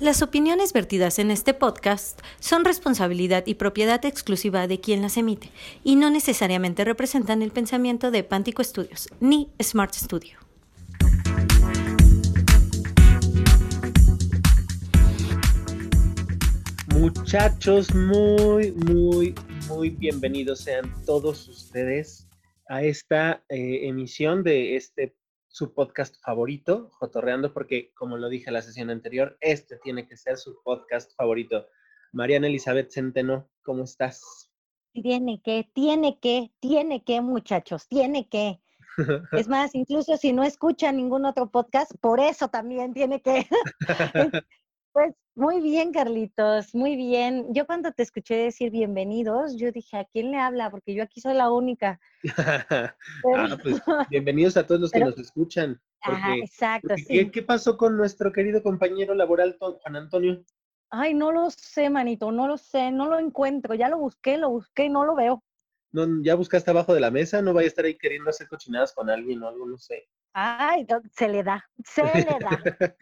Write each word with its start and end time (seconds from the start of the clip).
Las 0.00 0.22
opiniones 0.22 0.72
vertidas 0.72 1.18
en 1.18 1.30
este 1.30 1.52
podcast 1.52 2.18
son 2.38 2.64
responsabilidad 2.64 3.46
y 3.46 3.56
propiedad 3.56 4.02
exclusiva 4.06 4.66
de 4.66 4.80
quien 4.80 5.02
las 5.02 5.18
emite 5.18 5.50
y 5.84 5.96
no 5.96 6.08
necesariamente 6.08 6.86
representan 6.86 7.42
el 7.42 7.50
pensamiento 7.50 8.10
de 8.10 8.24
Pántico 8.24 8.64
Studios 8.64 9.10
ni 9.20 9.50
Smart 9.62 9.92
Studio. 9.92 10.38
Muchachos, 16.94 17.94
muy, 17.94 18.72
muy, 18.72 19.34
muy 19.68 19.90
bienvenidos 19.90 20.60
sean 20.60 20.90
todos 21.04 21.46
ustedes 21.46 22.26
a 22.70 22.82
esta 22.82 23.42
eh, 23.50 23.86
emisión 23.86 24.42
de 24.44 24.76
este 24.76 25.14
su 25.60 25.74
podcast 25.74 26.16
favorito, 26.24 26.88
Jotorreando, 26.92 27.52
porque 27.52 27.92
como 27.92 28.16
lo 28.16 28.30
dije 28.30 28.48
en 28.48 28.54
la 28.54 28.62
sesión 28.62 28.88
anterior, 28.88 29.36
este 29.42 29.76
tiene 29.76 30.08
que 30.08 30.16
ser 30.16 30.38
su 30.38 30.58
podcast 30.64 31.14
favorito. 31.14 31.66
Mariana 32.12 32.46
Elizabeth 32.46 32.90
Centeno, 32.90 33.46
¿cómo 33.62 33.84
estás? 33.84 34.50
Tiene 34.94 35.42
que, 35.44 35.70
tiene 35.74 36.18
que, 36.18 36.50
tiene 36.60 37.04
que, 37.04 37.20
muchachos, 37.20 37.86
tiene 37.88 38.26
que. 38.30 38.58
Es 39.32 39.48
más, 39.48 39.74
incluso 39.74 40.16
si 40.16 40.32
no 40.32 40.44
escucha 40.44 40.92
ningún 40.92 41.26
otro 41.26 41.50
podcast, 41.50 41.92
por 42.00 42.20
eso 42.20 42.48
también 42.48 42.94
tiene 42.94 43.20
que. 43.20 43.46
Pues 44.92 45.14
muy 45.36 45.60
bien, 45.60 45.92
Carlitos, 45.92 46.74
muy 46.74 46.96
bien. 46.96 47.54
Yo 47.54 47.64
cuando 47.64 47.92
te 47.92 48.02
escuché 48.02 48.34
decir 48.34 48.72
bienvenidos, 48.72 49.56
yo 49.56 49.70
dije, 49.70 49.98
¿a 49.98 50.04
quién 50.04 50.32
le 50.32 50.38
habla? 50.38 50.68
Porque 50.68 50.94
yo 50.94 51.04
aquí 51.04 51.20
soy 51.20 51.34
la 51.34 51.50
única. 51.50 52.00
ah, 53.36 53.56
pues 53.62 53.80
bienvenidos 54.10 54.56
a 54.56 54.66
todos 54.66 54.80
los 54.80 54.90
que 54.90 54.98
nos 54.98 55.16
escuchan. 55.16 55.80
Ajá, 56.00 56.34
exacto. 56.36 56.94
sí. 56.96 57.30
¿qué, 57.30 57.42
pasó 57.42 57.76
con 57.76 57.96
nuestro 57.96 58.32
querido 58.32 58.64
compañero 58.64 59.14
laboral, 59.14 59.56
Juan 59.60 59.94
Antonio? 59.94 60.44
Ay, 60.90 61.14
no 61.14 61.30
lo 61.30 61.50
sé, 61.50 61.88
manito, 61.88 62.32
no 62.32 62.48
lo 62.48 62.58
sé, 62.58 62.90
no 62.90 63.08
lo 63.08 63.20
encuentro. 63.20 63.74
Ya 63.74 63.88
lo 63.88 63.98
busqué, 63.98 64.38
lo 64.38 64.50
busqué 64.50 64.86
y 64.86 64.88
no 64.88 65.04
lo 65.04 65.14
veo. 65.14 65.44
No, 65.92 66.06
¿Ya 66.22 66.34
buscaste 66.34 66.72
abajo 66.72 66.94
de 66.94 67.00
la 67.00 67.12
mesa? 67.12 67.42
¿No 67.42 67.52
vaya 67.52 67.66
a 67.66 67.68
estar 67.68 67.84
ahí 67.84 67.96
queriendo 67.96 68.30
hacer 68.30 68.48
cochinadas 68.48 68.92
con 68.92 69.08
alguien 69.08 69.40
o 69.44 69.48
algo? 69.48 69.66
No 69.66 69.78
sé. 69.78 70.08
Ay, 70.32 70.86
se 71.12 71.28
le 71.28 71.42
da, 71.42 71.64
se 71.84 72.02
le 72.02 72.24
da. 72.38 72.50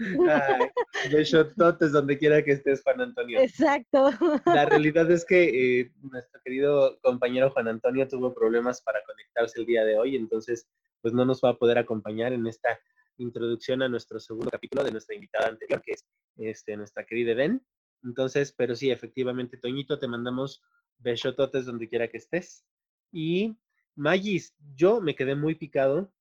Ay, 1.10 1.90
donde 1.92 2.18
quiera 2.18 2.42
que 2.42 2.52
estés, 2.52 2.82
Juan 2.82 3.00
Antonio. 3.02 3.40
Exacto. 3.40 4.10
La 4.46 4.64
realidad 4.66 5.10
es 5.10 5.26
que 5.26 5.80
eh, 5.80 5.92
nuestro 6.00 6.40
querido 6.42 6.98
compañero 7.02 7.50
Juan 7.50 7.68
Antonio 7.68 8.08
tuvo 8.08 8.32
problemas 8.32 8.80
para 8.80 9.02
conectarse 9.04 9.60
el 9.60 9.66
día 9.66 9.84
de 9.84 9.98
hoy, 9.98 10.16
entonces 10.16 10.68
pues 11.02 11.12
no 11.12 11.24
nos 11.24 11.42
va 11.42 11.50
a 11.50 11.58
poder 11.58 11.78
acompañar 11.78 12.32
en 12.32 12.46
esta 12.46 12.80
introducción 13.18 13.82
a 13.82 13.88
nuestro 13.88 14.18
segundo 14.18 14.50
capítulo 14.50 14.82
de 14.82 14.92
nuestra 14.92 15.14
invitada 15.14 15.48
anterior, 15.48 15.82
que 15.82 15.92
es 15.92 16.06
este, 16.38 16.76
nuestra 16.76 17.04
querida 17.04 17.34
Ben. 17.34 17.62
Entonces, 18.04 18.52
pero 18.56 18.74
sí, 18.74 18.90
efectivamente, 18.90 19.58
Toñito, 19.58 19.98
te 19.98 20.08
mandamos 20.08 20.62
besototes 20.98 21.66
donde 21.66 21.88
quiera 21.88 22.08
que 22.08 22.16
estés. 22.16 22.64
Y 23.12 23.56
Magis, 23.96 24.54
yo 24.74 25.00
me 25.00 25.14
quedé 25.14 25.34
muy 25.34 25.56
picado 25.56 26.12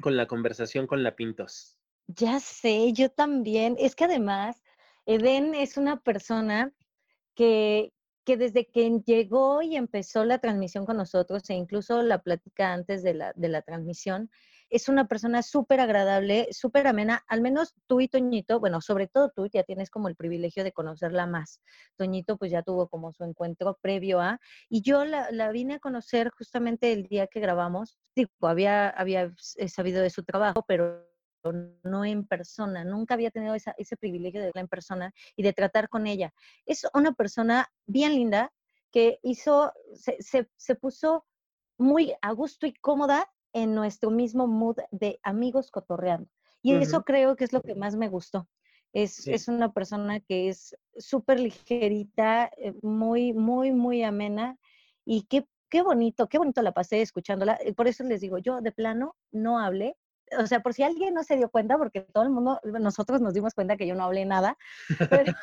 con 0.00 0.16
la 0.16 0.26
conversación 0.26 0.86
con 0.86 1.02
la 1.02 1.16
Pintos. 1.16 1.78
Ya 2.06 2.40
sé, 2.40 2.92
yo 2.92 3.08
también. 3.10 3.76
Es 3.78 3.94
que 3.94 4.04
además, 4.04 4.62
Eden 5.06 5.54
es 5.54 5.76
una 5.76 6.00
persona 6.00 6.72
que, 7.34 7.92
que 8.24 8.36
desde 8.36 8.70
que 8.70 9.00
llegó 9.06 9.62
y 9.62 9.76
empezó 9.76 10.24
la 10.24 10.38
transmisión 10.38 10.86
con 10.86 10.96
nosotros, 10.96 11.48
e 11.48 11.54
incluso 11.54 12.02
la 12.02 12.20
plática 12.22 12.72
antes 12.72 13.02
de 13.02 13.14
la, 13.14 13.32
de 13.34 13.48
la 13.48 13.62
transmisión, 13.62 14.30
es 14.70 14.88
una 14.88 15.06
persona 15.06 15.42
súper 15.42 15.80
agradable, 15.80 16.48
súper 16.50 16.86
amena, 16.86 17.24
al 17.28 17.40
menos 17.40 17.74
tú 17.86 18.00
y 18.00 18.08
Toñito, 18.08 18.60
bueno, 18.60 18.80
sobre 18.80 19.06
todo 19.06 19.30
tú 19.30 19.46
ya 19.46 19.62
tienes 19.62 19.90
como 19.90 20.08
el 20.08 20.16
privilegio 20.16 20.64
de 20.64 20.72
conocerla 20.72 21.26
más. 21.26 21.60
Toñito 21.96 22.36
pues 22.36 22.50
ya 22.50 22.62
tuvo 22.62 22.88
como 22.88 23.12
su 23.12 23.24
encuentro 23.24 23.78
previo 23.80 24.20
a, 24.20 24.40
y 24.68 24.82
yo 24.82 25.04
la, 25.04 25.50
vine 25.52 25.74
a 25.74 25.78
conocer 25.78 26.30
justamente 26.30 26.92
el 26.92 27.06
día 27.06 27.26
que 27.26 27.40
grabamos, 27.40 27.98
digo, 28.14 28.30
había, 28.42 28.88
había 28.88 29.32
sabido 29.68 30.02
de 30.02 30.10
su 30.10 30.24
trabajo, 30.24 30.64
pero 30.66 31.06
no 31.82 32.04
en 32.04 32.26
persona, 32.26 32.84
nunca 32.84 33.14
había 33.14 33.30
tenido 33.30 33.54
ese 33.54 33.96
privilegio 33.98 34.40
de 34.40 34.46
verla 34.46 34.62
en 34.62 34.68
persona 34.68 35.12
y 35.36 35.42
de 35.42 35.52
tratar 35.52 35.88
con 35.88 36.06
ella. 36.06 36.32
Es 36.64 36.86
una 36.94 37.12
persona 37.12 37.68
bien 37.86 38.12
linda 38.12 38.50
que 38.90 39.18
hizo, 39.22 39.72
se, 39.94 40.16
se, 40.22 40.48
se 40.56 40.74
puso 40.74 41.26
muy 41.76 42.14
a 42.22 42.32
gusto 42.32 42.66
y 42.66 42.72
cómoda 42.74 43.28
en 43.54 43.74
nuestro 43.74 44.10
mismo 44.10 44.46
mood 44.46 44.76
de 44.90 45.18
amigos 45.22 45.70
cotorreando. 45.70 46.28
Y 46.60 46.74
eso 46.74 47.04
creo 47.04 47.36
que 47.36 47.44
es 47.44 47.52
lo 47.52 47.62
que 47.62 47.74
más 47.74 47.94
me 47.94 48.08
gustó. 48.08 48.48
Es, 48.92 49.26
es 49.26 49.48
una 49.48 49.72
persona 49.72 50.20
que 50.20 50.48
es 50.48 50.76
súper 50.96 51.40
ligerita, 51.40 52.50
eh, 52.56 52.74
muy, 52.82 53.32
muy, 53.32 53.72
muy 53.72 54.02
amena 54.02 54.56
y 55.04 55.22
qué, 55.22 55.46
qué 55.68 55.82
bonito, 55.82 56.28
qué 56.28 56.38
bonito 56.38 56.62
la 56.62 56.72
pasé 56.72 57.02
escuchándola. 57.02 57.58
Por 57.76 57.86
eso 57.86 58.02
les 58.04 58.20
digo, 58.20 58.38
yo 58.38 58.60
de 58.60 58.72
plano 58.72 59.14
no 59.30 59.58
hablé. 59.58 59.96
O 60.38 60.46
sea, 60.46 60.60
por 60.60 60.72
si 60.72 60.82
alguien 60.82 61.12
no 61.12 61.22
se 61.22 61.36
dio 61.36 61.50
cuenta, 61.50 61.76
porque 61.76 62.00
todo 62.00 62.24
el 62.24 62.30
mundo, 62.30 62.60
nosotros 62.64 63.20
nos 63.20 63.34
dimos 63.34 63.54
cuenta 63.54 63.76
que 63.76 63.86
yo 63.86 63.94
no 63.94 64.04
hablé 64.04 64.24
nada, 64.24 64.56
pero 65.10 65.34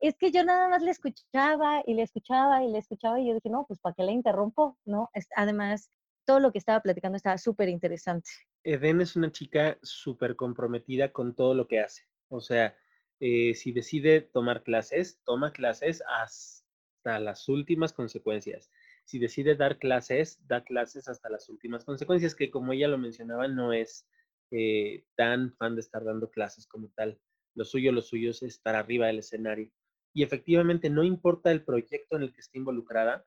es 0.00 0.16
que 0.16 0.30
yo 0.32 0.44
nada 0.44 0.68
más 0.68 0.82
le 0.82 0.90
escuchaba 0.90 1.82
y 1.86 1.94
le 1.94 2.02
escuchaba 2.02 2.64
y 2.64 2.70
le 2.70 2.78
escuchaba 2.78 3.20
y 3.20 3.28
yo 3.28 3.34
dije, 3.34 3.50
no, 3.50 3.66
pues 3.66 3.78
¿para 3.80 3.94
qué 3.94 4.02
le 4.02 4.12
interrumpo? 4.12 4.78
¿No? 4.84 5.10
Además, 5.36 5.90
todo 6.24 6.40
lo 6.40 6.52
que 6.52 6.58
estaba 6.58 6.80
platicando 6.80 7.16
estaba 7.16 7.38
súper 7.38 7.68
interesante. 7.68 8.30
Eden 8.64 9.00
es 9.00 9.16
una 9.16 9.32
chica 9.32 9.78
súper 9.82 10.36
comprometida 10.36 11.12
con 11.12 11.34
todo 11.34 11.54
lo 11.54 11.66
que 11.66 11.80
hace. 11.80 12.02
O 12.28 12.40
sea, 12.40 12.76
eh, 13.20 13.54
si 13.54 13.72
decide 13.72 14.20
tomar 14.20 14.62
clases, 14.62 15.20
toma 15.24 15.52
clases 15.52 16.02
hasta 16.08 17.18
las 17.18 17.48
últimas 17.48 17.92
consecuencias. 17.92 18.70
Si 19.04 19.18
decide 19.18 19.56
dar 19.56 19.78
clases, 19.78 20.40
da 20.46 20.64
clases 20.64 21.08
hasta 21.08 21.28
las 21.28 21.48
últimas 21.48 21.84
consecuencias, 21.84 22.34
que 22.34 22.50
como 22.50 22.72
ella 22.72 22.88
lo 22.88 22.98
mencionaba, 22.98 23.48
no 23.48 23.72
es 23.72 24.06
eh, 24.50 25.04
tan 25.16 25.52
fan 25.54 25.74
de 25.74 25.80
estar 25.80 26.04
dando 26.04 26.30
clases 26.30 26.66
como 26.66 26.88
tal. 26.96 27.20
Lo 27.54 27.64
suyo, 27.64 27.92
lo 27.92 28.02
suyo 28.02 28.30
es 28.30 28.42
estar 28.42 28.76
arriba 28.76 29.06
del 29.06 29.18
escenario. 29.18 29.70
Y 30.14 30.22
efectivamente, 30.22 30.90
no 30.90 31.04
importa 31.04 31.50
el 31.50 31.64
proyecto 31.64 32.16
en 32.16 32.22
el 32.22 32.32
que 32.32 32.40
esté 32.40 32.58
involucrada, 32.58 33.24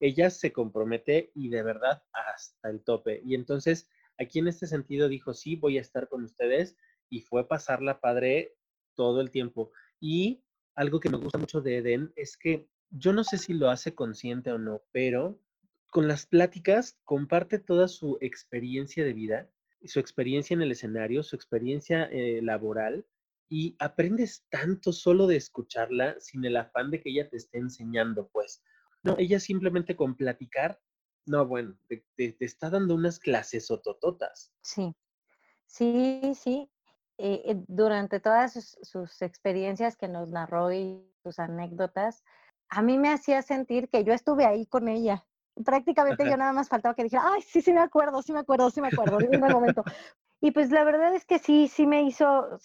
ella 0.00 0.30
se 0.30 0.52
compromete 0.52 1.30
y 1.34 1.48
de 1.48 1.62
verdad 1.62 2.02
hasta 2.12 2.70
el 2.70 2.82
tope. 2.82 3.20
Y 3.24 3.34
entonces, 3.34 3.88
aquí 4.18 4.38
en 4.38 4.48
este 4.48 4.66
sentido 4.66 5.08
dijo, 5.08 5.34
sí, 5.34 5.56
voy 5.56 5.78
a 5.78 5.80
estar 5.80 6.08
con 6.08 6.24
ustedes 6.24 6.76
y 7.08 7.20
fue 7.20 7.48
pasarla 7.48 8.00
padre 8.00 8.56
todo 8.94 9.20
el 9.20 9.30
tiempo. 9.30 9.72
Y 10.00 10.42
algo 10.74 11.00
que 11.00 11.08
me 11.08 11.18
gusta 11.18 11.38
mucho 11.38 11.60
de 11.60 11.78
Eden 11.78 12.12
es 12.16 12.36
que 12.36 12.68
yo 12.90 13.12
no 13.12 13.24
sé 13.24 13.38
si 13.38 13.54
lo 13.54 13.70
hace 13.70 13.94
consciente 13.94 14.52
o 14.52 14.58
no, 14.58 14.82
pero 14.92 15.40
con 15.90 16.08
las 16.08 16.26
pláticas 16.26 16.98
comparte 17.04 17.58
toda 17.58 17.88
su 17.88 18.18
experiencia 18.20 19.04
de 19.04 19.12
vida, 19.12 19.50
su 19.84 20.00
experiencia 20.00 20.54
en 20.54 20.62
el 20.62 20.72
escenario, 20.72 21.22
su 21.22 21.36
experiencia 21.36 22.04
eh, 22.04 22.40
laboral 22.42 23.06
y 23.48 23.76
aprendes 23.78 24.44
tanto 24.50 24.92
solo 24.92 25.26
de 25.26 25.36
escucharla 25.36 26.16
sin 26.20 26.44
el 26.44 26.56
afán 26.56 26.90
de 26.90 27.00
que 27.00 27.10
ella 27.10 27.28
te 27.28 27.36
esté 27.36 27.58
enseñando, 27.58 28.28
pues. 28.28 28.62
No, 29.06 29.16
ella 29.18 29.40
simplemente 29.40 29.96
con 29.96 30.16
platicar, 30.16 30.80
no, 31.26 31.46
bueno, 31.46 31.76
te, 31.88 32.36
está 32.40 32.70
dando 32.70 32.94
unas 32.94 33.18
clases 33.18 33.70
otototas. 33.70 34.52
Sí, 34.62 34.94
sí, 35.66 36.32
sí. 36.34 36.70
Eh, 37.18 37.42
eh, 37.46 37.64
durante 37.66 38.20
todas 38.20 38.76
sus, 38.82 39.22
experiencias 39.22 39.96
que 39.96 40.08
nos 40.08 40.28
narró 40.28 40.72
y 40.72 41.02
sus 41.22 41.38
anécdotas, 41.38 42.22
a 42.68 42.82
mí 42.82 42.98
me 42.98 43.10
hacía 43.10 43.42
sentir 43.42 43.88
que 43.88 44.04
yo 44.04 44.12
estuve 44.12 44.44
ahí 44.44 44.66
con 44.66 44.88
ella. 44.88 45.26
Prácticamente 45.64 46.28
yo 46.28 46.36
nada 46.36 46.52
más 46.52 46.68
faltaba 46.68 46.94
que 46.94 47.04
dijera, 47.04 47.22
ay, 47.24 47.40
sí, 47.42 47.62
sí 47.62 47.72
me 47.72 47.80
acuerdo, 47.80 48.20
sí 48.22 48.32
me 48.32 48.40
acuerdo, 48.40 48.70
sí 48.70 48.80
me 48.80 48.88
acuerdo, 48.88 49.20
en 49.20 49.42
un 49.42 49.52
momento. 49.52 49.82
Y 50.38 50.50
pues 50.50 50.70
la 50.70 50.84
verdad 50.84 51.14
es 51.14 51.24
que 51.24 51.38
sí, 51.38 51.66
sí 51.66 51.86
me 51.86 52.02
hizo, 52.02 52.58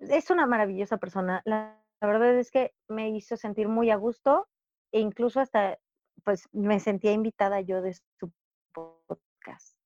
es 0.00 0.30
una 0.30 0.46
maravillosa 0.46 0.96
persona. 0.98 1.42
La, 1.44 1.76
la 2.00 2.06
verdad 2.06 2.38
es 2.38 2.52
que 2.52 2.72
me 2.88 3.10
hizo 3.10 3.36
sentir 3.36 3.66
muy 3.66 3.90
a 3.90 3.96
gusto 3.96 4.48
e 4.92 5.00
incluso 5.00 5.40
hasta, 5.40 5.78
pues 6.24 6.48
me 6.52 6.80
sentía 6.80 7.12
invitada 7.12 7.60
yo 7.60 7.82
de 7.82 7.94
su 7.94 8.32
podcast. 8.72 9.76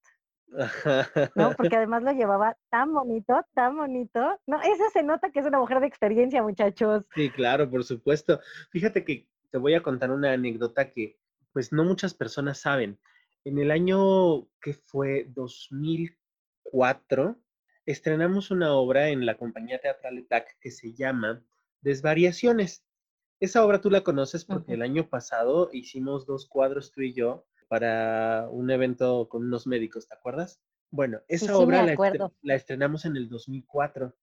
¿No? 1.34 1.44
Porque 1.56 1.76
además 1.76 2.02
lo 2.02 2.12
llevaba 2.12 2.56
tan 2.70 2.92
bonito, 2.92 3.44
tan 3.54 3.76
bonito. 3.76 4.40
No, 4.46 4.60
esa 4.62 4.90
se 4.90 5.02
nota 5.02 5.30
que 5.30 5.40
es 5.40 5.46
una 5.46 5.58
mujer 5.58 5.80
de 5.80 5.86
experiencia, 5.86 6.42
muchachos. 6.42 7.06
Sí, 7.14 7.30
claro, 7.30 7.70
por 7.70 7.84
supuesto. 7.84 8.40
Fíjate 8.70 9.04
que 9.04 9.26
te 9.50 9.58
voy 9.58 9.74
a 9.74 9.82
contar 9.82 10.10
una 10.10 10.32
anécdota 10.32 10.90
que 10.90 11.18
pues 11.52 11.72
no 11.72 11.84
muchas 11.84 12.14
personas 12.14 12.58
saben. 12.58 12.98
En 13.44 13.58
el 13.58 13.70
año 13.70 14.48
que 14.60 14.74
fue 14.74 15.26
2004, 15.28 17.38
estrenamos 17.86 18.50
una 18.50 18.74
obra 18.74 19.10
en 19.10 19.26
la 19.26 19.36
compañía 19.36 19.78
teatral 19.78 20.18
ETAC 20.18 20.58
que 20.60 20.70
se 20.70 20.94
llama 20.94 21.42
Desvariaciones. 21.82 22.84
Esa 23.40 23.64
obra 23.64 23.80
tú 23.80 23.90
la 23.90 24.02
conoces 24.02 24.44
porque 24.44 24.74
el 24.74 24.82
año 24.82 25.08
pasado 25.08 25.70
hicimos 25.72 26.26
dos 26.26 26.46
cuadros 26.46 26.92
tú 26.92 27.02
y 27.02 27.12
yo 27.12 27.46
para 27.68 28.48
un 28.50 28.70
evento 28.70 29.28
con 29.28 29.44
unos 29.44 29.66
médicos, 29.66 30.06
¿te 30.06 30.14
acuerdas? 30.14 30.60
Bueno, 30.90 31.20
esa 31.26 31.58
obra 31.58 31.84
la, 32.42 32.54
estrenamos 32.54 33.04
en 33.04 33.16
el 33.16 33.28
2004 33.28 34.14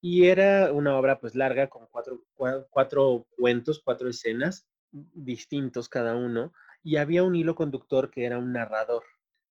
Y 0.00 0.26
era 0.26 0.72
una 0.72 0.96
obra 0.96 1.18
pues 1.18 1.34
larga 1.34 1.68
con 1.68 1.86
cuatro, 1.90 2.24
cuatro 2.70 3.26
cuentos, 3.36 3.82
cuatro 3.84 4.08
escenas 4.08 4.68
distintos 4.92 5.88
cada 5.88 6.14
uno, 6.14 6.52
y 6.82 6.96
había 6.96 7.22
un 7.22 7.34
hilo 7.34 7.54
conductor 7.54 8.10
que 8.10 8.24
era 8.24 8.38
un 8.38 8.52
narrador. 8.52 9.04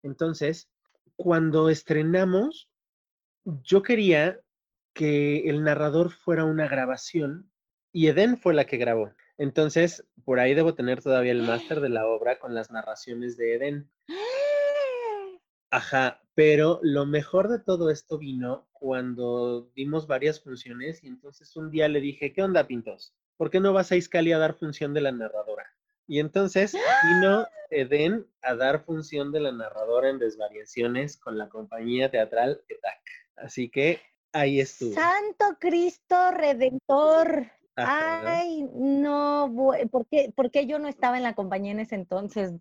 Entonces, 0.04 0.70
cuando 1.16 1.70
estrenamos, 1.70 2.70
yo 3.44 3.82
quería 3.82 4.40
que 4.94 5.50
el 5.50 5.64
narrador 5.64 6.12
fuera 6.12 6.46
una 6.46 6.68
grabación 6.68 7.51
y 7.92 8.08
Eden 8.08 8.38
fue 8.38 8.54
la 8.54 8.66
que 8.66 8.78
grabó. 8.78 9.12
Entonces, 9.38 10.06
por 10.24 10.40
ahí 10.40 10.54
debo 10.54 10.76
tener 10.76 11.02
todavía 11.02 11.32
el 11.32 11.42
máster 11.42 11.82
de 11.82 11.90
la 11.90 12.08
obra 12.08 12.40
con 12.40 12.54
las 12.54 12.72
narraciones 12.72 13.38
de 13.38 13.56
Eden. 13.56 13.92
Ajá, 15.72 16.22
pero 16.36 16.80
lo 16.84 17.06
mejor 17.06 17.50
de 17.50 17.60
todo 17.60 17.90
esto 17.90 18.18
vino 18.18 18.68
cuando 18.74 19.72
dimos 19.76 20.06
varias 20.06 20.42
funciones 20.42 21.04
y 21.04 21.08
entonces 21.08 21.56
un 21.56 21.72
día 21.72 21.88
le 21.88 22.02
dije, 22.02 22.34
¿qué 22.34 22.44
onda, 22.44 22.68
Pintos? 22.68 23.14
¿Por 23.38 23.50
qué 23.50 23.60
no 23.60 23.74
vas 23.74 23.92
a 23.92 23.96
Iscali 23.96 24.32
a 24.32 24.38
dar 24.38 24.54
función 24.56 24.94
de 24.94 25.02
la 25.02 25.12
narradora? 25.12 25.66
Y 26.08 26.20
entonces 26.20 26.76
vino 27.08 27.48
Eden 27.70 28.28
a 28.42 28.56
dar 28.56 28.84
función 28.84 29.32
de 29.32 29.40
la 29.40 29.52
narradora 29.52 30.10
en 30.10 30.20
Desvariaciones 30.20 31.18
con 31.18 31.38
la 31.38 31.48
compañía 31.48 32.12
teatral 32.12 32.62
ETAC. 32.68 33.02
Así 33.38 33.70
que 33.70 34.02
ahí 34.34 34.60
estuvo. 34.60 34.94
Santo 34.94 35.58
Cristo 35.60 36.32
Redentor. 36.32 37.50
Ay, 37.76 38.70
no, 38.74 39.52
¿por 39.92 40.06
qué, 40.08 40.32
¿por 40.36 40.52
qué, 40.52 40.68
yo 40.68 40.78
no 40.78 40.88
estaba 40.88 41.18
en 41.18 41.24
la 41.24 41.36
compañía 41.36 41.72
en 41.72 41.80
ese 41.80 41.96
entonces? 41.96 42.54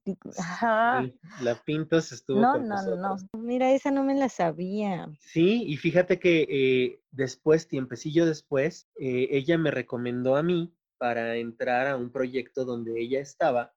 la 1.43 1.63
Pintos 1.65 2.13
estuvo. 2.13 2.41
No, 2.41 2.59
no, 2.59 2.97
no. 2.97 3.17
Mira, 3.33 3.73
esa 3.73 3.91
no 3.91 4.05
me 4.05 4.15
la 4.15 4.29
sabía. 4.29 5.09
Sí, 5.21 5.65
y 5.67 5.77
fíjate 5.77 6.19
que 6.21 6.47
eh, 6.49 7.03
después, 7.11 7.69
tiempecillo 7.69 8.25
después, 8.25 8.89
eh, 8.99 9.29
ella 9.31 9.59
me 9.59 9.71
recomendó 9.71 10.37
a 10.37 10.43
mí 10.43 10.73
para 10.97 11.37
entrar 11.37 11.87
a 11.89 11.97
un 11.97 12.11
proyecto 12.11 12.65
donde 12.65 13.01
ella 13.01 13.21
estaba, 13.21 13.75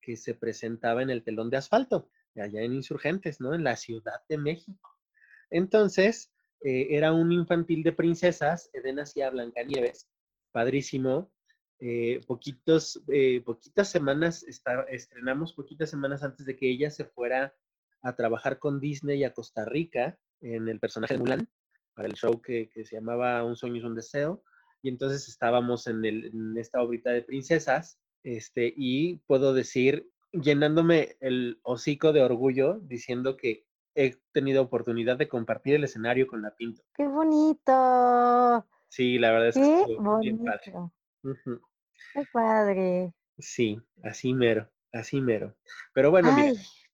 que 0.00 0.16
se 0.16 0.34
presentaba 0.34 1.02
en 1.02 1.10
el 1.10 1.22
telón 1.22 1.48
de 1.48 1.56
asfalto, 1.56 2.10
allá 2.36 2.60
en 2.62 2.74
Insurgentes, 2.74 3.40
¿no? 3.40 3.54
En 3.54 3.64
la 3.64 3.76
Ciudad 3.76 4.20
de 4.28 4.38
México. 4.38 4.90
Entonces, 5.50 6.32
eh, 6.62 6.88
era 6.90 7.12
un 7.12 7.32
infantil 7.32 7.82
de 7.82 7.92
princesas, 7.92 8.70
Eden 8.72 8.98
hacía 8.98 9.30
Blancanieves, 9.30 10.08
padrísimo. 10.54 11.32
Eh, 11.80 12.20
poquitos, 12.26 13.02
eh, 13.08 13.42
poquitas 13.44 13.90
semanas, 13.90 14.46
estrenamos 14.88 15.52
poquitas 15.52 15.90
semanas 15.90 16.22
antes 16.22 16.46
de 16.46 16.56
que 16.56 16.70
ella 16.70 16.90
se 16.90 17.04
fuera 17.04 17.52
a 18.02 18.14
trabajar 18.14 18.60
con 18.60 18.80
Disney 18.80 19.24
a 19.24 19.34
Costa 19.34 19.64
Rica 19.64 20.16
en 20.40 20.68
el 20.68 20.78
personaje 20.78 21.14
de 21.14 21.18
Mulan, 21.18 21.48
para 21.94 22.06
el 22.06 22.14
show 22.14 22.40
que, 22.40 22.70
se 22.72 22.94
llamaba 22.94 23.44
Un 23.44 23.56
sueño 23.56 23.78
es 23.78 23.84
un 23.84 23.96
deseo. 23.96 24.44
Y 24.82 24.88
entonces 24.88 25.28
estábamos 25.28 25.86
en, 25.88 26.04
en 26.04 26.56
esta 26.56 26.80
obrita 26.80 27.10
de 27.10 27.22
princesas, 27.22 27.98
este, 28.22 28.72
y 28.76 29.16
puedo 29.26 29.52
decir, 29.54 30.08
llenándome 30.32 31.16
el 31.20 31.58
hocico 31.64 32.12
de 32.12 32.22
orgullo, 32.22 32.78
diciendo 32.80 33.36
que 33.36 33.66
he 33.96 34.16
tenido 34.32 34.62
oportunidad 34.62 35.16
de 35.16 35.28
compartir 35.28 35.74
el 35.74 35.84
escenario 35.84 36.26
con 36.26 36.42
la 36.42 36.54
Pinto. 36.54 36.82
¡Qué 36.94 37.06
bonito! 37.06 38.66
Sí, 38.94 39.18
la 39.18 39.32
verdad 39.32 39.48
es 39.48 39.56
que 39.56 39.96
bien 40.20 40.44
padre. 40.44 40.72
Qué 42.12 42.22
padre. 42.32 43.12
Sí, 43.38 43.76
así 44.04 44.32
mero, 44.32 44.70
así 44.92 45.20
mero. 45.20 45.56
Pero 45.92 46.12
bueno, 46.12 46.30
mira, 46.32 46.52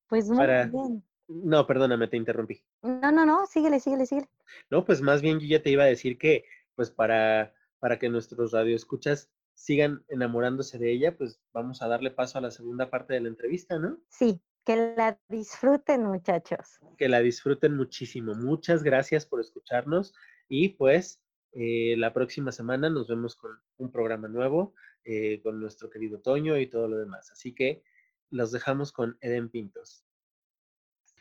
pues 0.09 0.31
muy 0.31 0.47
bien. 0.47 1.05
No, 1.29 1.67
perdóname, 1.67 2.09
te 2.09 2.17
interrumpí. 2.17 2.65
No, 2.81 3.13
no, 3.13 3.27
no, 3.27 3.45
síguele, 3.45 3.81
síguele, 3.81 4.07
síguele. 4.07 4.31
No, 4.71 4.83
pues 4.87 5.03
más 5.03 5.21
bien 5.21 5.41
yo 5.41 5.47
ya 5.47 5.63
te 5.63 5.69
iba 5.69 5.85
a 5.85 5.89
decir 5.89 6.17
que, 6.17 6.47
pues 6.75 6.91
para, 6.91 7.53
para 7.81 7.99
que 7.99 8.09
nuestros 8.09 8.53
radioescuchas 8.53 9.31
sigan 9.53 10.03
enamorándose 10.09 10.79
de 10.79 10.93
ella, 10.93 11.19
pues 11.19 11.39
vamos 11.53 11.83
a 11.83 11.89
darle 11.89 12.11
paso 12.11 12.39
a 12.39 12.41
la 12.41 12.51
segunda 12.51 12.89
parte 12.89 13.13
de 13.13 13.21
la 13.21 13.29
entrevista, 13.29 13.79
¿no? 13.79 13.99
Sí, 14.09 14.41
que 14.65 14.95
la 14.97 15.21
disfruten, 15.29 16.05
muchachos. 16.05 16.81
Que 16.97 17.11
la 17.11 17.21
disfruten 17.21 17.77
muchísimo. 17.77 18.35
Muchas 18.35 18.83
gracias 18.83 19.27
por 19.27 19.39
escucharnos 19.41 20.15
y 20.49 20.71
pues 20.71 21.21
eh, 21.53 21.95
la 21.97 22.13
próxima 22.13 22.53
semana 22.53 22.91
nos 22.91 23.09
vemos 23.09 23.35
con 23.35 23.59
un 23.79 23.91
programa 23.91 24.29
nuevo, 24.29 24.75
eh, 25.05 25.41
con 25.43 25.61
nuestro 25.61 25.91
querido 25.91 26.21
Toño 26.21 26.59
y 26.59 26.69
todo 26.69 26.89
lo 26.89 26.99
demás. 26.99 27.31
Así 27.31 27.55
que 27.55 27.83
los 28.31 28.53
dejamos 28.53 28.93
con 28.93 29.19
Eden 29.21 29.49
Pintos. 29.49 30.05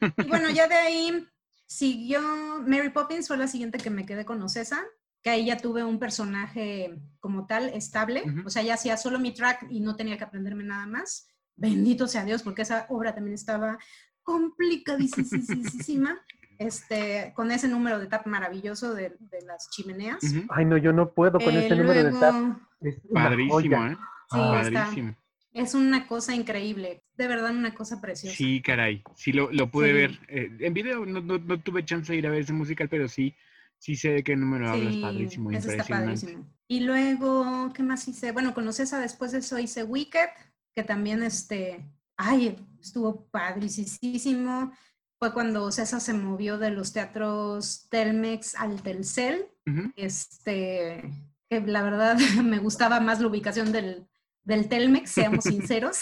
Y 0.02 0.28
bueno, 0.28 0.50
ya 0.50 0.68
de 0.68 0.76
ahí 0.76 1.28
siguió 1.66 2.22
Mary 2.66 2.90
Poppins, 2.90 3.28
fue 3.28 3.38
la 3.38 3.48
siguiente 3.48 3.80
que 3.80 3.90
me 3.90 4.06
quedé 4.06 4.26
con 4.26 4.42
Ocesa, 4.42 4.86
que 5.22 5.30
ahí 5.30 5.48
ya 5.48 5.58
tuve 5.58 5.84
un 5.84 6.00
personaje 6.00 6.96
como 7.20 7.48
tal 7.48 7.70
estable, 7.70 8.24
o 8.46 8.50
sea, 8.50 8.64
ya 8.64 8.76
hacía 8.76 8.96
solo 8.96 9.20
mi 9.20 9.34
track 9.34 9.68
y 9.70 9.82
no 9.82 9.96
tenía 9.96 10.18
que 10.18 10.24
aprenderme 10.24 10.64
nada 10.64 10.86
más. 10.86 11.28
Bendito 11.56 12.08
sea 12.08 12.24
Dios, 12.24 12.42
porque 12.42 12.62
esa 12.62 12.86
obra 12.90 13.14
también 13.14 13.36
estaba 13.36 13.78
complicadísima 14.24 16.24
este, 16.60 17.32
con 17.36 17.52
ese 17.52 17.70
número 17.70 18.00
de 18.00 18.08
tap 18.08 18.28
maravilloso 18.28 18.94
de, 18.94 19.16
las 19.48 19.70
chimeneas. 19.72 20.20
Ay, 20.50 20.66
no, 20.66 20.78
yo 20.78 20.92
no 20.92 21.14
puedo 21.14 21.40
con 21.40 21.56
ese 21.56 21.76
número 21.76 22.04
de 22.04 22.20
tap. 22.20 22.60
Es 22.82 23.00
Padrísimo, 23.12 23.88
¿eh? 23.88 23.98
Sí, 24.30 24.38
Padrísimo. 24.38 25.16
es 25.54 25.74
una 25.74 26.06
cosa 26.06 26.36
increíble, 26.36 27.02
de 27.18 27.28
verdad 27.28 27.56
una 27.56 27.74
cosa 27.74 28.00
preciosa. 28.00 28.36
Sí, 28.36 28.62
caray, 28.62 29.02
sí 29.16 29.32
lo, 29.32 29.52
lo 29.52 29.72
pude 29.72 29.94
ver. 29.94 30.20
Eh, 30.28 30.52
en 30.60 30.74
video 30.74 31.06
no, 31.06 31.22
no, 31.22 31.40
no, 31.40 31.60
tuve 31.62 31.84
chance 31.86 32.12
de 32.12 32.20
ir 32.20 32.28
a 32.28 32.30
ver 32.30 32.42
ese 32.42 32.54
musical, 32.54 32.90
pero 32.90 33.08
sí, 33.08 33.34
sí 33.78 33.96
sé 33.96 34.10
de 34.10 34.24
qué 34.24 34.36
número 34.36 34.70
hablas, 34.70 34.96
padrísimo, 34.98 35.52
eso 35.52 35.72
Está 35.72 35.86
padrísimo. 35.86 36.46
Y 36.68 36.82
luego, 36.82 37.72
¿qué 37.74 37.84
más 37.84 38.08
hice? 38.08 38.34
Bueno, 38.34 38.54
conoces 38.54 38.94
a 38.94 39.00
después 39.00 39.32
de 39.32 39.40
eso 39.40 39.58
hice 39.58 39.84
Wicked, 39.84 40.30
que 40.76 40.84
también, 40.84 41.24
este, 41.24 41.90
ay, 42.18 42.58
estuvo 42.82 43.26
padrísimo 43.32 44.72
fue 45.20 45.34
cuando 45.34 45.70
César 45.72 46.00
se 46.00 46.14
movió 46.14 46.58
de 46.58 46.72
los 46.72 46.94
teatros 46.94 47.88
Telmex 47.90 48.56
al 48.56 48.82
Telcel. 48.82 49.48
Este, 49.96 51.04
que 51.50 51.62
la 51.62 51.84
verdad 51.84 52.18
me 52.44 52.58
gustaba 52.60 53.00
más 53.02 53.20
la 53.20 53.28
ubicación 53.28 53.72
del, 53.72 54.08
del 54.44 54.70
Telmex, 54.70 55.12
seamos 55.12 55.44
sinceros. 55.44 56.00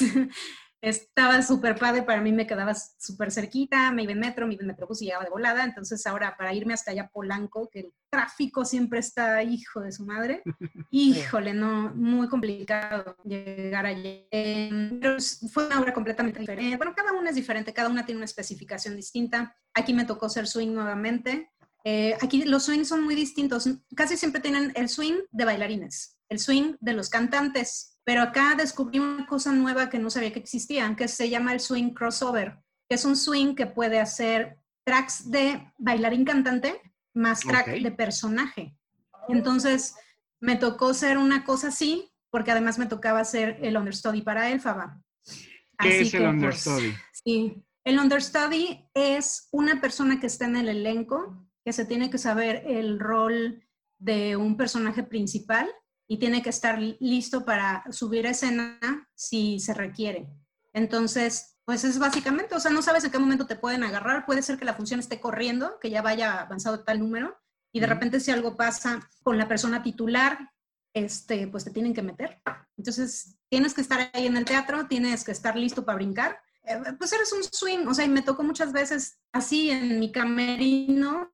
Estaba 0.82 1.42
súper 1.42 1.76
padre, 1.76 2.04
para 2.04 2.22
mí 2.22 2.32
me 2.32 2.46
quedaba 2.46 2.74
súper 2.76 3.32
cerquita, 3.32 3.92
me 3.92 4.04
iba 4.04 4.12
en 4.12 4.20
metro, 4.20 4.48
me 4.48 4.54
iba 4.54 4.62
en 4.62 4.68
metrobús 4.68 5.02
y 5.02 5.06
llegaba 5.06 5.24
de 5.24 5.30
volada, 5.30 5.64
entonces 5.64 6.06
ahora 6.06 6.36
para 6.38 6.54
irme 6.54 6.74
hasta 6.74 6.92
allá 6.92 7.10
Polanco, 7.12 7.70
que 7.70 7.80
el 7.80 7.94
tráfico 8.10 8.64
siempre 8.64 9.00
está 9.00 9.42
hijo 9.44 9.82
de 9.82 9.92
su 9.92 10.06
madre, 10.06 10.44
híjole, 10.92 11.54
no, 11.54 11.94
muy 11.96 12.28
complicado 12.28 13.18
llegar 13.24 13.86
allí. 13.86 14.28
Pero 14.30 15.18
fue 15.52 15.66
una 15.66 15.80
obra 15.80 15.94
completamente 15.94 16.40
diferente, 16.40 16.78
bueno, 16.78 16.94
cada 16.96 17.14
una 17.14 17.30
es 17.30 17.36
diferente, 17.36 17.74
cada 17.74 17.90
una 17.90 18.06
tiene 18.06 18.19
una 18.19 18.26
especificación 18.26 18.96
distinta, 18.96 19.56
aquí 19.74 19.94
me 19.94 20.06
tocó 20.06 20.30
ser 20.30 20.48
swing 20.48 20.74
nuevamente, 20.74 21.52
eh, 21.84 22.18
aquí 22.22 22.44
los 22.44 22.66
swings 22.66 22.88
son 22.88 23.04
muy 23.04 23.16
distintos, 23.16 23.69
casi 23.96 24.18
siempre 24.18 24.42
tienen 24.42 24.74
el 24.76 24.90
swing 24.90 25.22
de 25.31 25.46
bailarines, 25.46 26.18
el 26.30 26.40
swing 26.40 26.76
de 26.81 26.94
los 26.94 27.10
cantantes, 27.10 27.96
pero 28.07 28.21
acá 28.21 28.56
descubrí 28.56 28.99
una 28.99 29.26
cosa 29.26 29.52
nueva 29.52 29.90
que 29.90 29.99
no 29.99 30.09
sabía 30.09 30.31
que 30.31 30.40
existía, 30.40 30.95
que 30.95 31.09
se 31.09 31.30
llama 31.30 31.52
el 31.52 31.59
swing 31.59 31.90
crossover, 31.94 32.57
que 32.87 32.95
es 32.95 33.04
un 33.04 33.18
swing 33.18 33.54
que 33.54 33.66
puede 33.66 33.99
hacer 33.99 34.61
tracks 34.85 35.30
de 35.30 35.73
bailarín 35.78 36.23
cantante 36.23 36.81
más 37.14 37.42
track 37.42 37.81
de 37.81 37.92
personaje. 37.92 38.78
Entonces, 39.28 39.94
me 40.40 40.56
tocó 40.56 40.94
ser 40.94 41.18
una 41.18 41.44
cosa 41.44 41.68
así, 41.68 42.09
porque 42.30 42.52
además 42.52 42.80
me 42.80 42.85
tocaba 42.85 43.19
hacer 43.19 43.59
el 43.61 43.76
understudy 43.76 44.21
para 44.21 44.52
Elfaba. 44.52 45.02
¿Qué 45.78 45.99
es 45.99 46.14
el 46.14 46.21
pues, 46.21 46.33
understudy? 46.33 46.94
sí, 47.11 47.61
el 47.83 47.99
understudy 47.99 48.87
es 48.94 49.49
una 49.52 49.81
persona 49.81 50.21
que 50.21 50.28
está 50.28 50.45
en 50.45 50.56
el 50.56 50.69
elenco, 50.69 51.45
que 51.66 51.73
se 51.73 51.83
tiene 51.83 52.09
que 52.09 52.19
saber 52.19 52.64
el 52.68 53.02
rol 53.02 53.68
de 53.99 54.37
un 54.37 54.56
personaje 54.56 55.04
principal 55.04 55.69
y 56.07 56.18
tiene 56.18 56.42
que 56.42 56.49
estar 56.49 56.80
listo 56.80 57.45
para 57.45 57.83
subir 57.92 58.28
a 58.28 58.31
escena 58.31 58.80
si 59.14 59.59
se 59.59 59.73
requiere. 59.73 60.28
Entonces, 60.73 61.57
pues 61.66 61.83
es 61.83 61.99
básicamente, 61.99 62.56
o 62.56 62.59
sea, 62.59 62.71
no 62.71 62.81
sabes 62.81 63.04
en 63.04 63.11
qué 63.11 63.19
momento 63.19 63.45
te 63.45 63.57
pueden 63.57 63.83
agarrar, 63.83 64.26
puede 64.26 64.42
ser 64.42 64.57
que 64.57 64.66
la 64.66 64.73
función 64.73 64.99
esté 64.99 65.19
corriendo, 65.19 65.80
que 65.80 65.90
ya 65.90 66.02
vaya 66.02 66.42
avanzado 66.42 66.83
tal 66.83 66.99
número, 66.99 67.37
y 67.73 67.80
de 67.80 67.87
repente 67.87 68.19
si 68.19 68.31
algo 68.31 68.56
pasa 68.56 69.09
con 69.21 69.37
la 69.37 69.47
persona 69.47 69.83
titular, 69.83 70.52
este, 70.94 71.47
pues 71.47 71.66
te 71.66 71.71
tienen 71.71 71.94
que 71.94 72.02
meter. 72.02 72.42
Entonces, 72.78 73.37
tienes 73.49 73.73
que 73.73 73.81
estar 73.81 74.09
ahí 74.14 74.28
en 74.28 74.37
el 74.37 74.45
teatro, 74.45 74.87
tienes 74.87 75.23
que 75.23 75.31
estar 75.31 75.57
listo 75.57 75.83
para 75.83 75.97
brincar. 75.97 76.40
Eh, 76.64 76.81
pues 76.97 77.11
eres 77.14 77.33
un 77.33 77.44
swing, 77.44 77.85
o 77.87 77.94
sea, 77.94 78.06
y 78.06 78.09
me 78.09 78.21
tocó 78.21 78.44
muchas 78.44 78.71
veces 78.71 79.19
así 79.31 79.69
en 79.69 79.99
mi 79.99 80.11
camerino, 80.11 81.33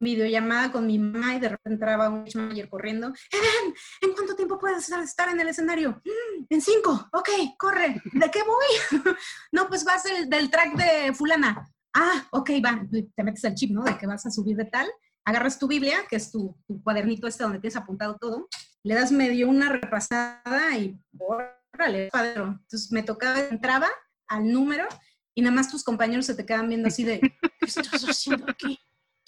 videollamada 0.00 0.72
con 0.72 0.86
mi 0.86 0.98
mamá 0.98 1.34
y 1.34 1.40
de 1.40 1.48
repente 1.48 1.74
entraba 1.74 2.08
un 2.08 2.24
manager 2.34 2.68
corriendo. 2.68 3.08
Eden, 3.08 3.74
¿en 4.02 4.12
cuánto 4.12 4.34
tiempo 4.34 4.58
puedes 4.58 4.88
estar 4.88 5.28
en 5.28 5.40
el 5.40 5.48
escenario? 5.48 6.00
Mm, 6.04 6.44
en 6.48 6.60
cinco. 6.60 7.08
Ok, 7.12 7.28
corre. 7.58 8.00
¿De 8.12 8.30
qué 8.30 8.42
voy? 8.42 9.02
no, 9.52 9.68
pues 9.68 9.84
vas 9.84 10.02
del, 10.04 10.28
del 10.28 10.50
track 10.50 10.74
de 10.76 11.12
fulana. 11.14 11.68
Ah, 11.94 12.26
ok, 12.30 12.50
va. 12.64 12.80
Te 13.16 13.24
metes 13.24 13.44
el 13.44 13.54
chip, 13.54 13.70
¿no? 13.70 13.82
De 13.82 13.96
que 13.98 14.06
vas 14.06 14.24
a 14.26 14.30
subir 14.30 14.56
de 14.56 14.66
tal. 14.66 14.88
agarras 15.24 15.58
tu 15.58 15.66
Biblia, 15.66 16.06
que 16.08 16.16
es 16.16 16.30
tu, 16.30 16.56
cuadernito 16.82 17.26
este 17.26 17.42
donde 17.42 17.58
tienes 17.58 17.76
apuntado 17.76 18.16
todo, 18.18 18.48
le 18.82 18.94
das 18.94 19.12
medio 19.12 19.48
una 19.48 19.68
repasada 19.68 20.76
y 20.78 20.98
órale, 21.18 22.08
padre. 22.10 22.34
Entonces 22.36 22.90
me 22.92 23.02
tocaba, 23.02 23.40
entraba 23.40 23.88
al 24.28 24.50
número 24.50 24.86
y 25.34 25.42
nada 25.42 25.54
más 25.54 25.70
tus 25.70 25.84
compañeros 25.84 26.26
se 26.26 26.34
te 26.34 26.46
quedan 26.46 26.68
viendo 26.68 26.88
así 26.88 27.04
de, 27.04 27.20
¿qué 27.20 27.66
estás 27.66 28.02
haciendo 28.04 28.46
aquí? 28.48 28.78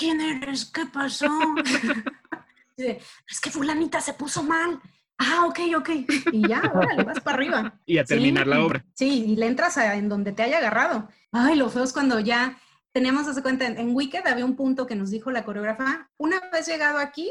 ¿Quién 0.01 0.19
eres? 0.23 0.65
¿Qué 0.65 0.87
pasó? 0.87 1.29
es 2.79 3.41
que 3.43 3.51
fulanita 3.51 4.01
se 4.01 4.15
puso 4.15 4.43
mal. 4.43 4.81
Ah, 5.19 5.45
ok, 5.47 5.61
ok. 5.77 5.91
Y 6.33 6.49
ya, 6.49 6.63
órale, 6.75 7.05
vas 7.05 7.21
para 7.21 7.37
arriba. 7.37 7.79
Y 7.85 7.99
a 7.99 8.05
terminar 8.05 8.47
la 8.47 8.65
obra. 8.65 8.83
Sí, 8.95 9.27
y 9.27 9.37
le 9.37 9.47
entras 9.47 9.77
en 9.77 10.09
donde 10.09 10.33
te 10.33 10.43
haya 10.43 10.57
agarrado. 10.57 11.11
Ay, 11.33 11.57
lo 11.57 11.69
feo 11.69 11.85
es 11.85 11.93
cuando 11.93 12.19
ya 12.19 12.59
teníamos, 12.93 13.29
hace 13.29 13.43
cuenta, 13.43 13.67
en, 13.67 13.95
Wicked 13.95 14.27
había 14.27 14.47
un 14.47 14.57
punto 14.57 14.87
que 14.87 14.97
nos 14.97 15.11
dijo 15.11 15.31
la 15.31 15.45
coreógrafa, 15.45 16.09
una 16.17 16.41
vez 16.51 16.67
llegado 16.67 16.97
aquí, 16.97 17.31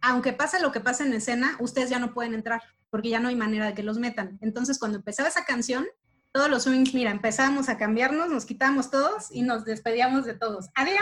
aunque 0.00 0.32
pase 0.32 0.60
lo 0.60 0.70
que 0.70 0.78
pase 0.78 1.02
en 1.02 1.14
escena, 1.14 1.56
ustedes 1.58 1.90
ya 1.90 1.98
no 1.98 2.14
pueden 2.14 2.32
entrar, 2.32 2.62
porque 2.90 3.08
ya 3.08 3.18
no 3.18 3.26
hay 3.26 3.34
manera 3.34 3.66
de 3.66 3.74
que 3.74 3.82
los 3.82 3.98
metan. 3.98 4.38
Entonces, 4.40 4.78
cuando 4.78 4.98
empezaba 4.98 5.28
esa 5.28 5.44
canción, 5.44 5.84
todos 6.34 6.50
los 6.50 6.64
swings, 6.64 6.92
mira, 6.94 7.12
empezábamos 7.12 7.68
a 7.68 7.78
cambiarnos, 7.78 8.28
nos 8.28 8.44
quitábamos 8.44 8.90
todos 8.90 9.28
y 9.30 9.42
nos 9.42 9.64
despedíamos 9.64 10.24
de 10.24 10.34
todos. 10.34 10.68
¡Adiós! 10.74 11.00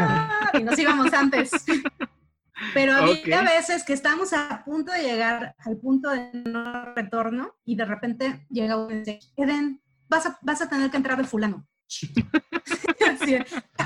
Y 0.53 0.62
nos 0.62 0.79
íbamos 0.79 1.11
antes. 1.15 1.51
Pero 2.75 2.95
había 2.95 3.41
veces 3.41 3.83
que 3.83 3.95
estábamos 3.95 4.35
a 4.35 4.62
punto 4.62 4.93
de 4.93 5.03
llegar 5.03 5.57
al 5.59 5.79
punto 5.79 6.11
de 6.11 6.31
no 6.45 6.95
retorno 6.95 7.57
y 7.65 7.77
de 7.77 7.85
repente 7.87 8.47
llega 8.51 8.77
un 8.77 8.89
mensaje, 8.89 9.21
Eden, 9.37 9.81
vas 10.07 10.27
a, 10.27 10.39
vas 10.43 10.61
a 10.61 10.69
tener 10.69 10.91
que 10.91 10.99
entrar 10.99 11.17
de 11.17 11.25
fulano. 11.25 11.67
Así, 13.11 13.37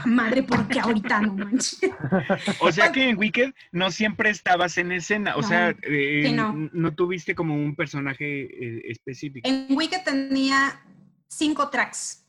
madre, 0.05 0.43
porque 0.43 0.81
ahorita 0.81 1.21
no 1.21 1.35
manches. 1.35 1.79
O 2.61 2.73
sea 2.73 2.91
que 2.91 3.09
en 3.09 3.19
Wicked 3.19 3.53
no 3.71 3.93
siempre 3.93 4.31
estabas 4.31 4.79
en 4.79 4.91
escena, 4.91 5.37
o 5.37 5.45
sea, 5.45 5.75
eh, 5.83 6.37
no. 6.73 6.95
tuviste 6.95 7.37
como 7.37 7.55
un 7.55 7.77
personaje 7.77 8.43
eh, 8.43 8.83
específico. 8.87 9.49
En 9.49 9.67
Wicked 9.71 10.03
tenía 10.05 10.81
cinco 11.37 11.71
tracks. 11.71 12.25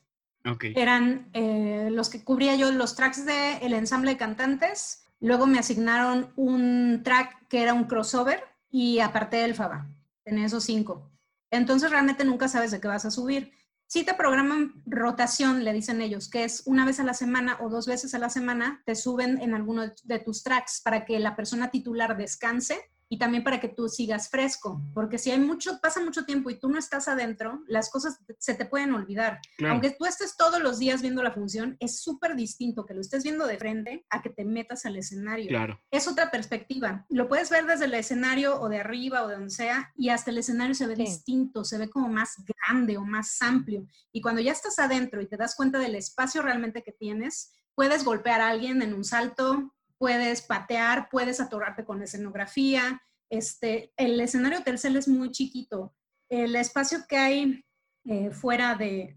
Okay. 0.46 0.74
Eran 0.76 1.30
eh, 1.34 1.90
los 1.92 2.10
que 2.10 2.24
cubría 2.24 2.56
yo 2.56 2.72
los 2.72 2.96
tracks 2.96 3.26
del 3.26 3.58
el 3.62 3.74
ensamble 3.74 4.12
de 4.12 4.18
cantantes, 4.18 5.08
Luego 5.20 5.48
me 5.48 5.60
asignaron 5.60 6.32
un 6.36 7.02
track 7.04 7.48
que 7.48 7.64
era 7.64 7.74
un 7.74 7.86
crossover 7.86 8.44
y 8.70 9.00
aparte 9.00 9.38
del 9.38 9.56
Faba. 9.56 9.88
Tenía 10.24 10.46
esos 10.46 10.64
cinco. 10.64 11.10
Entonces 11.50 11.90
realmente 11.90 12.26
nunca 12.26 12.48
sabes 12.48 12.72
de 12.72 12.80
qué 12.80 12.88
vas 12.88 13.06
a 13.06 13.12
subir. 13.12 13.52
Si 13.88 14.04
te 14.04 14.14
programan 14.14 14.84
rotación, 14.86 15.64
le 15.64 15.72
dicen 15.72 16.02
ellos, 16.02 16.30
que 16.30 16.44
es 16.44 16.64
una 16.66 16.86
vez 16.86 17.00
a 17.00 17.06
la 17.06 17.14
semana 17.14 17.58
o 17.62 17.70
dos 17.70 17.88
veces 17.88 18.14
a 18.14 18.20
la 18.20 18.30
semana, 18.30 18.84
te 18.86 18.96
suben 18.96 19.42
en 19.42 19.56
alguno 19.56 19.94
de 20.04 20.20
tus 20.20 20.44
tracks 20.44 20.82
para 20.82 21.06
que 21.06 21.20
la 21.20 21.38
persona 21.38 21.72
titular 21.72 22.18
descanse 22.18 22.92
y 23.10 23.18
también 23.18 23.44
para 23.44 23.60
que 23.60 23.70
tú 23.70 23.88
sigas 23.88 24.30
fresco, 24.30 24.82
porque 24.94 25.18
si 25.18 25.32
hay 25.32 25.40
mucho, 25.40 25.80
pasa 25.82 26.02
mucho 26.02 26.26
tiempo 26.26 26.50
y 26.50 26.60
tú 26.60 26.70
no 26.70 26.78
estás 26.78 27.08
adentro, 27.08 27.64
las 27.68 27.90
cosas 27.90 28.20
se 28.40 28.54
te 28.54 28.66
pueden 28.66 28.94
olvidar. 28.94 29.40
Aunque 29.68 29.92
tú 29.92 30.06
estés 30.06 30.36
todos 30.36 30.62
los 30.62 30.80
días 30.80 31.02
viendo 31.02 31.24
la 31.24 31.32
función, 31.32 31.78
es 31.80 32.02
súper 32.02 32.36
distinto 32.36 32.86
que 32.86 32.94
lo 32.94 33.02
estés 33.02 33.24
viendo 33.24 33.48
de 33.48 33.58
frente 33.58 34.06
a 34.10 34.22
que 34.22 34.30
te 34.30 34.44
metas 34.44 34.86
al 34.86 34.98
escenario. 34.98 35.48
Claro. 35.48 35.80
Es 35.92 36.08
otra 36.08 36.32
perspectiva. 36.32 37.06
Lo 37.10 37.28
puedes 37.28 37.50
ver 37.50 37.66
desde 37.66 37.86
el 37.86 37.94
escenario 37.94 38.60
o 38.60 38.70
de 38.70 38.80
arriba 38.80 39.24
o 39.24 39.28
de 39.28 39.36
donde 39.36 39.52
sea 39.52 39.92
y 39.96 40.10
hasta 40.10 40.32
el 40.32 40.40
escenario 40.40 40.76
se 40.76 40.88
ve 40.88 40.96
distinto, 40.96 41.64
se 41.64 41.78
ve 41.78 41.90
como 41.90 42.10
más 42.10 42.36
grande 42.46 42.98
o 42.98 43.02
más 43.02 43.42
amplio. 43.42 43.88
Y 44.12 44.22
cuando 44.22 44.42
ya 44.42 44.52
estás 44.52 44.80
adentro 44.80 45.22
y 45.22 45.28
te 45.28 45.38
das 45.38 45.56
cuenta 45.56 45.80
del 45.80 45.96
espacio 45.96 46.42
realmente 46.42 46.84
que 46.84 46.92
tienes, 46.92 47.54
puedes 47.76 48.04
golpear 48.04 48.42
a 48.42 48.50
alguien 48.50 48.82
en 48.82 48.94
un 48.94 49.04
salto, 49.04 49.76
puedes 49.98 50.42
patear, 50.42 51.10
puedes 51.10 51.40
atorarte 51.40 51.86
con 51.86 52.02
escenografía. 52.02 53.02
Este, 53.30 53.92
el 53.98 54.20
escenario 54.20 54.64
Telcel 54.64 54.96
es 54.96 55.08
muy 55.08 55.32
chiquito. 55.32 55.96
El 56.30 56.56
espacio 56.56 57.00
que 57.08 57.18
hay 57.18 57.66
eh, 58.06 58.32
fuera 58.32 58.76
de, 58.76 59.14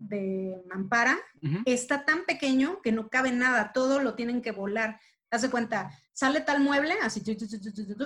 Mampara 0.68 1.16
está 1.64 2.04
tan 2.04 2.24
pequeño 2.24 2.80
que 2.82 2.92
no 2.92 3.08
cabe 3.08 3.30
nada, 3.30 3.72
todo 3.72 4.00
lo 4.00 4.14
tienen 4.14 4.42
que 4.42 4.52
volar. 4.52 5.00
Haz 5.30 5.42
de 5.42 5.50
cuenta, 5.50 5.96
sale 6.12 6.40
tal 6.40 6.60
mueble, 6.60 6.94
así, 7.02 7.22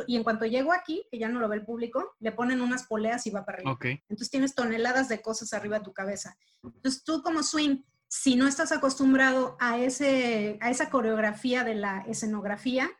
y 0.06 0.16
en 0.16 0.22
cuanto 0.22 0.44
llego 0.44 0.74
aquí, 0.74 1.06
que 1.10 1.18
ya 1.18 1.30
no 1.30 1.40
lo 1.40 1.48
ve 1.48 1.56
el 1.56 1.64
público, 1.64 2.14
le 2.20 2.32
ponen 2.32 2.60
unas 2.60 2.86
poleas 2.86 3.26
y 3.26 3.30
va 3.30 3.46
para 3.46 3.58
arriba. 3.58 3.78
Entonces 3.82 4.30
tienes 4.30 4.54
toneladas 4.54 5.08
de 5.08 5.22
cosas 5.22 5.54
arriba 5.54 5.78
de 5.78 5.84
tu 5.84 5.94
cabeza. 5.94 6.36
Entonces 6.62 7.02
tú 7.02 7.22
como 7.22 7.42
swing 7.42 7.82
si 8.08 8.36
no 8.36 8.46
estás 8.46 8.72
acostumbrado 8.72 9.56
a, 9.60 9.78
ese, 9.78 10.58
a 10.60 10.70
esa 10.70 10.90
coreografía 10.90 11.64
de 11.64 11.74
la 11.74 12.00
escenografía, 12.08 12.90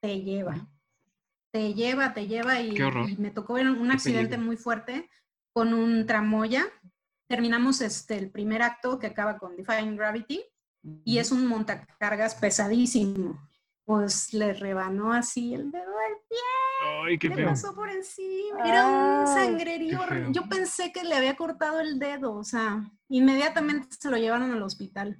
te 0.00 0.20
lleva. 0.20 0.68
Te 1.52 1.74
lleva, 1.74 2.14
te 2.14 2.26
lleva 2.26 2.60
y, 2.60 2.78
me 3.18 3.30
tocó 3.30 3.54
un 3.54 3.90
accidente 3.90 4.38
muy 4.38 4.56
fuerte 4.56 5.10
con 5.52 5.74
un 5.74 6.06
tramoya. 6.06 6.66
Terminamos 7.28 7.80
este, 7.82 8.16
el 8.16 8.30
primer 8.30 8.62
acto 8.62 8.98
que 8.98 9.06
acaba 9.06 9.38
con 9.38 9.56
Defying 9.56 9.96
Gravity 9.96 10.42
y 11.04 11.18
es 11.18 11.30
un 11.30 11.46
montacargas 11.46 12.34
pesadísimo. 12.34 13.38
Pues 13.84 14.32
le 14.32 14.52
rebanó 14.54 15.12
así 15.12 15.54
el 15.54 15.70
dedo 15.70 15.82
del 15.82 16.16
pie. 16.28 16.38
Ay, 17.04 17.18
qué 17.18 17.28
le 17.28 17.44
pasó 17.44 17.74
por 17.74 17.90
encima. 17.90 18.60
Era 18.64 18.86
un 18.86 19.26
sangrerío. 19.26 20.00
Yo 20.30 20.48
pensé 20.48 20.92
que 20.92 21.04
le 21.04 21.14
había 21.14 21.36
cortado 21.36 21.80
el 21.80 21.98
dedo, 21.98 22.34
o 22.34 22.44
sea, 22.44 22.90
inmediatamente 23.08 23.88
se 23.98 24.10
lo 24.10 24.16
llevaron 24.16 24.52
al 24.52 24.62
hospital. 24.62 25.18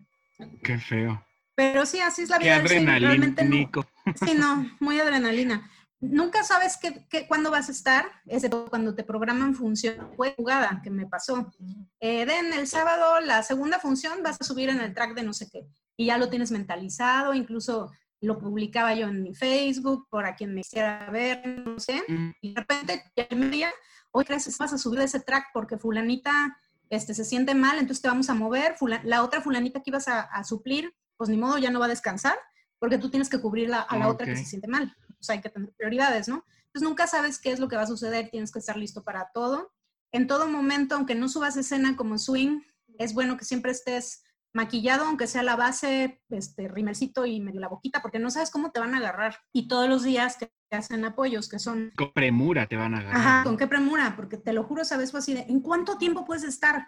Qué 0.62 0.78
feo. 0.78 1.24
Pero 1.54 1.86
sí, 1.86 2.00
así 2.00 2.22
es 2.22 2.30
la 2.30 2.38
vida. 2.38 2.62
Qué 2.62 2.76
adrenalina, 2.76 3.42
Nico. 3.44 3.86
Sí, 4.24 4.34
no, 4.34 4.70
muy 4.80 4.98
adrenalina. 4.98 5.70
Nunca 6.00 6.42
sabes 6.42 6.78
qué, 6.78 7.28
cuándo 7.28 7.52
vas 7.52 7.68
a 7.68 7.72
estar, 7.72 8.06
es 8.26 8.44
cuando 8.68 8.94
te 8.94 9.04
programan 9.04 9.54
función. 9.54 10.10
Fue 10.16 10.34
jugada 10.36 10.80
que 10.82 10.90
me 10.90 11.06
pasó. 11.06 11.52
Eh, 12.00 12.26
den 12.26 12.52
el 12.54 12.66
sábado 12.66 13.20
la 13.20 13.44
segunda 13.44 13.78
función, 13.78 14.20
vas 14.22 14.36
a 14.40 14.44
subir 14.44 14.68
en 14.68 14.80
el 14.80 14.94
track 14.94 15.14
de 15.14 15.22
no 15.22 15.32
sé 15.32 15.48
qué. 15.48 15.64
Y 15.96 16.06
ya 16.06 16.18
lo 16.18 16.28
tienes 16.28 16.50
mentalizado, 16.50 17.34
incluso 17.34 17.92
lo 18.22 18.38
publicaba 18.38 18.94
yo 18.94 19.08
en 19.08 19.22
mi 19.22 19.34
Facebook, 19.34 20.06
por 20.08 20.24
a 20.24 20.34
quien 20.34 20.54
me 20.54 20.62
quisiera 20.62 21.10
ver, 21.10 21.62
no 21.66 21.78
sé, 21.78 22.02
y 22.40 22.54
de 22.54 22.60
repente 22.60 23.02
ya 23.16 23.26
el 23.28 23.50
día, 23.50 23.70
hoy 24.12 24.24
crees 24.24 24.56
vas 24.58 24.72
a 24.72 24.78
subir 24.78 25.00
ese 25.00 25.20
track 25.20 25.46
porque 25.52 25.76
fulanita 25.76 26.56
este, 26.88 27.14
se 27.14 27.24
siente 27.24 27.54
mal, 27.54 27.78
entonces 27.78 28.00
te 28.02 28.08
vamos 28.08 28.30
a 28.30 28.34
mover, 28.34 28.76
la 29.04 29.22
otra 29.22 29.40
fulanita 29.40 29.82
que 29.82 29.90
ibas 29.90 30.08
a, 30.08 30.44
suplir, 30.44 30.94
pues 31.16 31.30
ni 31.30 31.36
modo, 31.36 31.58
ya 31.58 31.70
no 31.70 31.80
va 31.80 31.86
a 31.86 31.88
descansar, 31.88 32.38
porque 32.78 32.98
tú 32.98 33.10
tienes 33.10 33.28
que 33.28 33.40
cubrir 33.40 33.72
a 33.72 33.96
la 33.96 34.08
otra 34.08 34.26
que 34.26 34.36
se 34.36 34.44
siente 34.44 34.68
mal. 34.68 34.94
O 35.08 35.24
sea, 35.24 35.34
hay 35.36 35.40
que 35.40 35.50
tener 35.50 35.72
prioridades, 35.72 36.28
¿no? 36.28 36.44
Entonces 36.66 36.88
nunca 36.88 37.06
sabes 37.06 37.38
qué 37.38 37.50
es 37.52 37.60
lo 37.60 37.68
que 37.68 37.76
va 37.76 37.82
a 37.82 37.86
suceder, 37.86 38.28
tienes 38.30 38.52
que 38.52 38.58
estar 38.58 38.76
listo 38.76 39.02
para 39.02 39.30
todo. 39.32 39.72
En 40.10 40.26
todo 40.26 40.48
momento, 40.48 40.94
aunque 40.94 41.14
no 41.14 41.28
subas 41.28 41.56
escena 41.56 41.96
como 41.96 42.18
swing, 42.18 42.60
es 42.98 43.14
bueno 43.14 43.36
que 43.36 43.44
siempre 43.44 43.72
estés 43.72 44.22
maquillado, 44.52 45.06
aunque 45.06 45.26
sea 45.26 45.42
la 45.42 45.56
base, 45.56 46.20
este, 46.30 46.68
rimercito 46.68 47.26
y 47.26 47.40
medio 47.40 47.60
la 47.60 47.68
boquita, 47.68 48.02
porque 48.02 48.18
no 48.18 48.30
sabes 48.30 48.50
cómo 48.50 48.70
te 48.70 48.80
van 48.80 48.94
a 48.94 48.98
agarrar. 48.98 49.38
Y 49.52 49.68
todos 49.68 49.88
los 49.88 50.02
días 50.02 50.36
que 50.36 50.52
hacen 50.70 51.04
apoyos, 51.04 51.48
que 51.48 51.58
son... 51.58 51.92
Con 51.96 52.12
premura 52.12 52.66
te 52.66 52.76
van 52.76 52.94
a 52.94 52.98
agarrar. 52.98 53.20
Ajá, 53.20 53.44
con 53.44 53.56
qué 53.56 53.66
premura, 53.66 54.14
porque 54.16 54.36
te 54.36 54.52
lo 54.52 54.64
juro, 54.64 54.84
sabes, 54.84 55.10
fue 55.10 55.20
así 55.20 55.34
de, 55.34 55.40
¿en 55.48 55.60
cuánto 55.60 55.98
tiempo 55.98 56.24
puedes 56.24 56.44
estar? 56.44 56.86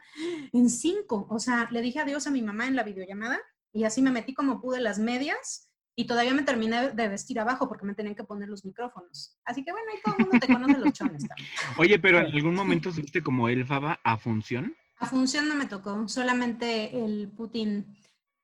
En 0.52 0.68
cinco. 0.68 1.26
O 1.30 1.38
sea, 1.38 1.68
le 1.70 1.80
dije 1.80 2.00
adiós 2.00 2.26
a 2.26 2.30
mi 2.30 2.42
mamá 2.42 2.66
en 2.66 2.76
la 2.76 2.82
videollamada 2.82 3.40
y 3.72 3.84
así 3.84 4.02
me 4.02 4.10
metí 4.10 4.34
como 4.34 4.60
pude 4.60 4.80
las 4.80 4.98
medias 4.98 5.70
y 5.96 6.06
todavía 6.06 6.34
me 6.34 6.42
terminé 6.42 6.90
de 6.90 7.08
vestir 7.08 7.38
abajo 7.38 7.68
porque 7.68 7.86
me 7.86 7.94
tenían 7.94 8.14
que 8.14 8.24
poner 8.24 8.48
los 8.48 8.64
micrófonos. 8.64 9.38
Así 9.44 9.64
que 9.64 9.72
bueno, 9.72 9.86
ahí 9.92 10.00
todo 10.02 10.14
el 10.18 10.24
mundo 10.24 10.38
te 10.40 10.52
conoce 10.52 10.78
los 10.78 10.92
chones 10.92 11.26
también. 11.26 11.48
Oye, 11.78 11.98
pero 11.98 12.18
¿en 12.18 12.34
algún 12.34 12.54
momento 12.54 12.90
subiste 12.90 13.22
como 13.22 13.48
Elfaba 13.48 14.00
a 14.02 14.16
función? 14.16 14.74
A 14.98 15.06
función 15.06 15.48
no 15.48 15.54
me 15.54 15.66
tocó, 15.66 16.08
solamente 16.08 17.04
el 17.04 17.28
Putin, 17.28 17.96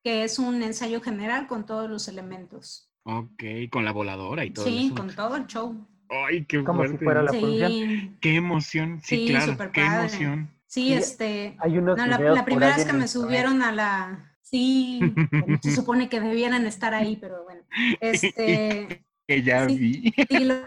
que 0.03 0.25
es 0.25 0.39
un 0.39 0.63
ensayo 0.63 1.01
general 1.01 1.47
con 1.47 1.65
todos 1.65 1.89
los 1.89 2.09
elementos. 2.09 2.91
Ok, 3.05 3.43
con 3.71 3.85
la 3.85 3.93
voladora 3.93 4.45
y 4.45 4.51
todo. 4.51 4.65
Sí, 4.65 4.93
con 4.95 5.15
todo 5.15 5.37
el 5.37 5.47
show. 5.47 5.87
Ay, 6.09 6.45
qué 6.45 6.63
Como 6.65 6.87
si 6.87 6.99
fuera 6.99 7.23
la 7.23 7.33
función. 7.33 8.19
Qué 8.21 8.35
emoción, 8.35 9.01
sí, 9.03 9.27
claro, 9.29 9.57
qué 9.73 9.81
emoción. 9.81 10.51
Sí, 10.67 10.93
este, 10.93 11.57
la, 11.65 12.45
primera 12.45 12.77
vez 12.77 12.85
que 12.85 12.93
me 12.93 13.09
subieron 13.09 13.63
a 13.63 13.73
la, 13.73 14.37
sí, 14.41 15.01
se 15.63 15.75
supone 15.75 16.09
que 16.09 16.21
debieran 16.21 16.67
estar 16.67 16.95
ahí, 16.95 17.17
pero 17.17 17.43
bueno, 17.45 17.63
este, 18.01 19.05
que 19.27 19.43
ya 19.43 19.67
vi. 19.67 20.13
Si 20.29 20.45
lo, 20.45 20.63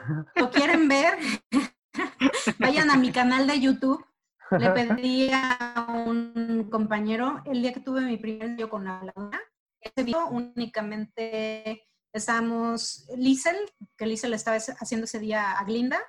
quieren 0.52 0.88
ver, 0.88 1.14
vayan 2.60 2.90
a 2.90 2.98
mi 2.98 3.12
canal 3.12 3.48
de 3.48 3.60
YouTube 3.60 4.06
le 4.52 4.70
pedí 4.72 5.30
a 5.32 6.04
un 6.06 6.70
compañero, 6.70 7.42
el 7.46 7.62
día 7.62 7.74
que 7.74 7.80
tuve 7.80 8.02
mi 8.02 8.18
primer 8.18 8.52
video 8.52 8.70
con 8.70 8.86
la 8.86 9.00
habladora, 9.00 9.42
ese 9.80 10.04
video 10.04 10.28
únicamente 10.28 11.84
estábamos 12.14 13.08
Liesel, 13.18 13.58
que 13.98 14.06
Liesel 14.06 14.34
estaba 14.34 14.58
haciendo 14.58 15.06
ese 15.06 15.20
día 15.20 15.52
a 15.54 15.64
Glinda, 15.66 16.00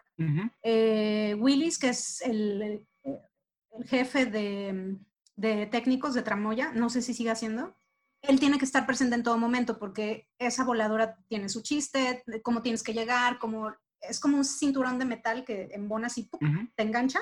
eh, 0.62 1.35
Willis, 1.38 1.79
que 1.79 1.88
es 1.88 2.21
el, 2.23 2.87
el 3.03 3.85
jefe 3.87 4.26
de, 4.26 4.99
de, 5.37 5.67
técnicos 5.67 6.14
de 6.14 6.23
Tramoya, 6.23 6.73
no 6.73 6.91
sé 6.91 7.03
si 7.03 7.14
sigue 7.14 7.31
haciendo, 7.31 7.75
él 8.23 8.38
tiene 8.38 8.59
que 8.59 8.64
estar 8.64 8.87
presente 8.87 9.14
en 9.17 9.23
todo 9.23 9.38
momento 9.38 9.79
porque 9.79 10.29
esa 10.38 10.64
voladora 10.64 11.17
tiene 11.29 11.49
su 11.49 11.62
chiste, 11.62 12.23
cómo 12.43 12.62
tienes 12.62 12.83
que 12.83 12.95
llegar, 12.95 13.38
cómo 13.38 13.73
es 14.00 14.21
como 14.21 14.37
un 14.37 14.45
cinturón 14.45 14.99
de 14.99 15.05
metal 15.05 15.45
que 15.45 15.69
embonas 15.73 16.19
y 16.19 16.29
te 16.75 16.83
engancha. 16.83 17.21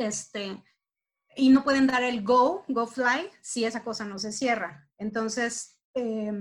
Este, 0.00 0.62
y 1.36 1.50
no 1.50 1.62
pueden 1.62 1.86
dar 1.86 2.02
el 2.02 2.22
go, 2.22 2.64
go 2.68 2.86
fly, 2.86 3.30
si 3.42 3.64
esa 3.64 3.84
cosa 3.84 4.04
no 4.04 4.18
se 4.18 4.32
cierra. 4.32 4.88
Entonces, 4.98 5.78
eh, 5.94 6.32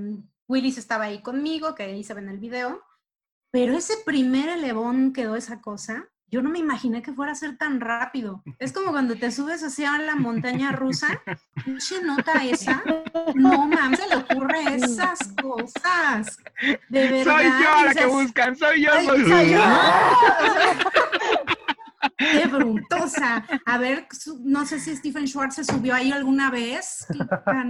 Willis 0.47 0.77
estaba 0.77 1.05
ahí 1.05 1.21
conmigo, 1.21 1.75
que 1.75 1.83
ahí 1.83 2.03
se 2.03 2.13
ve 2.13 2.21
en 2.21 2.29
el 2.29 2.39
video, 2.39 2.81
pero 3.51 3.77
ese 3.77 3.95
primer 4.05 4.49
elevón 4.49 5.13
quedó 5.13 5.35
esa 5.35 5.61
cosa 5.61 6.09
yo 6.31 6.43
no 6.43 6.49
me 6.49 6.59
imaginé 6.59 7.01
que 7.01 7.11
fuera 7.11 7.31
a 7.31 7.35
ser 7.35 7.57
tan 7.57 7.81
rápido. 7.81 8.43
Es 8.59 8.71
como 8.71 8.91
cuando 8.91 9.15
te 9.15 9.31
subes 9.31 9.63
hacia 9.63 9.97
la 9.97 10.13
montaña 10.15 10.71
rusa, 10.71 11.19
se 11.79 12.03
nota 12.03 12.45
esa, 12.45 12.83
no 13.33 13.67
mames, 13.67 13.99
se 13.99 14.07
le 14.07 14.17
ocurre 14.17 14.75
esas 14.75 15.17
cosas. 15.41 16.37
De 16.89 17.09
verdad. 17.09 17.35
Soy 17.35 17.45
yo 17.45 17.85
la 17.85 17.95
que 17.95 18.05
buscan, 18.05 18.55
soy 18.55 18.85
yo. 18.85 18.91
soy, 19.03 19.51
yo. 19.51 19.59
Qué 22.17 22.47
brutosa. 22.47 23.45
A 23.65 23.77
ver, 23.77 24.07
no 24.41 24.65
sé 24.65 24.79
si 24.79 24.95
Stephen 24.95 25.27
Schwartz 25.27 25.55
se 25.55 25.63
subió 25.63 25.93
ahí 25.95 26.11
alguna 26.11 26.51
vez, 26.51 27.05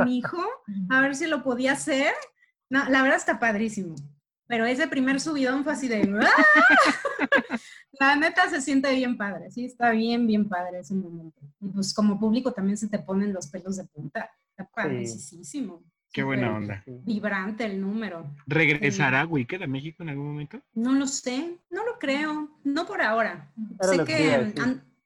hijo, 0.07 0.43
a 0.89 1.01
ver 1.01 1.15
si 1.15 1.27
lo 1.27 1.43
podía 1.43 1.73
hacer. 1.73 2.13
No, 2.69 2.87
la 2.89 3.01
verdad 3.01 3.17
está 3.17 3.39
padrísimo. 3.39 3.95
Pero 4.47 4.65
ese 4.65 4.87
primer 4.87 5.19
subidón 5.19 5.63
fue 5.63 5.73
así 5.73 5.87
de... 5.87 6.01
¡ah! 6.21 7.59
La 7.99 8.15
neta 8.15 8.49
se 8.49 8.61
siente 8.61 8.93
bien 8.95 9.17
padre, 9.17 9.51
sí, 9.51 9.65
está 9.65 9.91
bien, 9.91 10.25
bien 10.25 10.47
padre 10.47 10.79
ese 10.79 10.95
momento. 10.95 11.41
Y 11.59 11.67
pues 11.67 11.93
como 11.93 12.19
público 12.19 12.51
también 12.51 12.77
se 12.77 12.87
te 12.87 12.97
ponen 12.99 13.33
los 13.33 13.47
pelos 13.47 13.77
de 13.77 13.83
punta. 13.83 14.31
Está 14.51 14.69
padrísimo. 14.73 15.83
Qué 16.11 16.23
buena 16.23 16.55
onda. 16.55 16.83
Vibrante 16.85 17.65
el 17.65 17.79
número. 17.79 18.33
¿Regresará 18.47 19.25
Wicked 19.25 19.61
a 19.61 19.67
México 19.67 20.03
en 20.03 20.09
algún 20.09 20.27
momento? 20.27 20.61
No 20.73 20.93
lo 20.93 21.07
sé, 21.07 21.59
no 21.69 21.85
lo 21.85 21.99
creo, 21.99 22.49
no 22.63 22.85
por 22.85 23.01
ahora. 23.01 23.51
sé 23.81 24.03
que 24.05 24.53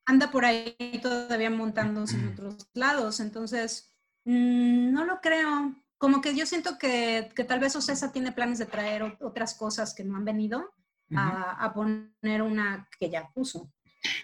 anda 0.06 0.32
por 0.32 0.46
ahí 0.46 0.76
todavía 1.02 1.50
montándose 1.50 2.18
en 2.18 2.30
otros 2.30 2.70
lados, 2.74 3.20
entonces 3.20 3.94
mm, 4.26 4.92
no 4.92 5.06
lo 5.06 5.22
creo 5.22 5.76
como 6.04 6.20
que 6.20 6.36
yo 6.36 6.46
siento 6.46 6.78
que, 6.78 7.30
que 7.34 7.46
tal 7.46 7.62
vez 7.62 7.78
Ocesa 7.78 8.12
tiene 8.12 8.34
planes 8.34 8.60
de 8.60 8.66
traer 8.66 9.16
otras 9.22 9.54
cosas 9.54 9.96
que 9.96 10.04
no 10.04 10.18
han 10.18 10.26
venido 10.26 10.74
a, 11.16 11.52
a, 11.64 11.74
poner 11.74 12.42
una 12.42 12.90
que 13.00 13.10
ya 13.10 13.30
puso. 13.30 13.72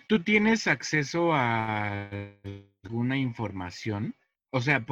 ¿Tú 0.09 0.21
tienes 0.21 0.67
acceso 0.67 1.31
a 1.31 2.09
alguna 2.83 3.17
información? 3.17 4.13
O 4.51 4.61
sea, 4.61 4.83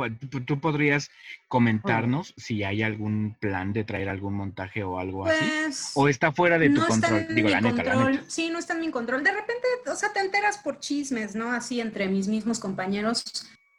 tú 0.46 0.60
podrías 0.60 1.10
comentarnos 1.48 2.34
si 2.38 2.64
hay 2.64 2.84
algún 2.84 3.36
plan 3.40 3.74
de 3.74 3.84
traer 3.84 4.08
algún 4.08 4.36
montaje 4.36 4.84
o 4.84 5.00
algo 5.00 5.26
así. 5.26 5.46
Pues, 5.64 5.92
¿O 5.96 6.08
está 6.08 6.32
fuera 6.32 6.60
de 6.60 6.70
tu 6.70 6.86
control? 6.86 7.28
Digo, 7.34 7.50
la 7.50 7.62
neta, 7.62 7.84
la 7.84 8.10
neta. 8.10 8.24
Sí, 8.28 8.50
no 8.52 8.60
está 8.60 8.74
en 8.74 8.82
mi 8.82 8.92
control. 8.92 9.24
De 9.24 9.32
repente, 9.32 9.68
o 9.92 9.96
sea, 9.96 10.14
te 10.14 10.20
enteras 10.20 10.60
por 10.60 10.80
chismes, 10.80 11.36
¿no? 11.36 11.52
Así 11.52 11.82
entre 11.82 12.08
mis 12.08 12.28
mismos 12.28 12.60
compañeros, 12.60 13.24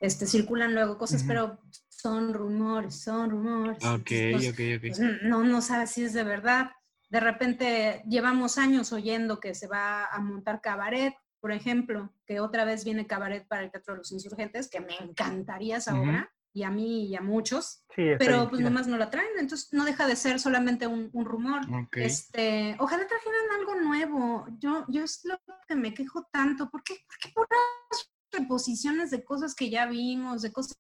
este, 0.01 0.27
circulan 0.27 0.75
luego 0.75 0.99
cosas, 0.99 1.23
pero 1.23 1.61
son 1.89 2.35
rumores, 2.35 3.01
son 3.01 3.31
rumores. 3.31 3.79
Ok, 3.85 4.11
ok, 4.35 4.45
ok. 4.49 4.81
Pues, 4.81 5.01
no, 5.23 5.45
no 5.45 5.63
sabes 5.63 5.93
si 5.93 6.03
es 6.03 6.13
de 6.13 6.25
verdad. 6.25 6.73
De 7.09 7.21
repente 7.21 8.03
llevamos 8.09 8.59
años 8.59 8.93
oyendo 8.93 9.39
que 9.39 9.55
se 9.55 9.69
va 9.69 10.07
a 10.07 10.19
montar 10.19 10.61
cabaret, 10.61 11.15
por 11.41 11.53
ejemplo, 11.53 12.13
que 12.27 12.41
otra 12.41 12.65
vez 12.65 12.85
viene 12.85 13.07
cabaret 13.07 13.47
para 13.47 13.63
el 13.63 13.71
Teatro 13.71 13.95
de 13.95 13.99
los 13.99 14.13
Insurgentes, 14.13 14.69
que 14.69 14.81
me 14.81 14.97
encantaría 14.97 15.77
esa 15.77 15.99
obra, 15.99 16.33
y 16.53 16.63
a 16.63 16.71
mí 16.71 17.07
y 17.07 17.15
a 17.15 17.21
muchos, 17.21 17.85
pero 17.95 18.49
pues 18.49 18.61
nomás 18.63 18.87
no 18.87 18.97
la 18.97 19.11
traen, 19.11 19.29
entonces 19.39 19.73
no 19.73 19.85
deja 19.85 20.07
de 20.07 20.17
ser 20.17 20.41
solamente 20.41 20.87
un, 20.87 21.11
rumor. 21.25 21.61
Este, 21.93 22.77
ojalá 22.79 23.07
trajeran 23.07 23.61
algo 23.61 23.75
nuevo. 23.77 24.47
Yo, 24.59 24.85
yo 24.89 25.05
es 25.05 25.21
lo 25.25 25.39
que 25.67 25.77
me 25.77 25.95
quejo 25.95 26.27
tanto, 26.33 26.69
¿por 26.71 26.83
qué, 26.83 26.95
por 27.07 27.19
qué 27.19 27.33
las 27.91 28.11
reposiciones 28.33 29.11
de 29.11 29.25
cosas 29.25 29.55
que 29.55 29.71
ya 29.71 29.87
vimos, 29.87 30.43
de 30.43 30.53
cosas 30.53 30.79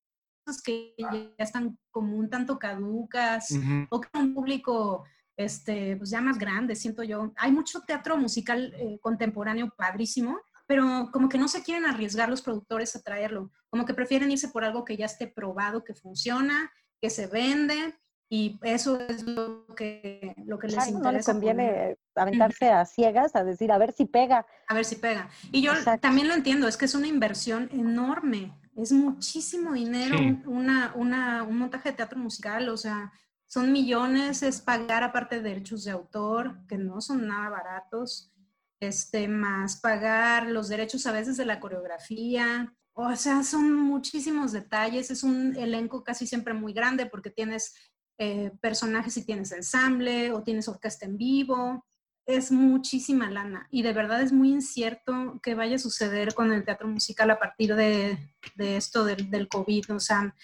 que 0.64 0.94
ya 0.98 1.44
están 1.44 1.78
como 1.90 2.16
un 2.16 2.30
tanto 2.30 2.58
caducas 2.58 3.50
o 3.90 4.00
que 4.00 4.08
un 4.18 4.34
público 4.34 5.04
este, 5.38 5.96
pues 5.96 6.10
ya 6.10 6.20
más 6.20 6.38
grande, 6.38 6.74
siento 6.74 7.04
yo. 7.04 7.32
Hay 7.36 7.52
mucho 7.52 7.80
teatro 7.82 8.16
musical 8.16 8.74
eh, 8.76 8.98
contemporáneo 9.00 9.72
padrísimo, 9.76 10.40
pero 10.68 11.08
como 11.12 11.28
que 11.28 11.38
no 11.38 11.48
se 11.48 11.64
quieren 11.64 11.86
arriesgar 11.86 12.28
los 12.28 12.42
productores 12.42 12.94
a 12.94 13.02
traerlo, 13.02 13.50
como 13.68 13.84
que 13.84 13.94
prefieren 13.94 14.30
irse 14.30 14.48
por 14.48 14.62
algo 14.62 14.84
que 14.84 14.96
ya 14.96 15.06
esté 15.06 15.26
probado, 15.26 15.82
que 15.82 15.94
funciona, 15.94 16.70
que 17.00 17.10
se 17.10 17.26
vende, 17.26 17.98
y 18.30 18.60
eso 18.62 19.00
es 19.00 19.24
lo 19.24 19.66
que, 19.74 20.36
lo 20.44 20.60
que 20.60 20.68
les 20.68 20.86
interesa. 20.86 21.00
No 21.00 21.12
les 21.12 21.26
conviene 21.26 21.96
aventarse 22.14 22.68
a 22.68 22.84
ciegas 22.84 23.34
a 23.34 23.42
decir, 23.42 23.72
a 23.72 23.78
ver 23.78 23.92
si 23.92 24.04
pega. 24.04 24.46
A 24.68 24.74
ver 24.74 24.84
si 24.84 24.96
pega. 24.96 25.28
Y 25.50 25.62
yo 25.62 25.72
también 26.00 26.28
lo 26.28 26.34
entiendo, 26.34 26.68
es 26.68 26.76
que 26.76 26.84
es 26.84 26.94
una 26.94 27.08
inversión 27.08 27.68
enorme 27.72 28.54
es 28.78 28.92
muchísimo 28.92 29.72
dinero 29.72 30.16
una, 30.46 30.92
una, 30.94 31.42
un 31.42 31.58
montaje 31.58 31.90
de 31.90 31.96
teatro 31.96 32.18
musical, 32.18 32.68
o 32.68 32.76
sea, 32.76 33.12
son 33.46 33.72
millones, 33.72 34.42
es 34.42 34.60
pagar 34.60 35.02
aparte 35.02 35.36
de 35.36 35.48
derechos 35.48 35.84
de 35.84 35.90
autor, 35.90 36.64
que 36.68 36.78
no 36.78 37.00
son 37.00 37.26
nada 37.26 37.48
baratos, 37.48 38.32
este, 38.80 39.28
más 39.28 39.80
pagar 39.80 40.46
los 40.46 40.68
derechos 40.68 41.06
a 41.06 41.12
veces 41.12 41.36
de 41.36 41.46
la 41.46 41.60
coreografía, 41.60 42.72
o 42.92 43.14
sea, 43.14 43.44
son 43.44 43.72
muchísimos 43.72 44.52
detalles, 44.52 45.10
es 45.10 45.22
un 45.22 45.54
elenco 45.56 46.02
casi 46.02 46.26
siempre 46.26 46.52
muy 46.52 46.72
grande 46.72 47.06
porque 47.06 47.30
tienes 47.30 47.74
eh, 48.18 48.50
personajes 48.60 49.16
y 49.16 49.24
tienes 49.24 49.52
ensamble 49.52 50.32
o 50.32 50.42
tienes 50.42 50.66
orquesta 50.66 51.06
en 51.06 51.16
vivo, 51.16 51.86
es 52.26 52.50
muchísima 52.50 53.30
lana 53.30 53.68
y 53.70 53.82
de 53.82 53.92
verdad 53.92 54.20
es 54.20 54.32
muy 54.32 54.50
incierto 54.50 55.40
que 55.42 55.54
vaya 55.54 55.76
a 55.76 55.78
suceder 55.78 56.34
con 56.34 56.52
el 56.52 56.64
teatro 56.64 56.88
musical 56.88 57.30
a 57.30 57.38
partir 57.38 57.74
de, 57.74 58.18
esto 58.58 59.04
del, 59.04 59.30
del, 59.30 59.48
COVID. 59.48 59.94
O 59.94 60.00
sea, 60.00 60.34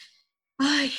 ay, 0.57 0.93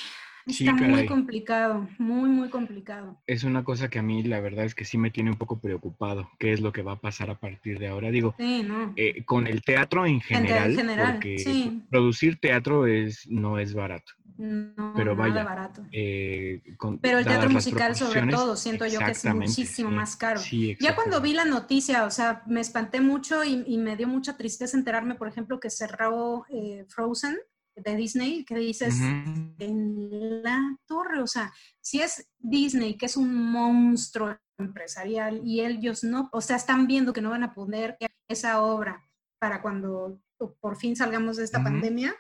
está 0.46 0.74
muy 0.74 1.06
complicado, 1.06 1.88
muy, 1.98 2.30
muy 2.30 2.50
complicado. 2.50 3.22
Es 3.28 3.44
una 3.44 3.64
cosa 3.64 3.90
que 3.90 4.00
a 4.00 4.04
mí 4.04 4.24
la 4.24 4.40
verdad 4.40 4.66
es 4.66 4.76
que 4.76 4.86
sí 4.86 4.98
me 4.98 5.12
tiene 5.12 5.32
un 5.32 5.38
poco 5.38 5.60
preocupado. 5.60 6.30
¿Qué 6.40 6.54
es 6.54 6.62
lo 6.62 6.72
que 6.72 6.82
va 6.82 6.94
a 6.94 7.00
pasar 7.02 7.30
a 7.30 7.40
partir 7.40 7.80
de 7.80 7.88
ahora? 7.88 8.12
Digo, 8.12 8.36
eh, 8.38 9.24
con 9.26 9.48
el 9.48 9.62
teatro 9.62 10.06
en 10.06 10.22
general, 10.22 10.76
porque 10.76 11.72
producir 11.90 12.40
teatro 12.40 12.88
es, 12.88 13.28
no 13.30 13.60
es 13.60 13.74
barato. 13.74 14.14
No, 14.38 14.94
pero 14.96 15.16
vaya, 15.16 15.36
nada 15.36 15.46
barato. 15.46 15.86
Eh, 15.94 16.62
pero 17.02 17.20
el 17.20 17.26
teatro 17.26 17.50
musical 17.50 17.96
sobre 17.96 18.28
todo, 18.28 18.58
siento 18.58 18.86
yo 18.86 19.00
que 19.00 19.12
es 19.12 19.26
muchísimo 19.26 19.92
más 19.92 20.16
caro. 20.18 20.42
ya 20.80 20.96
cuando 20.96 21.22
vi 21.22 21.34
la 21.34 21.46
noticia, 21.46 22.06
o 22.06 22.12
sea, 22.12 22.44
me 22.46 22.60
espanté 22.60 23.00
mucho 23.00 23.44
y, 23.44 23.78
me 23.78 23.96
dio 23.96 24.08
mucha 24.08 24.36
tristeza 24.36 24.78
enterarme, 24.78 25.16
por 25.16 25.28
ejemplo, 25.28 25.60
que 25.60 25.70
cerró 25.70 26.46
eh, 26.50 26.86
Frozen 26.90 27.38
de 27.76 27.96
Disney, 27.96 28.46
que 28.46 28.56
dices, 28.56 28.96
en 29.00 30.42
la 30.44 30.78
torre, 30.86 31.22
o 31.22 31.28
sea, 31.28 31.52
si 31.82 32.02
es 32.02 32.28
Disney, 32.40 32.98
que 32.98 33.08
es 33.08 33.18
un 33.18 33.34
monstruo 33.52 34.38
empresarial, 34.58 35.42
y 35.44 35.62
ellos 35.62 36.04
no, 36.04 36.30
o 36.32 36.42
sea, 36.42 36.56
están 36.56 36.88
viendo 36.88 37.14
que 37.14 37.22
no 37.22 37.30
van 37.30 37.44
a 37.44 37.54
poner 37.54 37.98
esa 38.28 38.62
obra 38.62 39.06
para 39.40 39.62
cuando 39.62 40.20
por 40.60 40.78
fin 40.78 40.96
salgamos 40.96 41.38
de 41.38 41.44
esta 41.44 41.64
pandemia, 41.64 42.16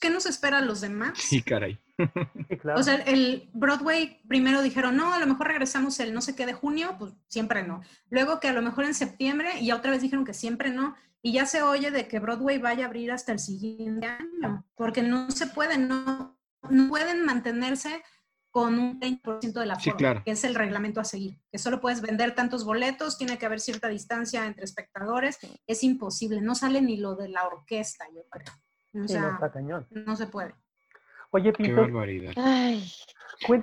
¿qué 0.00 0.10
nos 0.10 0.26
espera 0.26 0.58
a 0.58 0.62
los 0.62 0.80
demás? 0.80 1.18
Sí, 1.18 1.42
caray. 1.42 1.80
O 2.76 2.82
sea, 2.82 2.96
el 2.96 3.48
Broadway 3.52 4.20
primero 4.26 4.62
dijeron, 4.62 4.96
no, 4.96 5.12
a 5.12 5.18
lo 5.18 5.26
mejor 5.26 5.46
regresamos 5.46 6.00
el 6.00 6.12
no 6.12 6.20
sé 6.20 6.34
qué 6.34 6.44
de 6.44 6.52
junio, 6.52 6.96
pues 6.98 7.12
siempre 7.28 7.62
no. 7.62 7.82
Luego 8.10 8.40
que 8.40 8.48
a 8.48 8.52
lo 8.52 8.62
mejor 8.62 8.84
en 8.84 8.94
septiembre 8.94 9.60
y 9.60 9.70
otra 9.70 9.92
vez 9.92 10.02
dijeron 10.02 10.24
que 10.24 10.34
siempre 10.34 10.70
no. 10.70 10.96
Y 11.26 11.32
ya 11.32 11.46
se 11.46 11.62
oye 11.62 11.90
de 11.90 12.06
que 12.06 12.18
Broadway 12.18 12.58
vaya 12.58 12.84
a 12.84 12.88
abrir 12.88 13.10
hasta 13.10 13.32
el 13.32 13.38
siguiente 13.38 14.06
año, 14.06 14.62
porque 14.74 15.02
no 15.02 15.30
se 15.30 15.46
pueden, 15.46 15.88
no, 15.88 16.38
no 16.68 16.88
pueden 16.90 17.24
mantenerse 17.24 18.02
con 18.50 18.78
un 18.78 19.00
20% 19.00 19.54
de 19.54 19.64
la 19.64 19.78
forma, 19.78 20.22
que 20.22 20.30
es 20.32 20.44
el 20.44 20.54
reglamento 20.54 21.00
a 21.00 21.04
seguir, 21.04 21.40
que 21.50 21.56
solo 21.56 21.80
puedes 21.80 22.02
vender 22.02 22.34
tantos 22.34 22.66
boletos, 22.66 23.16
tiene 23.16 23.38
que 23.38 23.46
haber 23.46 23.60
cierta 23.60 23.88
distancia 23.88 24.44
entre 24.44 24.64
espectadores, 24.64 25.38
es 25.66 25.82
imposible, 25.82 26.42
no 26.42 26.54
sale 26.54 26.82
ni 26.82 26.98
lo 26.98 27.16
de 27.16 27.30
la 27.30 27.46
orquesta, 27.46 28.04
yo 28.14 28.28
creo. 28.28 29.02
O 29.02 29.08
sea, 29.08 29.40
no, 29.90 30.16
se 30.16 30.26
puede. 30.26 30.54
Oye, 31.30 31.54
Qué 31.54 31.72
barbaridad. 31.72 32.34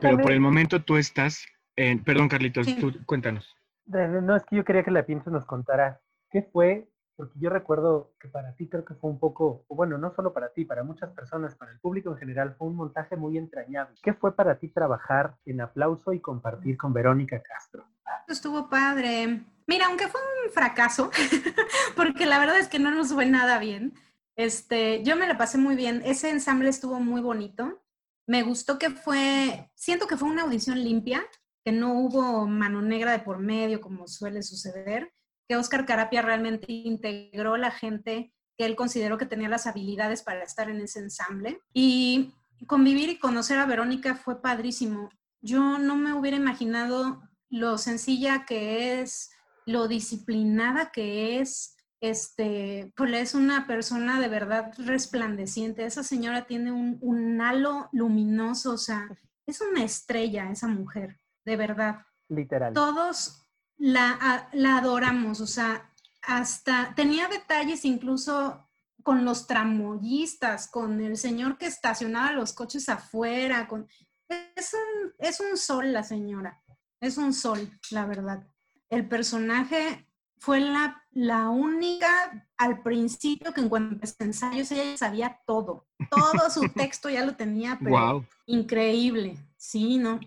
Pero 0.01 0.17
por 0.17 0.31
el 0.31 0.39
momento 0.39 0.83
tú 0.83 0.97
estás, 0.97 1.45
en, 1.75 2.03
perdón 2.03 2.27
Carlitos, 2.27 2.65
tú 2.77 2.91
cuéntanos. 3.05 3.55
No, 3.85 4.35
es 4.35 4.43
que 4.45 4.55
yo 4.55 4.65
quería 4.65 4.83
que 4.83 4.89
la 4.89 5.05
Pinto 5.05 5.29
nos 5.29 5.45
contara 5.45 6.01
qué 6.31 6.41
fue, 6.41 6.90
porque 7.21 7.39
yo 7.39 7.51
recuerdo 7.51 8.15
que 8.19 8.27
para 8.27 8.55
ti 8.55 8.67
creo 8.67 8.83
que 8.83 8.95
fue 8.95 9.11
un 9.11 9.19
poco, 9.19 9.63
bueno, 9.69 9.95
no 9.99 10.11
solo 10.15 10.33
para 10.33 10.51
ti, 10.53 10.65
para 10.65 10.81
muchas 10.81 11.11
personas, 11.11 11.53
para 11.53 11.71
el 11.71 11.79
público 11.79 12.09
en 12.09 12.17
general, 12.17 12.55
fue 12.57 12.67
un 12.67 12.75
montaje 12.75 13.15
muy 13.15 13.37
entrañable. 13.37 13.95
¿Qué 14.01 14.15
fue 14.15 14.35
para 14.35 14.57
ti 14.57 14.69
trabajar 14.69 15.35
en 15.45 15.61
aplauso 15.61 16.13
y 16.13 16.19
compartir 16.19 16.77
con 16.77 16.93
Verónica 16.93 17.39
Castro? 17.39 17.85
Estuvo 18.27 18.67
padre. 18.71 19.43
Mira, 19.67 19.85
aunque 19.85 20.07
fue 20.07 20.19
un 20.43 20.51
fracaso, 20.51 21.11
porque 21.95 22.25
la 22.25 22.39
verdad 22.39 22.57
es 22.57 22.67
que 22.67 22.79
no 22.79 22.89
nos 22.89 23.13
fue 23.13 23.27
nada 23.27 23.59
bien, 23.59 23.93
este, 24.35 25.03
yo 25.03 25.15
me 25.15 25.27
la 25.27 25.37
pasé 25.37 25.59
muy 25.59 25.75
bien. 25.75 26.01
Ese 26.03 26.31
ensamble 26.31 26.69
estuvo 26.69 26.99
muy 26.99 27.21
bonito. 27.21 27.83
Me 28.25 28.41
gustó 28.41 28.79
que 28.79 28.89
fue, 28.89 29.69
siento 29.75 30.07
que 30.07 30.17
fue 30.17 30.27
una 30.27 30.41
audición 30.41 30.83
limpia, 30.83 31.21
que 31.63 31.71
no 31.71 31.93
hubo 31.99 32.47
mano 32.47 32.81
negra 32.81 33.11
de 33.11 33.19
por 33.19 33.37
medio 33.37 33.79
como 33.79 34.07
suele 34.07 34.41
suceder, 34.41 35.13
que 35.47 35.55
Oscar 35.55 35.85
Carapia 35.85 36.21
realmente 36.21 36.65
integró 36.69 37.57
la 37.57 37.71
gente 37.71 38.33
que 38.57 38.65
él 38.65 38.75
consideró 38.75 39.17
que 39.17 39.25
tenía 39.25 39.49
las 39.49 39.67
habilidades 39.67 40.23
para 40.23 40.43
estar 40.43 40.69
en 40.69 40.81
ese 40.81 40.99
ensamble. 40.99 41.59
Y 41.73 42.33
convivir 42.67 43.09
y 43.09 43.19
conocer 43.19 43.59
a 43.59 43.65
Verónica 43.65 44.15
fue 44.15 44.41
padrísimo. 44.41 45.09
Yo 45.41 45.79
no 45.79 45.95
me 45.95 46.13
hubiera 46.13 46.37
imaginado 46.37 47.21
lo 47.49 47.77
sencilla 47.77 48.45
que 48.45 49.01
es, 49.01 49.31
lo 49.65 49.87
disciplinada 49.87 50.91
que 50.91 51.39
es, 51.39 51.75
este, 52.01 52.91
pues 52.95 53.13
es 53.13 53.35
una 53.35 53.67
persona 53.67 54.19
de 54.19 54.27
verdad 54.27 54.71
resplandeciente. 54.77 55.85
Esa 55.85 56.03
señora 56.03 56.45
tiene 56.45 56.71
un, 56.71 56.97
un 57.01 57.41
halo 57.41 57.89
luminoso, 57.91 58.73
o 58.73 58.77
sea, 58.77 59.07
es 59.45 59.61
una 59.61 59.83
estrella 59.83 60.49
esa 60.49 60.67
mujer, 60.67 61.19
de 61.45 61.55
verdad. 61.55 62.05
Literal. 62.29 62.73
Todos 62.73 63.40
la, 63.81 64.47
la 64.53 64.77
adoramos, 64.77 65.41
o 65.41 65.47
sea, 65.47 65.91
hasta 66.21 66.93
tenía 66.95 67.27
detalles 67.27 67.83
incluso 67.83 68.69
con 69.01 69.25
los 69.25 69.47
tramoyistas, 69.47 70.67
con 70.67 71.01
el 71.01 71.17
señor 71.17 71.57
que 71.57 71.65
estacionaba 71.65 72.31
los 72.33 72.53
coches 72.53 72.87
afuera, 72.89 73.67
con... 73.67 73.87
Es 74.29 74.75
un, 74.75 75.13
es 75.17 75.39
un 75.39 75.57
sol 75.57 75.91
la 75.91 76.03
señora, 76.03 76.61
es 76.99 77.17
un 77.17 77.33
sol, 77.33 77.71
la 77.89 78.05
verdad. 78.05 78.47
El 78.87 79.07
personaje 79.07 80.07
fue 80.37 80.59
la, 80.59 81.03
la 81.09 81.49
única 81.49 82.47
al 82.57 82.83
principio 82.83 83.51
que 83.51 83.61
en 83.61 83.69
cuanto 83.69 84.05
a 84.05 84.23
ensayos 84.23 84.71
ella 84.71 84.95
sabía 84.95 85.39
todo, 85.47 85.87
todo 86.11 86.49
su 86.51 86.69
texto 86.75 87.09
ya 87.09 87.25
lo 87.25 87.35
tenía, 87.35 87.79
pero 87.81 88.23
increíble, 88.45 89.37
sí, 89.57 89.97
¿no? 89.97 90.19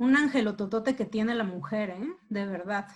Un 0.00 0.16
angelototote 0.16 0.96
que 0.96 1.04
tiene 1.04 1.34
la 1.34 1.44
mujer, 1.44 1.90
¿eh? 1.90 2.16
De 2.30 2.46
verdad. 2.46 2.88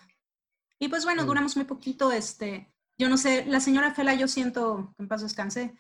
Y 0.79 0.89
pues 0.89 1.05
bueno, 1.05 1.27
duramos 1.27 1.55
muy 1.55 1.67
poquito, 1.67 2.11
este, 2.11 2.73
yo 2.97 3.11
no 3.11 3.19
sé, 3.19 3.45
la 3.45 3.61
señora 3.61 3.93
Fela, 3.93 4.15
yo 4.15 4.27
siento, 4.27 4.95
que 4.97 5.03
en 5.03 5.09
paz 5.09 5.21
descanse, 5.21 5.77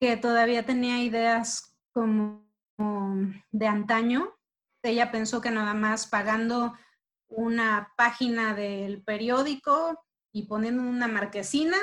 que 0.00 0.16
todavía 0.16 0.64
tenía 0.64 0.98
ideas 1.02 1.76
como 1.92 2.48
de 3.50 3.66
antaño. 3.66 4.34
Ella 4.82 5.12
pensó 5.12 5.42
que 5.42 5.50
nada 5.50 5.74
más 5.74 6.06
pagando 6.06 6.72
una 7.28 7.92
página 7.98 8.54
del 8.54 9.02
periódico 9.02 10.02
y 10.32 10.46
poniendo 10.46 10.82
una 10.82 11.06
marquesina 11.06 11.76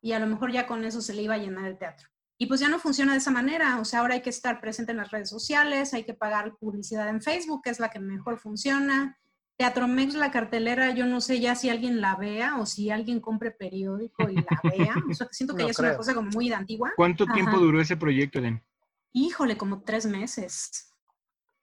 y 0.00 0.12
a 0.12 0.18
lo 0.18 0.26
mejor 0.26 0.50
ya 0.50 0.66
con 0.66 0.86
eso 0.86 1.02
se 1.02 1.12
le 1.12 1.22
iba 1.22 1.34
a 1.34 1.38
llenar 1.38 1.66
el 1.66 1.76
teatro. 1.76 2.08
Y 2.42 2.46
pues 2.46 2.58
ya 2.58 2.70
no 2.70 2.78
funciona 2.78 3.12
de 3.12 3.18
esa 3.18 3.30
manera, 3.30 3.78
o 3.80 3.84
sea, 3.84 4.00
ahora 4.00 4.14
hay 4.14 4.22
que 4.22 4.30
estar 4.30 4.62
presente 4.62 4.92
en 4.92 4.96
las 4.96 5.10
redes 5.10 5.28
sociales, 5.28 5.92
hay 5.92 6.04
que 6.04 6.14
pagar 6.14 6.56
publicidad 6.56 7.06
en 7.10 7.20
Facebook, 7.20 7.60
que 7.62 7.68
es 7.68 7.78
la 7.80 7.90
que 7.90 8.00
mejor 8.00 8.38
funciona, 8.38 9.18
Teatro 9.58 9.86
Mex, 9.86 10.14
la 10.14 10.30
cartelera, 10.30 10.94
yo 10.94 11.04
no 11.04 11.20
sé 11.20 11.38
ya 11.38 11.54
si 11.54 11.68
alguien 11.68 12.00
la 12.00 12.16
vea 12.16 12.56
o 12.56 12.64
si 12.64 12.88
alguien 12.88 13.20
compre 13.20 13.50
periódico 13.50 14.30
y 14.30 14.36
la 14.36 14.60
vea. 14.64 14.94
O 15.10 15.12
sea, 15.12 15.28
siento 15.30 15.54
que 15.54 15.64
ya 15.64 15.68
es 15.68 15.78
una 15.78 15.98
cosa 15.98 16.14
como 16.14 16.30
muy 16.30 16.50
antigua. 16.50 16.92
¿Cuánto 16.96 17.26
tiempo 17.26 17.58
duró 17.58 17.78
ese 17.78 17.98
proyecto, 17.98 18.38
Eden? 18.38 18.64
Híjole, 19.12 19.58
como 19.58 19.82
tres 19.82 20.06
meses. 20.06 20.94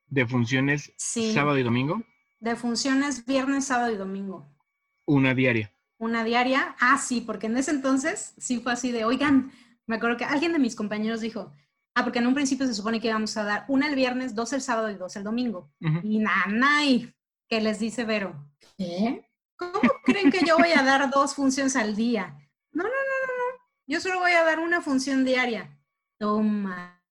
¿De 0.06 0.28
funciones 0.28 0.94
sábado 0.96 1.58
y 1.58 1.64
domingo? 1.64 2.04
De 2.40 2.56
funciones 2.56 3.26
viernes, 3.26 3.66
sábado 3.66 3.92
y 3.92 3.98
domingo. 3.98 4.48
¿Una 5.06 5.34
diaria? 5.34 5.74
Una 5.98 6.24
diaria. 6.24 6.76
Ah, 6.80 7.00
sí, 7.00 7.22
porque 7.22 7.48
en 7.48 7.58
ese 7.58 7.72
entonces 7.72 8.36
sí 8.38 8.60
fue 8.60 8.74
así 8.74 8.92
de, 8.92 9.06
oigan, 9.06 9.52
me 9.88 9.96
acuerdo 9.96 10.18
que 10.18 10.26
alguien 10.26 10.54
de 10.54 10.60
mis 10.60 10.76
compañeros 10.76 11.22
dijo, 11.22 11.52
ah, 11.96 12.04
porque 12.04 12.20
en 12.20 12.28
un 12.28 12.34
principio 12.34 12.68
se 12.68 12.74
supone 12.74 13.00
que 13.00 13.08
íbamos 13.08 13.36
a 13.38 13.44
dar 13.44 13.66
una 13.68 13.88
el 13.88 13.96
viernes, 13.96 14.36
dos 14.36 14.54
el 14.54 14.62
sábado 14.62 14.90
y 14.92 14.96
dos 14.96 15.16
el 15.16 15.24
domingo. 15.24 15.72
Y 16.04 16.20
nada, 16.20 16.86
y 16.86 17.14
que 17.50 17.62
les 17.62 17.80
dice 17.80 18.04
Vero, 18.04 18.36
¿qué? 18.78 19.30
¿Cómo 19.56 19.80
creen 20.04 20.30
que 20.30 20.46
yo 20.46 20.58
voy 20.58 20.72
a 20.74 20.84
dar 20.84 21.10
dos 21.10 21.34
funciones 21.34 21.76
al 21.76 21.96
día? 21.96 22.38
No, 22.72 22.84
no, 22.84 22.90
no, 22.90 22.94
no, 22.94 23.34
no. 23.34 23.64
Yo 23.88 24.00
solo 24.00 24.20
voy 24.20 24.32
a 24.32 24.44
dar 24.44 24.60
una 24.60 24.82
función 24.82 25.26
diaria. 25.26 25.80
Toma. 26.20 27.02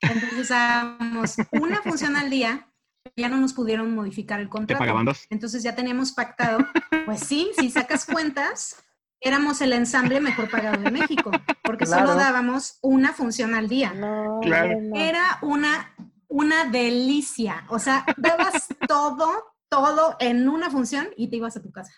Entonces 0.00 0.48
damos 0.50 1.36
una 1.52 1.82
función 1.82 2.14
al 2.16 2.30
día, 2.30 2.72
ya 3.16 3.28
no 3.28 3.38
nos 3.38 3.52
pudieron 3.52 3.94
modificar 3.94 4.38
el 4.40 4.48
contrato. 4.48 4.78
¿Te 4.78 4.78
pagaban 4.78 5.06
dos? 5.06 5.26
Entonces 5.30 5.62
ya 5.62 5.74
teníamos 5.74 6.12
pactado, 6.12 6.58
pues 7.06 7.20
sí, 7.20 7.50
si 7.58 7.70
sacas 7.70 8.04
cuentas, 8.04 8.84
éramos 9.20 9.60
el 9.60 9.72
ensamble 9.72 10.20
mejor 10.20 10.50
pagado 10.50 10.82
de 10.82 10.90
México, 10.90 11.30
porque 11.62 11.86
solo 11.86 12.14
dábamos 12.14 12.78
una 12.82 13.12
función 13.12 13.54
al 13.54 13.68
día. 13.68 13.92
No, 13.94 14.40
claro. 14.42 14.78
Era 14.94 15.38
una 15.42 15.94
una 16.28 16.66
delicia. 16.66 17.64
O 17.68 17.78
sea, 17.78 18.04
dabas 18.16 18.68
todo, 18.86 19.54
todo 19.68 20.16
en 20.20 20.48
una 20.48 20.70
función 20.70 21.08
y 21.16 21.28
te 21.28 21.36
ibas 21.36 21.56
a 21.56 21.62
tu 21.62 21.72
casa. 21.72 21.92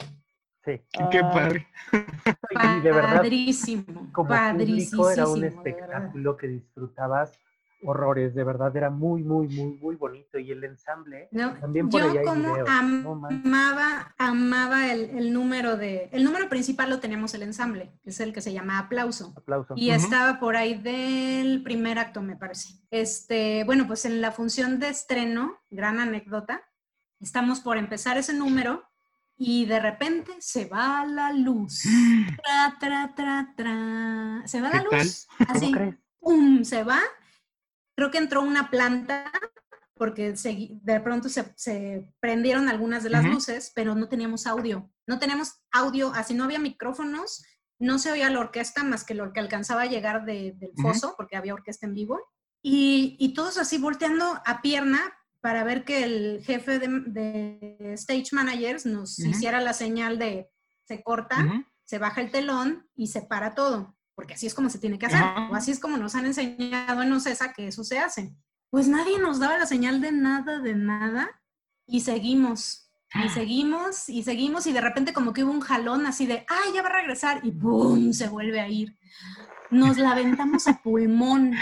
Sí. 0.65 0.81
Qué 1.11 1.21
padre. 1.21 1.67
de 2.83 2.93
verdad, 2.93 3.17
padrísimo. 3.17 4.11
Como 4.13 4.29
padrísimo. 4.29 5.11
Era 5.11 5.27
un 5.27 5.45
espectáculo 5.45 6.37
que 6.37 6.49
disfrutabas 6.49 7.33
horrores, 7.83 8.35
de 8.35 8.45
verdad 8.45 8.77
era 8.77 8.91
muy, 8.91 9.23
muy, 9.23 9.49
muy, 9.49 9.79
muy 9.79 9.97
bonito. 9.97 10.39
Y 10.39 10.51
el 10.51 10.65
ensamble 10.65 11.29
también 11.61 11.89
por 11.89 12.03
Yo 12.15 12.23
como 12.23 12.55
amaba, 12.67 14.15
amaba 14.19 14.93
el, 14.93 15.33
número 15.33 15.77
de, 15.77 16.09
el 16.13 16.25
número 16.25 16.49
principal 16.49 16.91
lo 16.91 17.01
teníamos 17.01 17.35
el 17.35 17.43
ensamble, 17.43 17.93
que 18.03 18.11
es 18.11 18.21
el 18.21 18.33
que 18.33 18.41
se 18.41 18.53
llama 18.53 18.79
Aplauso. 18.79 19.33
Aplauso. 19.37 19.75
Y 19.77 19.91
estaba 19.91 20.41
por 20.41 20.57
ahí 20.57 20.75
del 20.75 21.63
primer 21.63 21.99
acto, 21.99 22.23
me 22.23 22.37
parece. 22.37 22.75
Este, 22.91 23.65
bueno, 23.65 23.87
pues 23.87 24.05
en 24.05 24.21
la 24.21 24.33
función 24.33 24.79
de 24.79 24.89
estreno, 24.89 25.59
gran 25.71 26.01
anécdota, 26.01 26.63
estamos 27.21 27.61
por 27.61 27.77
empezar 27.77 28.19
ese 28.19 28.35
número 28.35 28.85
y 29.37 29.65
de 29.65 29.81
repente 29.81 30.33
se 30.39 30.67
va 30.67 31.07
la 31.07 31.33
luz. 31.33 31.85
Tra, 32.43 32.77
tra, 32.79 33.15
tra, 33.15 33.55
tra. 33.57 34.43
Se 34.47 34.61
va 34.61 34.69
la 34.69 34.83
luz. 34.83 35.27
Así. 35.49 35.73
¡Pum! 36.21 36.63
Se 36.65 36.85
va 36.85 37.01
Creo 38.01 38.11
que 38.11 38.17
entró 38.17 38.41
una 38.41 38.71
planta 38.71 39.31
porque 39.93 40.33
de 40.33 41.01
pronto 41.01 41.29
se, 41.29 42.11
prendieron 42.19 42.71
algunas 42.71 43.03
de 43.03 43.11
las 43.11 43.23
luces, 43.27 43.73
pero 43.75 43.95
no 43.95 44.09
teníamos 44.09 44.47
audio. 44.47 44.91
No 45.07 45.19
teníamos 45.19 45.61
audio, 45.71 46.11
así 46.15 46.33
no 46.33 46.45
había 46.45 46.59
micrófonos, 46.59 47.45
no 47.79 47.99
se 47.99 48.11
oía 48.11 48.31
la 48.31 48.41
orquesta 48.41 48.85
más 48.85 49.05
que 49.05 49.13
lo 49.13 49.35
que 49.35 49.41
alcanzaba 49.41 49.83
a 49.83 49.87
llegar 49.87 50.25
del 50.25 50.73
foso, 50.81 51.13
porque 51.15 51.37
había 51.37 51.53
orquesta 51.53 51.87
en 51.87 51.93
vivo. 51.93 52.19
Y, 52.63 53.35
todos 53.35 53.59
así 53.59 53.77
volteando 53.77 54.41
a 54.47 54.63
pierna 54.63 55.13
para 55.43 55.63
ver 55.63 55.85
que 55.85 56.03
el 56.03 56.43
jefe 56.43 56.79
de, 56.79 57.93
stage 57.99 58.29
managers 58.33 58.87
nos 58.87 59.19
hiciera 59.19 59.61
la 59.61 59.75
señal 59.75 60.19
de 60.19 60.49
se 60.85 61.03
corta, 61.03 61.67
se 61.85 61.99
baja 61.99 62.23
el 62.23 62.31
telón 62.31 62.89
y 62.95 63.09
se 63.09 63.21
para 63.21 63.55
todo 63.55 64.00
porque 64.21 64.35
así 64.35 64.47
es 64.47 64.55
como 64.55 64.69
se 64.69 64.79
tiene 64.79 64.99
que 64.99 65.07
hacer, 65.07 65.23
o 65.51 65.55
así 65.55 65.71
es 65.71 65.81
como 65.81 65.97
nos 65.97 66.15
han 66.15 66.27
enseñado 66.27 67.01
en 67.01 67.11
OCESA 67.11 67.55
que 67.55 67.69
eso 67.69 67.85
se 67.85 67.99
hace. 67.99 68.35
Pues 68.69 68.87
nadie 68.87 69.19
nos 69.19 69.39
daba 69.39 69.57
la 69.57 69.65
señal 69.65 70.03
de 70.03 70.13
nada, 70.13 70.59
de 70.59 70.75
nada, 70.75 71.41
y 71.87 72.03
seguimos, 72.03 72.93
y 73.15 73.27
ah. 73.27 73.31
seguimos, 73.33 74.11
y 74.11 74.23
seguimos, 74.23 74.67
y 74.67 74.75
de 74.75 74.83
repente 74.83 75.15
como 75.15 75.33
que 75.33 75.43
hubo 75.43 75.53
un 75.53 75.63
jalón 75.63 76.05
así 76.05 76.27
de, 76.27 76.45
ay, 76.51 76.75
ya 76.75 76.83
va 76.83 76.91
a 76.91 77.01
regresar, 77.01 77.41
y 77.45 77.51
¡boom! 77.51 78.13
se 78.13 78.29
vuelve 78.29 78.61
a 78.61 78.69
ir. 78.69 78.95
Nos 79.71 79.97
la 79.97 80.11
aventamos 80.11 80.69
a 80.69 80.83
pulmón, 80.83 81.55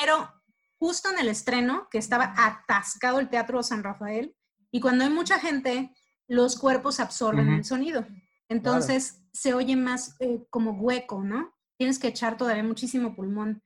pero 0.00 0.32
justo 0.78 1.10
en 1.10 1.18
el 1.18 1.26
estreno, 1.26 1.88
que 1.90 1.98
estaba 1.98 2.32
atascado 2.36 3.18
el 3.18 3.28
Teatro 3.28 3.60
San 3.64 3.82
Rafael, 3.82 4.36
y 4.70 4.78
cuando 4.78 5.02
hay 5.02 5.10
mucha 5.10 5.40
gente, 5.40 5.92
los 6.28 6.56
cuerpos 6.56 7.00
absorben 7.00 7.48
el 7.48 7.64
sonido. 7.64 8.06
Entonces 8.48 9.24
se 9.32 9.52
oye 9.52 9.74
más 9.74 10.14
eh, 10.20 10.46
como 10.48 10.70
hueco, 10.74 11.24
¿no? 11.24 11.55
Tienes 11.76 11.98
que 11.98 12.08
echar 12.08 12.36
todavía 12.36 12.62
muchísimo 12.62 13.14
pulmón. 13.14 13.62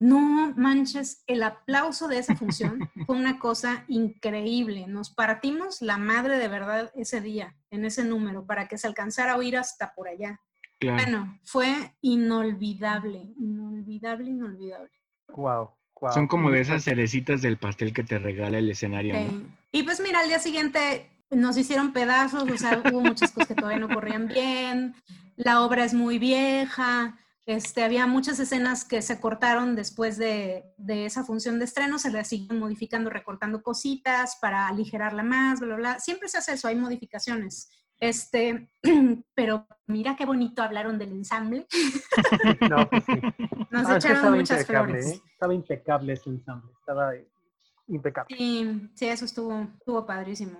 No 0.00 0.54
manches, 0.56 1.22
el 1.26 1.42
aplauso 1.42 2.08
de 2.08 2.18
esa 2.18 2.34
función 2.34 2.88
fue 3.06 3.16
una 3.16 3.38
cosa 3.38 3.84
increíble. 3.88 4.86
Nos 4.86 5.10
partimos 5.10 5.82
la 5.82 5.98
madre 5.98 6.38
de 6.38 6.48
verdad 6.48 6.90
ese 6.94 7.20
día, 7.20 7.54
en 7.70 7.84
ese 7.84 8.04
número, 8.04 8.46
para 8.46 8.66
que 8.66 8.78
se 8.78 8.86
alcanzara 8.86 9.32
a 9.32 9.36
oír 9.36 9.56
hasta 9.56 9.94
por 9.94 10.08
allá. 10.08 10.40
Bueno, 10.82 11.38
fue 11.44 11.94
inolvidable, 12.00 13.34
inolvidable, 13.38 14.30
inolvidable. 14.30 14.90
Wow. 15.28 15.70
Wow. 16.00 16.12
Son 16.14 16.26
como 16.26 16.50
de 16.50 16.62
esas 16.62 16.84
cerecitas 16.84 17.42
del 17.42 17.58
pastel 17.58 17.92
que 17.92 18.02
te 18.02 18.18
regala 18.18 18.56
el 18.56 18.70
escenario. 18.70 19.14
Y 19.70 19.82
pues 19.82 20.00
mira, 20.00 20.20
al 20.20 20.28
día 20.28 20.38
siguiente 20.38 21.10
nos 21.30 21.58
hicieron 21.58 21.92
pedazos, 21.92 22.50
o 22.50 22.56
sea, 22.56 22.82
hubo 22.90 23.02
muchas 23.02 23.30
cosas 23.32 23.48
que 23.48 23.54
todavía 23.54 23.78
no 23.78 23.92
corrían 23.92 24.26
bien, 24.26 24.94
la 25.36 25.62
obra 25.62 25.84
es 25.84 25.92
muy 25.92 26.18
vieja, 26.18 27.18
este, 27.54 27.82
había 27.82 28.06
muchas 28.06 28.38
escenas 28.38 28.84
que 28.84 29.02
se 29.02 29.20
cortaron 29.20 29.74
después 29.74 30.16
de, 30.18 30.72
esa 30.86 31.24
función 31.24 31.58
de 31.58 31.64
estreno, 31.64 31.98
se 31.98 32.10
le 32.10 32.24
siguen 32.24 32.60
modificando, 32.60 33.10
recortando 33.10 33.62
cositas 33.62 34.38
para 34.40 34.68
aligerarla 34.68 35.24
más, 35.24 35.58
bla, 35.58 35.66
bla, 35.68 35.76
bla. 35.76 35.98
Siempre 35.98 36.28
se 36.28 36.38
hace 36.38 36.52
eso, 36.52 36.68
hay 36.68 36.76
modificaciones. 36.76 37.68
Este, 37.98 38.70
pero 39.34 39.66
mira 39.86 40.14
qué 40.16 40.26
bonito 40.26 40.62
hablaron 40.62 40.98
del 40.98 41.10
ensamble. 41.10 41.66
No, 42.70 42.88
pues 42.88 43.04
sí. 43.04 43.12
Nos 43.70 43.88
Ah, 43.88 43.96
echaron 43.96 44.34
muchas 44.34 44.60
impecable, 44.60 44.92
flores. 45.00 45.06
¿eh? 45.16 45.22
Estaba 45.32 45.54
impecable 45.54 46.12
ese 46.12 46.30
ensamble. 46.30 46.72
Estaba 46.78 47.12
impecable. 47.88 48.36
Sí, 48.36 48.90
sí, 48.94 49.08
eso 49.08 49.24
estuvo, 49.24 49.66
estuvo 49.76 50.06
padrísimo. 50.06 50.58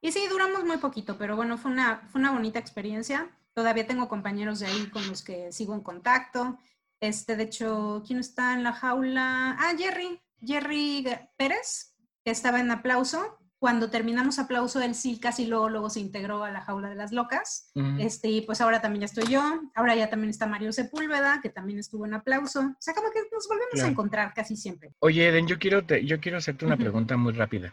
Y 0.00 0.12
sí, 0.12 0.26
duramos 0.30 0.64
muy 0.64 0.78
poquito, 0.78 1.18
pero 1.18 1.36
bueno, 1.36 1.58
fue 1.58 1.70
una, 1.70 2.08
fue 2.10 2.20
una 2.20 2.32
bonita 2.32 2.58
experiencia. 2.58 3.30
Todavía 3.54 3.86
tengo 3.86 4.08
compañeros 4.08 4.60
de 4.60 4.66
ahí 4.66 4.86
con 4.90 5.06
los 5.08 5.22
que 5.22 5.52
sigo 5.52 5.74
en 5.74 5.80
contacto. 5.82 6.58
Este, 7.00 7.36
de 7.36 7.44
hecho, 7.44 8.02
¿quién 8.06 8.18
está 8.18 8.54
en 8.54 8.62
la 8.62 8.72
jaula? 8.72 9.56
Ah, 9.58 9.72
Jerry, 9.76 10.20
Jerry 10.40 11.04
Pérez, 11.36 11.94
que 12.24 12.30
estaba 12.30 12.60
en 12.60 12.70
aplauso. 12.70 13.38
Cuando 13.58 13.90
terminamos 13.90 14.40
aplauso, 14.40 14.80
él 14.80 14.94
sí 14.96 15.20
casi 15.20 15.46
luego, 15.46 15.68
luego 15.68 15.88
se 15.88 16.00
integró 16.00 16.42
a 16.42 16.50
la 16.50 16.62
jaula 16.62 16.88
de 16.88 16.96
las 16.96 17.12
locas. 17.12 17.70
Este, 18.00 18.28
y 18.28 18.40
pues 18.40 18.60
ahora 18.60 18.80
también 18.80 19.02
ya 19.02 19.04
estoy 19.06 19.26
yo. 19.32 19.40
Ahora 19.76 19.94
ya 19.94 20.10
también 20.10 20.30
está 20.30 20.46
Mario 20.46 20.72
Sepúlveda, 20.72 21.40
que 21.40 21.48
también 21.48 21.78
estuvo 21.78 22.04
en 22.04 22.14
aplauso. 22.14 22.60
O 22.60 22.76
sea, 22.80 22.92
como 22.94 23.10
que 23.12 23.20
nos 23.32 23.46
volvemos 23.46 23.70
Claro. 23.74 23.86
a 23.86 23.90
encontrar 23.92 24.34
casi 24.34 24.56
siempre. 24.56 24.92
Oye, 24.98 25.28
Eden, 25.28 25.46
yo 25.46 25.60
quiero, 25.60 25.84
te- 25.84 26.04
yo 26.04 26.20
quiero 26.20 26.38
hacerte 26.38 26.64
una 26.66 26.76
pregunta 26.76 27.16
muy 27.16 27.34
rápida. 27.34 27.72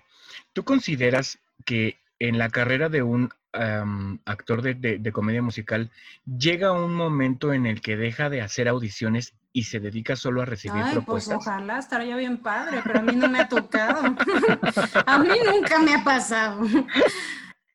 ¿Tú 0.54 0.63
consideras 0.63 1.39
que 1.65 1.98
en 2.20 2.38
la 2.38 2.50
carrera 2.50 2.89
de 2.89 3.02
un 3.02 3.32
am, 3.53 4.19
actor 4.25 4.62
de, 4.62 4.73
de- 4.75 4.97
de 4.99 5.12
comedia 5.12 5.41
musical 5.41 5.89
llega 6.25 6.71
un 6.71 6.93
momento 6.93 7.53
en 7.53 7.65
el 7.65 7.81
que 7.81 7.97
deja 7.97 8.29
de 8.29 8.41
hacer 8.41 8.67
audiciones 8.67 9.33
y 9.51 9.63
se 9.63 9.79
dedica 9.79 10.15
solo 10.15 10.41
a 10.41 10.45
recibir 10.45 10.81
Ay, 10.83 10.93
pues 10.93 11.27
propuestas? 11.27 11.38
ojalá, 11.38 11.79
estaría 11.79 12.15
bien 12.15 12.38
padre, 12.38 12.81
pero 12.83 12.99
a 12.99 13.01
mí 13.01 13.15
no 13.15 13.27
me 13.27 13.39
ha 13.39 13.47
tocado. 13.49 14.01
a 15.05 15.17
mí 15.19 15.29
nunca 15.51 15.79
me 15.79 15.95
ha 15.95 16.03
pasado. 16.03 16.62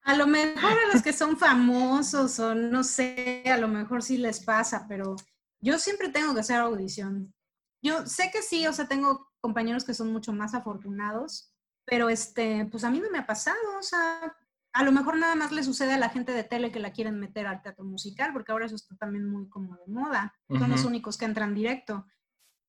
A 0.04 0.14
lo 0.14 0.26
mejor 0.26 0.70
a 0.70 0.92
los 0.92 1.02
que 1.02 1.12
son 1.12 1.36
famosos 1.36 2.38
o 2.38 2.54
no 2.54 2.84
sé, 2.84 3.42
a 3.46 3.56
lo 3.56 3.66
mejor 3.68 4.02
sí 4.02 4.18
les 4.18 4.38
pasa, 4.44 4.86
pero 4.88 5.16
yo 5.60 5.78
siempre 5.78 6.10
tengo 6.10 6.32
que 6.34 6.40
hacer 6.40 6.56
audición. 6.60 7.34
Yo 7.82 8.06
sé 8.06 8.30
que 8.32 8.42
sí, 8.42 8.66
o 8.66 8.72
sea, 8.72 8.86
tengo 8.86 9.28
compañeros 9.40 9.84
que 9.84 9.94
son 9.94 10.12
mucho 10.12 10.32
más 10.32 10.54
afortunados, 10.54 11.50
pero 11.86 12.08
este, 12.08 12.66
pues 12.70 12.84
a 12.84 12.90
mí 12.90 13.00
no 13.00 13.10
me 13.10 13.18
ha 13.18 13.26
pasado, 13.26 13.58
o 13.78 13.82
sea, 13.82 14.34
a 14.74 14.82
lo 14.84 14.92
mejor 14.92 15.16
nada 15.16 15.34
más 15.36 15.52
le 15.52 15.62
sucede 15.62 15.94
a 15.94 15.98
la 15.98 16.08
gente 16.10 16.32
de 16.32 16.44
tele 16.44 16.70
que 16.72 16.80
la 16.80 16.92
quieren 16.92 17.18
meter 17.18 17.46
al 17.46 17.62
teatro 17.62 17.84
musical, 17.84 18.32
porque 18.32 18.52
ahora 18.52 18.66
eso 18.66 18.74
está 18.76 18.96
también 18.96 19.24
muy 19.30 19.48
como 19.48 19.76
de 19.76 19.86
moda. 19.86 20.34
Son 20.58 20.68
los 20.70 20.84
únicos 20.84 21.16
que 21.16 21.24
entran 21.24 21.54
directo. 21.54 22.06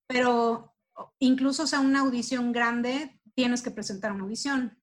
Pero 0.07 0.73
incluso, 1.19 1.63
o 1.63 1.67
sea, 1.67 1.79
una 1.79 2.01
audición 2.01 2.51
grande, 2.51 3.19
tienes 3.33 3.61
que 3.61 3.71
presentar 3.71 4.11
una 4.11 4.23
audición. 4.23 4.79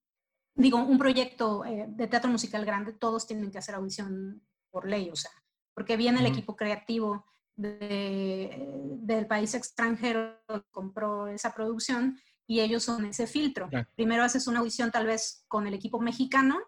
Digo, 0.54 0.78
un 0.78 0.98
proyecto 0.98 1.64
eh, 1.64 1.86
de 1.88 2.06
teatro 2.08 2.30
musical 2.30 2.64
grande, 2.66 2.92
todos 2.92 3.26
tienen 3.26 3.50
que 3.50 3.58
hacer 3.58 3.74
audición 3.76 4.42
por 4.70 4.86
ley, 4.88 5.08
o 5.10 5.16
sea, 5.16 5.30
porque 5.74 5.96
viene 5.96 6.18
el 6.20 6.26
equipo 6.26 6.56
creativo 6.56 7.24
de- 7.56 8.68
del 8.98 9.26
país 9.26 9.54
extranjero 9.54 10.38
que 10.48 10.62
compró 10.70 11.28
esa 11.28 11.54
producción 11.54 12.18
y 12.46 12.60
ellos 12.60 12.82
son 12.82 13.04
ese 13.06 13.26
filtro. 13.26 13.68
Primero 13.94 14.24
haces 14.24 14.46
una 14.46 14.58
audición 14.58 14.90
tal 14.90 15.06
vez 15.06 15.44
con 15.48 15.66
el 15.66 15.74
equipo 15.74 16.00
mexicano, 16.00 16.58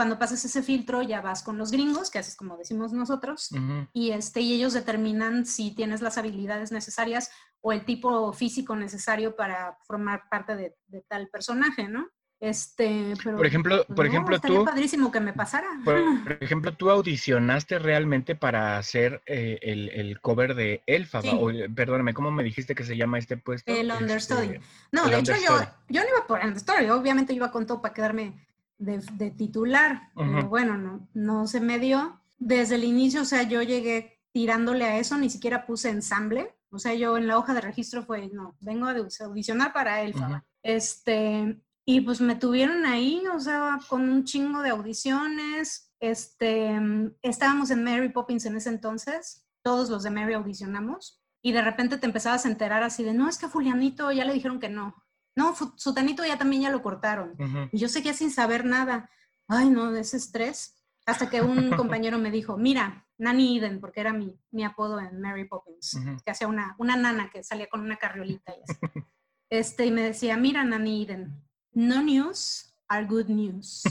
cuando 0.00 0.18
pasas 0.18 0.42
ese 0.46 0.62
filtro 0.62 1.02
ya 1.02 1.20
vas 1.20 1.42
con 1.42 1.58
los 1.58 1.70
gringos, 1.70 2.10
que 2.10 2.18
haces 2.18 2.34
como 2.34 2.56
decimos 2.56 2.94
nosotros, 2.94 3.50
y, 3.92 4.12
este, 4.12 4.40
y 4.40 4.54
ellos 4.54 4.72
determinan 4.72 5.44
si 5.44 5.74
tienes 5.74 6.00
las 6.00 6.16
habilidades 6.16 6.72
necesarias 6.72 7.30
o 7.60 7.70
el 7.72 7.84
tipo 7.84 8.32
físico 8.32 8.74
necesario 8.74 9.36
para 9.36 9.76
formar 9.86 10.22
parte 10.30 10.56
de, 10.56 10.74
de 10.86 11.02
tal 11.02 11.28
personaje, 11.28 11.86
¿no? 11.86 12.08
Este, 12.40 13.12
pero, 13.22 13.36
Por 13.36 13.44
ejemplo, 13.44 13.84
pues 13.86 13.94
por 13.94 14.06
no, 14.06 14.10
ejemplo, 14.10 14.36
estaría 14.36 14.58
tú, 14.60 14.64
padrísimo 14.64 15.12
que 15.12 15.20
me 15.20 15.34
pasara. 15.34 15.68
por, 15.84 16.00
por 16.24 16.32
ejemplo, 16.42 16.74
tú 16.74 16.88
audicionaste 16.88 17.78
realmente 17.78 18.34
para 18.34 18.78
hacer 18.78 19.20
eh, 19.26 19.58
el, 19.60 19.90
el 19.90 20.18
cover 20.22 20.54
de 20.54 20.82
Elfaba, 20.86 21.24
Sí. 21.24 21.38
o, 21.38 21.50
perdóname, 21.74 22.14
¿cómo 22.14 22.30
me 22.30 22.42
dijiste 22.42 22.74
que 22.74 22.84
se 22.84 22.96
llama 22.96 23.18
este 23.18 23.36
puesto? 23.36 23.70
El 23.70 23.90
Este, 23.90 24.02
understudy. 24.02 24.58
No, 24.92 25.04
el 25.04 25.10
de 25.10 25.18
hecho 25.18 25.34
yo, 25.34 25.58
yo 25.90 26.00
no 26.02 26.08
iba 26.08 26.26
por 26.26 26.42
understudy, 26.42 26.88
obviamente 26.88 27.34
iba 27.34 27.50
con 27.52 27.66
todo 27.66 27.82
para 27.82 27.92
quedarme 27.92 28.46
de, 28.80 28.98
de 29.12 29.30
titular, 29.30 30.10
pero 30.16 30.40
Ujú. 30.40 30.48
bueno, 30.48 30.76
no, 30.76 31.08
no 31.14 31.46
se 31.46 31.60
me 31.60 31.78
dio. 31.78 32.20
Desde 32.38 32.74
el 32.74 32.84
inicio, 32.84 33.22
o 33.22 33.24
sea, 33.24 33.44
yo 33.44 33.62
llegué 33.62 34.20
tirándole 34.32 34.84
a 34.84 34.98
eso, 34.98 35.16
ni 35.18 35.30
siquiera 35.30 35.66
puse 35.66 35.90
ensamble, 35.90 36.56
o 36.70 36.78
sea, 36.78 36.94
yo 36.94 37.16
en 37.16 37.26
la 37.26 37.36
hoja 37.36 37.52
de 37.52 37.60
registro 37.60 38.04
fue, 38.04 38.28
no, 38.32 38.56
vengo 38.60 38.86
a 38.86 38.94
audicionar 39.24 39.72
para 39.72 40.02
Elfaba. 40.02 40.36
Ujú. 40.36 40.44
Este, 40.62 41.60
y 41.84 42.00
pues 42.00 42.20
me 42.20 42.36
tuvieron 42.36 42.86
ahí, 42.86 43.22
o 43.34 43.40
sea, 43.40 43.78
con 43.88 44.08
un 44.08 44.24
chingo 44.24 44.62
de 44.62 44.70
audiciones. 44.70 45.92
Este, 45.98 46.80
estábamos 47.22 47.70
en 47.70 47.84
Mary 47.84 48.08
Poppins 48.08 48.46
en 48.46 48.56
ese 48.56 48.70
entonces, 48.70 49.46
todos 49.62 49.90
los 49.90 50.02
de 50.02 50.10
Mary 50.10 50.34
audicionamos, 50.34 51.20
y 51.42 51.52
de 51.52 51.62
repente 51.62 51.98
te 51.98 52.06
empezabas 52.06 52.46
a 52.46 52.48
enterar 52.48 52.82
así 52.82 53.02
de, 53.02 53.12
no, 53.12 53.28
es 53.28 53.36
que 53.36 53.46
a 53.46 53.50
Fulianito 53.50 54.12
ya 54.12 54.24
le 54.24 54.32
dijeron 54.32 54.60
que 54.60 54.68
no. 54.68 54.94
No, 55.36 55.54
Sutanito 55.76 56.24
ya 56.24 56.36
también 56.38 56.62
ya 56.62 56.70
lo 56.70 56.82
cortaron. 56.82 57.30
Ujú. 57.38 57.68
Y 57.72 57.78
yo 57.78 57.88
seguía 57.88 58.12
sin 58.14 58.30
saber 58.30 58.64
nada. 58.64 59.08
Ay, 59.48 59.70
no, 59.70 59.90
de 59.90 60.00
ese 60.00 60.16
estrés. 60.16 60.76
Hasta 61.06 61.30
que 61.30 61.40
un 61.40 61.70
compañero 61.76 62.18
me 62.18 62.30
dijo, 62.30 62.56
mira, 62.56 63.06
Nanny 63.18 63.58
Eden, 63.58 63.80
porque 63.80 64.00
era 64.00 64.12
mi, 64.12 64.38
mi 64.50 64.64
apodo 64.64 65.00
en 65.00 65.20
Mary 65.20 65.46
Poppins, 65.48 65.98
que 66.24 66.30
hacía 66.30 66.46
una, 66.48 66.74
una 66.78 66.96
nana 66.96 67.30
que 67.30 67.42
salía 67.42 67.68
con 67.68 67.80
una 67.80 67.96
carriolita 67.96 68.52
y 68.56 68.62
así. 68.62 68.78
Este, 69.52 69.84
y 69.84 69.90
me 69.90 70.02
decía, 70.02 70.36
mira, 70.36 70.62
Nanny 70.62 71.02
Eden, 71.02 71.42
no 71.72 72.02
news 72.02 72.72
are 72.86 73.04
good 73.06 73.26
news. 73.26 73.82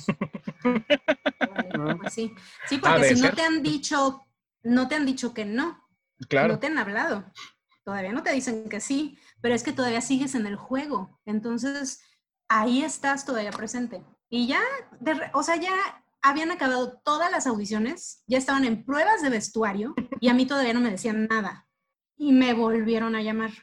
Pues 2.00 2.14
sí, 2.14 2.34
porque 2.82 3.16
si 3.16 3.22
no 3.22 3.32
te 3.34 3.42
han 3.42 3.62
dicho, 3.64 4.26
no 4.64 4.88
te 4.88 4.96
han 4.96 5.06
dicho 5.06 5.34
que 5.34 5.46
no, 5.46 5.82
Claro. 6.28 6.54
no 6.54 6.60
te 6.60 6.68
han 6.68 6.78
hablado. 6.78 7.32
Todavía 7.90 8.14
no 8.14 8.22
te 8.22 8.34
dicen 8.34 8.70
que 8.70 8.82
sí, 8.82 9.18
pero 9.42 9.56
es 9.56 9.64
que 9.64 9.74
todavía 9.74 10.00
sigues 10.00 10.36
en 10.36 10.46
el 10.46 10.56
juego. 10.56 11.20
Entonces, 11.26 12.04
ahí 12.48 12.84
estás 12.84 13.26
todavía 13.26 13.50
presente. 13.50 14.06
Y 14.30 14.46
ya, 14.46 14.62
de 15.00 15.20
o 15.34 15.42
sea, 15.42 15.56
ya 15.56 15.74
habían 16.22 16.52
acabado 16.52 17.02
todas 17.04 17.32
las 17.32 17.48
audiciones, 17.48 18.24
ya 18.28 18.38
estaban 18.38 18.64
en 18.64 18.86
pruebas 18.86 19.24
de 19.24 19.32
vestuario 19.32 19.96
y 20.20 20.30
a 20.30 20.36
mí 20.36 20.46
todavía 20.46 20.76
no 20.76 20.82
me 20.82 20.92
decían 20.92 21.26
nada. 21.26 21.68
Y 22.16 22.32
me 22.32 22.54
volvieron 22.54 23.16
a 23.16 23.24
llamar. 23.24 23.54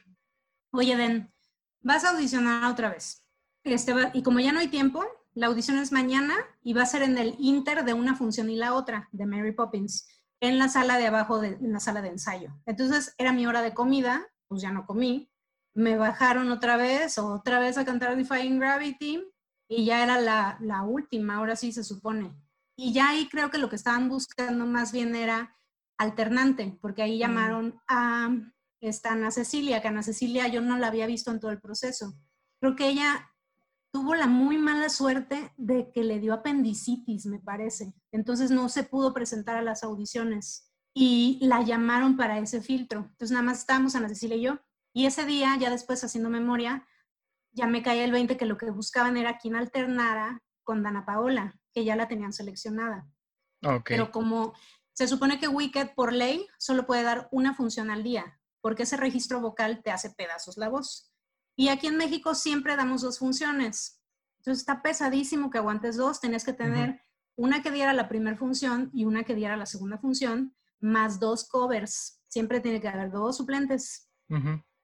Oye, 0.71 0.97
Den, 0.97 1.33
vas 1.79 2.03
a 2.03 2.09
audicionar 2.09 2.69
otra 2.69 2.89
vez. 2.89 3.25
Este 3.63 3.93
y 4.13 4.23
como 4.23 4.41
ya 4.41 4.51
no 4.51 4.59
hay 4.59 4.67
tiempo, 4.67 5.05
la 5.35 5.47
audición 5.47 5.77
es 5.77 5.93
mañana 5.93 6.35
y 6.61 6.73
va 6.73 6.81
a 6.81 6.85
ser 6.85 7.01
en 7.01 7.17
el 7.17 7.33
inter 7.39 7.85
de 7.85 7.93
una 7.93 8.13
función 8.13 8.49
y 8.49 8.57
la 8.57 8.73
otra, 8.73 9.07
de 9.13 9.25
Mary 9.25 9.53
Poppins 9.53 10.05
en 10.41 10.59
la 10.59 10.69
sala 10.69 10.97
de 10.97 11.07
abajo, 11.07 11.39
de, 11.39 11.49
en 11.49 11.73
la 11.73 11.79
sala 11.79 12.01
de 12.01 12.09
ensayo. 12.09 12.53
Entonces 12.65 13.13
era 13.17 13.33
mi 13.33 13.45
hora 13.47 13.61
de 13.61 13.73
comida, 13.73 14.27
pues 14.47 14.61
ya 14.61 14.71
no 14.71 14.85
comí. 14.85 15.31
Me 15.75 15.97
bajaron 15.97 16.51
otra 16.51 16.77
vez, 16.77 17.17
otra 17.17 17.59
vez 17.59 17.77
a 17.77 17.85
cantar 17.85 18.15
Defying 18.15 18.59
Gravity 18.59 19.23
y 19.69 19.85
ya 19.85 20.03
era 20.03 20.19
la, 20.19 20.57
la 20.61 20.83
última, 20.83 21.35
ahora 21.35 21.55
sí 21.55 21.71
se 21.71 21.83
supone. 21.83 22.33
Y 22.77 22.93
ya 22.93 23.09
ahí 23.09 23.27
creo 23.29 23.49
que 23.49 23.57
lo 23.57 23.69
que 23.69 23.75
estaban 23.75 24.09
buscando 24.09 24.65
más 24.65 24.91
bien 24.91 25.15
era 25.15 25.55
alternante, 25.99 26.77
porque 26.81 27.01
ahí 27.01 27.17
llamaron 27.17 27.81
a 27.87 28.29
esta 28.81 29.13
Ana 29.13 29.31
Cecilia, 29.31 29.81
que 29.81 29.87
Ana 29.87 30.03
Cecilia 30.03 30.47
yo 30.47 30.61
no 30.61 30.77
la 30.77 30.87
había 30.87 31.07
visto 31.07 31.31
en 31.31 31.39
todo 31.39 31.51
el 31.51 31.59
proceso. 31.59 32.13
Creo 32.61 32.75
que 32.75 32.87
ella 32.87 33.31
tuvo 33.97 34.13
la 34.13 34.27
muy 34.27 34.59
mala 34.59 34.89
suerte 34.89 35.51
de 35.57 35.91
que 35.91 36.03
le 36.03 36.19
dio 36.19 36.35
apendicitis, 36.35 37.25
me 37.25 37.39
parece. 37.39 37.95
Entonces 38.11 38.51
no 38.51 38.69
se 38.69 38.83
pudo 38.83 39.11
presentar 39.11 39.55
a 39.55 39.63
las 39.63 39.83
audiciones 39.83 40.71
y 40.93 41.39
la 41.41 41.63
llamaron 41.63 42.15
para 42.15 42.37
ese 42.37 42.61
filtro. 42.61 43.07
Entonces 43.09 43.31
nada 43.31 43.41
más 43.41 43.57
estábamos 43.57 43.95
Ana 43.95 44.07
Cecilia 44.07 44.37
y 44.37 44.41
yo. 44.41 44.59
Y 44.93 45.07
ese 45.07 45.25
día, 45.25 45.57
ya 45.59 45.71
después 45.71 46.03
haciendo 46.03 46.29
memoria, 46.29 46.87
ya 47.51 47.65
me 47.65 47.81
caía 47.81 48.05
el 48.05 48.11
20 48.11 48.37
que 48.37 48.45
lo 48.45 48.55
que 48.55 48.69
buscaban 48.69 49.17
era 49.17 49.39
quien 49.39 49.55
alternara 49.55 50.43
con 50.63 50.83
Dana 50.83 51.03
Paola, 51.03 51.59
que 51.73 51.83
ya 51.83 51.95
la 51.95 52.07
tenían 52.07 52.33
seleccionada. 52.33 53.07
Ok. 53.65 53.85
Pero 53.87 54.11
como 54.11 54.53
se 54.93 55.07
supone 55.07 55.39
que 55.39 55.47
Wicked 55.47 55.95
por 55.95 56.13
ley 56.13 56.45
solo 56.59 56.85
puede 56.85 57.01
dar 57.01 57.29
una 57.31 57.55
función 57.55 57.89
al 57.89 58.03
día, 58.03 58.39
porque 58.61 58.83
ese 58.83 58.95
registro 58.95 59.41
vocal 59.41 59.81
te 59.81 59.89
hace 59.89 60.11
pedazos 60.11 60.57
la 60.57 60.69
voz. 60.69 61.11
Y 61.57 61.69
aquí 61.69 61.87
en 61.87 61.97
México 61.97 62.35
siempre 62.35 62.75
damos 62.75 63.01
dos 63.01 63.17
funciones. 63.17 63.99
Entonces 64.37 64.61
está 64.61 64.83
pesadísimo 64.83 65.49
que 65.49 65.57
aguantes 65.57 65.97
dos. 65.97 66.21
Tenías 66.21 66.45
que 66.45 66.53
tener 66.53 67.01
una 67.35 67.63
que 67.63 67.71
diera 67.71 67.93
la 67.93 68.07
primera 68.07 68.37
función 68.37 68.91
y 68.93 69.05
una 69.05 69.23
que 69.23 69.33
diera 69.33 69.57
la 69.57 69.65
segunda 69.65 69.97
función, 69.97 70.55
más 70.79 71.19
dos 71.19 71.49
covers. 71.49 72.21
Siempre 72.27 72.59
tiene 72.59 72.79
que 72.79 72.87
haber 72.87 73.09
dos 73.11 73.37
suplentes. 73.37 74.07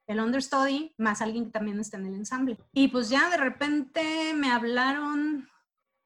El 0.08 0.20
understudy 0.20 0.96
más 0.98 1.22
alguien 1.22 1.46
que 1.46 1.52
también 1.52 1.80
está 1.80 1.98
en 1.98 2.08
el 2.08 2.16
ensamble. 2.16 2.58
Y 2.72 2.88
pues 2.88 3.08
ya 3.08 3.30
de 3.30 3.38
repente 3.38 4.34
me 4.34 4.52
hablaron, 4.52 5.48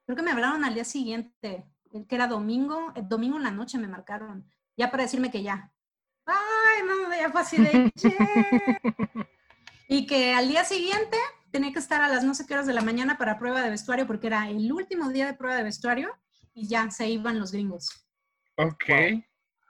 creo 0.05 0.17
que 0.17 0.23
me 0.23 0.31
hablaron 0.31 0.65
al 0.65 0.73
día 0.73 0.83
siguiente, 0.83 1.65
el 1.93 2.05
que 2.07 2.15
era 2.15 2.27
domingo, 2.27 2.91
el 2.93 3.07
domingo 3.07 3.37
en 3.37 3.43
la 3.43 3.51
noche 3.51 3.77
me 3.77 3.87
marcaron, 3.87 4.45
ya 4.75 4.91
para 4.91 5.03
decirme 5.03 5.31
que 5.31 5.43
ya. 5.43 5.71
Ay, 6.25 6.83
no, 6.85 7.09
ya 7.15 7.31
fue 7.31 7.41
así 7.41 7.57
de... 7.57 7.89
"Yeah". 7.95 9.27
Y 9.87 10.05
que 10.05 10.33
al 10.33 10.47
día 10.47 10.63
siguiente 10.65 11.17
tenía 11.51 11.71
que 11.71 11.79
estar 11.79 12.01
a 12.01 12.09
las 12.09 12.23
no 12.23 12.33
sé 12.33 12.45
qué 12.45 12.53
horas 12.53 12.67
de 12.67 12.73
la 12.73 12.81
mañana 12.81 13.17
para 13.17 13.39
prueba 13.39 13.61
de 13.61 13.69
vestuario, 13.69 14.05
porque 14.05 14.27
era 14.27 14.49
el 14.49 14.71
último 14.71 15.09
día 15.09 15.25
de 15.27 15.33
prueba 15.33 15.55
de 15.55 15.63
vestuario 15.63 16.09
y 16.53 16.67
ya 16.67 16.89
se 16.91 17.07
iban 17.09 17.39
los 17.39 17.51
gringos. 17.51 18.05
Ok. 18.57 18.83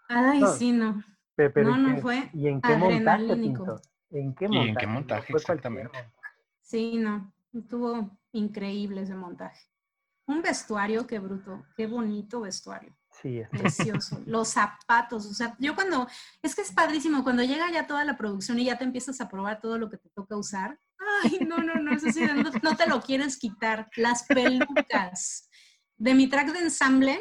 Ay, 0.10 0.40
No, 0.40 0.48
sí, 0.48 0.72
no. 0.72 1.04
Pero 1.36 1.70
No, 1.70 1.78
¿y 1.78 1.82
no, 1.82 1.96
qué- 1.96 2.02
fue 2.02 2.30
¿Y 2.34 2.48
en 2.48 2.62
qué 2.62 2.76
montaje. 2.76 3.36
Pinto? 3.36 3.82
¿En 4.10 4.34
qué 4.34 4.46
¿Y 4.46 4.48
en 4.48 4.54
montaje? 4.54 4.78
qué 4.80 4.88
montaje, 4.88 5.34
exactamente? 5.34 5.94
montaje. 5.94 6.14
Sí, 6.62 6.98
no. 6.98 7.32
Estuvo 7.54 8.18
increíble 8.32 9.02
ese 9.04 9.14
montaje. 9.16 9.62
Un 10.26 10.42
vestuario, 10.42 11.06
qué 11.06 11.20
bruto, 11.20 11.64
qué 11.76 11.86
bonito 11.88 12.42
vestuario. 12.42 12.97
Sí, 13.22 13.40
es 13.40 13.50
Precioso. 13.50 14.22
Los 14.26 14.50
zapatos, 14.50 15.26
o 15.26 15.34
sea, 15.34 15.56
yo 15.60 15.74
cuando, 15.76 16.08
es 16.42 16.54
que 16.56 16.62
es 16.62 16.72
padrísimo, 16.72 17.24
cuando 17.24 17.44
llega 17.44 17.72
ya 17.72 17.88
toda 17.88 18.04
la 18.06 18.16
producción 18.18 18.60
y 18.60 18.66
ya 18.66 18.78
te 18.78 18.84
empiezas 18.84 19.20
a 19.22 19.28
probar 19.30 19.60
todo 19.60 19.78
lo 19.78 19.90
que 19.90 19.98
te 19.98 20.10
toca 20.10 20.38
usar. 20.38 20.80
Ay, 21.24 21.40
no, 21.48 21.58
no, 21.58 21.76
no, 21.76 21.94
es 21.96 22.04
así, 22.06 22.20
de 22.26 22.34
no, 22.34 22.52
no 22.62 22.76
te 22.76 22.88
lo 22.88 23.02
quieres 23.02 23.38
quitar. 23.38 23.90
Las 23.96 24.24
pelucas. 24.24 25.50
De 25.98 26.14
mi 26.14 26.28
track 26.28 26.52
de 26.54 26.60
ensamble, 26.60 27.20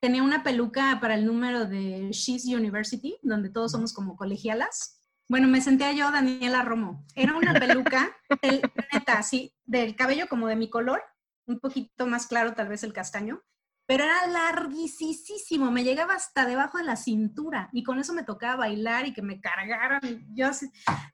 tenía 0.00 0.22
una 0.22 0.42
peluca 0.42 0.98
para 1.00 1.14
el 1.14 1.26
número 1.26 1.66
de 1.66 2.10
She's 2.12 2.46
University, 2.46 3.18
donde 3.22 3.50
todos 3.50 3.72
somos 3.72 3.92
como 3.92 4.16
colegialas. 4.16 5.02
Bueno, 5.28 5.48
me 5.48 5.60
sentía 5.60 5.92
yo 5.92 6.10
Daniela 6.12 6.62
Romo. 6.62 7.04
Era 7.14 7.34
una 7.36 7.52
peluca, 7.54 8.16
el- 8.42 8.62
neta, 8.92 9.18
así, 9.18 9.54
del 9.64 9.96
cabello 9.96 10.28
como 10.28 10.46
de 10.46 10.56
mi 10.56 10.70
color, 10.70 11.02
un 11.46 11.58
poquito 11.60 12.06
más 12.06 12.26
claro 12.26 12.54
tal 12.54 12.68
vez 12.68 12.84
el 12.84 12.92
castaño, 12.92 13.42
pero 13.86 14.02
era 14.04 14.26
larguísimo, 14.26 15.70
me 15.70 15.84
llegaba 15.84 16.14
hasta 16.14 16.44
debajo 16.44 16.78
de 16.78 16.84
la 16.84 16.96
cintura 16.96 17.68
y 17.72 17.84
con 17.84 18.00
eso 18.00 18.12
me 18.12 18.24
tocaba 18.24 18.56
bailar 18.56 19.06
y 19.06 19.12
que 19.12 19.22
me 19.22 19.40
cargaran. 19.40 20.00
Yo 20.34 20.48
así, 20.48 20.70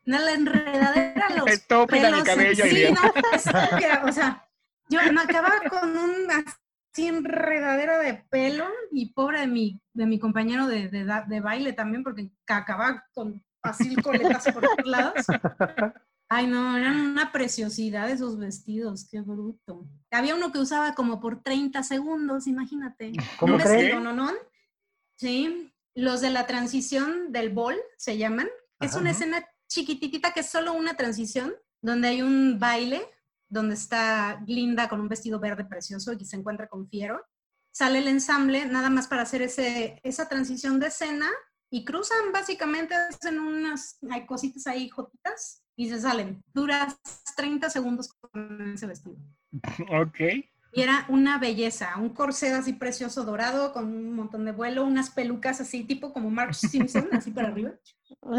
no, 0.06 0.18
la 0.18 0.32
enredadera, 0.32 1.28
los 1.37 1.46
mi 1.46 1.87
pelos 1.87 2.24
cabello, 2.24 2.64
sí, 2.64 2.85
no, 2.92 4.08
o 4.08 4.12
sea, 4.12 4.48
yo 4.88 5.00
me 5.12 5.20
acababa 5.20 5.61
con 5.68 5.96
un 5.96 6.30
así 6.30 7.06
enredadera 7.06 7.98
de 7.98 8.14
pelo 8.14 8.66
y 8.90 9.12
pobre 9.12 9.40
de 9.40 9.46
mi, 9.46 9.80
de 9.92 10.06
mi 10.06 10.18
compañero 10.18 10.66
de, 10.66 10.88
de, 10.88 11.04
de 11.26 11.40
baile 11.40 11.74
también 11.74 12.02
porque 12.02 12.30
acababa 12.46 13.04
con 13.12 13.44
así 13.62 13.94
coletas 13.96 14.50
por 14.52 14.62
todos 14.62 14.87
lados. 14.87 15.26
Ay, 16.35 16.47
no, 16.47 16.79
eran 16.79 16.99
una 16.99 17.31
preciosidad 17.31 18.09
esos 18.09 18.38
vestidos, 18.38 19.07
qué 19.11 19.21
bruto. 19.21 19.87
Había 20.11 20.35
uno 20.35 20.51
que 20.51 20.61
usaba 20.61 20.95
como 20.95 21.21
por 21.21 21.42
30 21.42 21.83
segundos, 21.83 22.47
imagínate. 22.47 23.12
¿Cómo 23.38 23.57
Un 23.57 23.61
crees? 23.61 24.01
no, 24.01 24.14
no. 24.14 24.31
Sí, 25.18 25.71
los 25.95 26.23
de 26.23 26.31
la 26.31 26.47
transición 26.47 27.33
del 27.33 27.51
bol 27.51 27.77
se 27.99 28.16
llaman. 28.16 28.49
Es 28.81 28.95
una 28.95 29.11
escena 29.11 29.47
chiquititita 29.68 30.33
que 30.33 30.40
es 30.40 30.49
solo 30.49 30.73
una 30.73 30.97
transición, 30.97 31.55
donde 31.83 32.09
hay 32.09 32.23
un 32.23 32.59
baile, 32.59 33.07
donde 33.51 33.75
está 33.75 34.42
Linda 34.47 34.88
con 34.88 35.03
un 35.03 35.09
vestido 35.09 35.38
verde 35.38 35.66
precioso 35.66 36.14
y 36.14 36.25
se 36.25 36.37
encuentra 36.37 36.66
con 36.66 36.88
Fiero. 36.88 37.23
Sale 37.73 37.99
el 37.99 38.09
ensamble 38.09 38.64
nada 38.64 38.88
más 38.88 39.07
para 39.07 39.21
hacer 39.21 39.42
ese, 39.42 40.01
esa 40.03 40.31
transición 40.31 40.81
de 40.81 40.87
escena 40.87 41.29
y 41.71 41.85
cruzan 41.85 42.33
básicamente, 42.33 42.95
hacen 42.95 43.38
unas, 43.38 43.99
hay 44.11 44.25
cositas 44.25 44.66
ahí, 44.66 44.88
jotitas, 44.88 45.62
y 45.76 45.88
se 45.88 46.00
salen. 46.00 46.42
Duras 46.52 46.98
30 47.37 47.70
segundos 47.70 48.12
con 48.12 48.72
ese 48.72 48.87
vestido. 48.87 49.16
Ok. 50.00 50.20
Y 50.74 50.80
era 50.80 51.04
una 51.11 51.38
belleza, 51.38 51.98
un 51.98 52.11
corset 52.11 52.54
así 52.54 52.72
precioso 52.72 53.24
dorado 53.24 53.74
con 53.74 53.85
un 53.85 54.16
montón 54.16 54.46
de 54.46 54.52
vuelo, 54.52 54.85
unas 54.85 55.11
pelucas 55.11 55.61
así 55.61 55.85
tipo 55.85 56.14
como 56.14 56.30
Mark 56.30 56.54
Simpson, 56.54 57.11
así 57.12 57.30
para 57.30 57.48
arriba. 57.48 57.72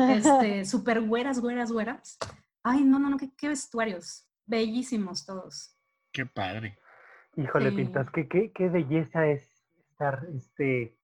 Este, 0.10 0.65
súper 0.65 1.02
güeras, 1.02 1.39
güeras, 1.39 1.72
güeras. 1.72 2.17
Ay, 2.63 2.84
no, 2.84 2.98
no, 2.98 3.12
no, 3.12 3.17
qué, 3.17 3.30
qué 3.38 3.50
vestuarios. 3.50 4.28
Bellísimos 4.48 5.28
todos. 5.28 5.78
Qué 6.12 6.26
padre. 6.26 6.80
Híjole, 7.36 7.69
Sí. 7.69 7.76
Pintas, 7.76 8.10
qué, 8.12 8.28
qué, 8.28 8.52
qué 8.52 8.69
belleza 8.69 9.28
es 9.28 9.48
estar, 9.91 10.26
este, 10.36 10.98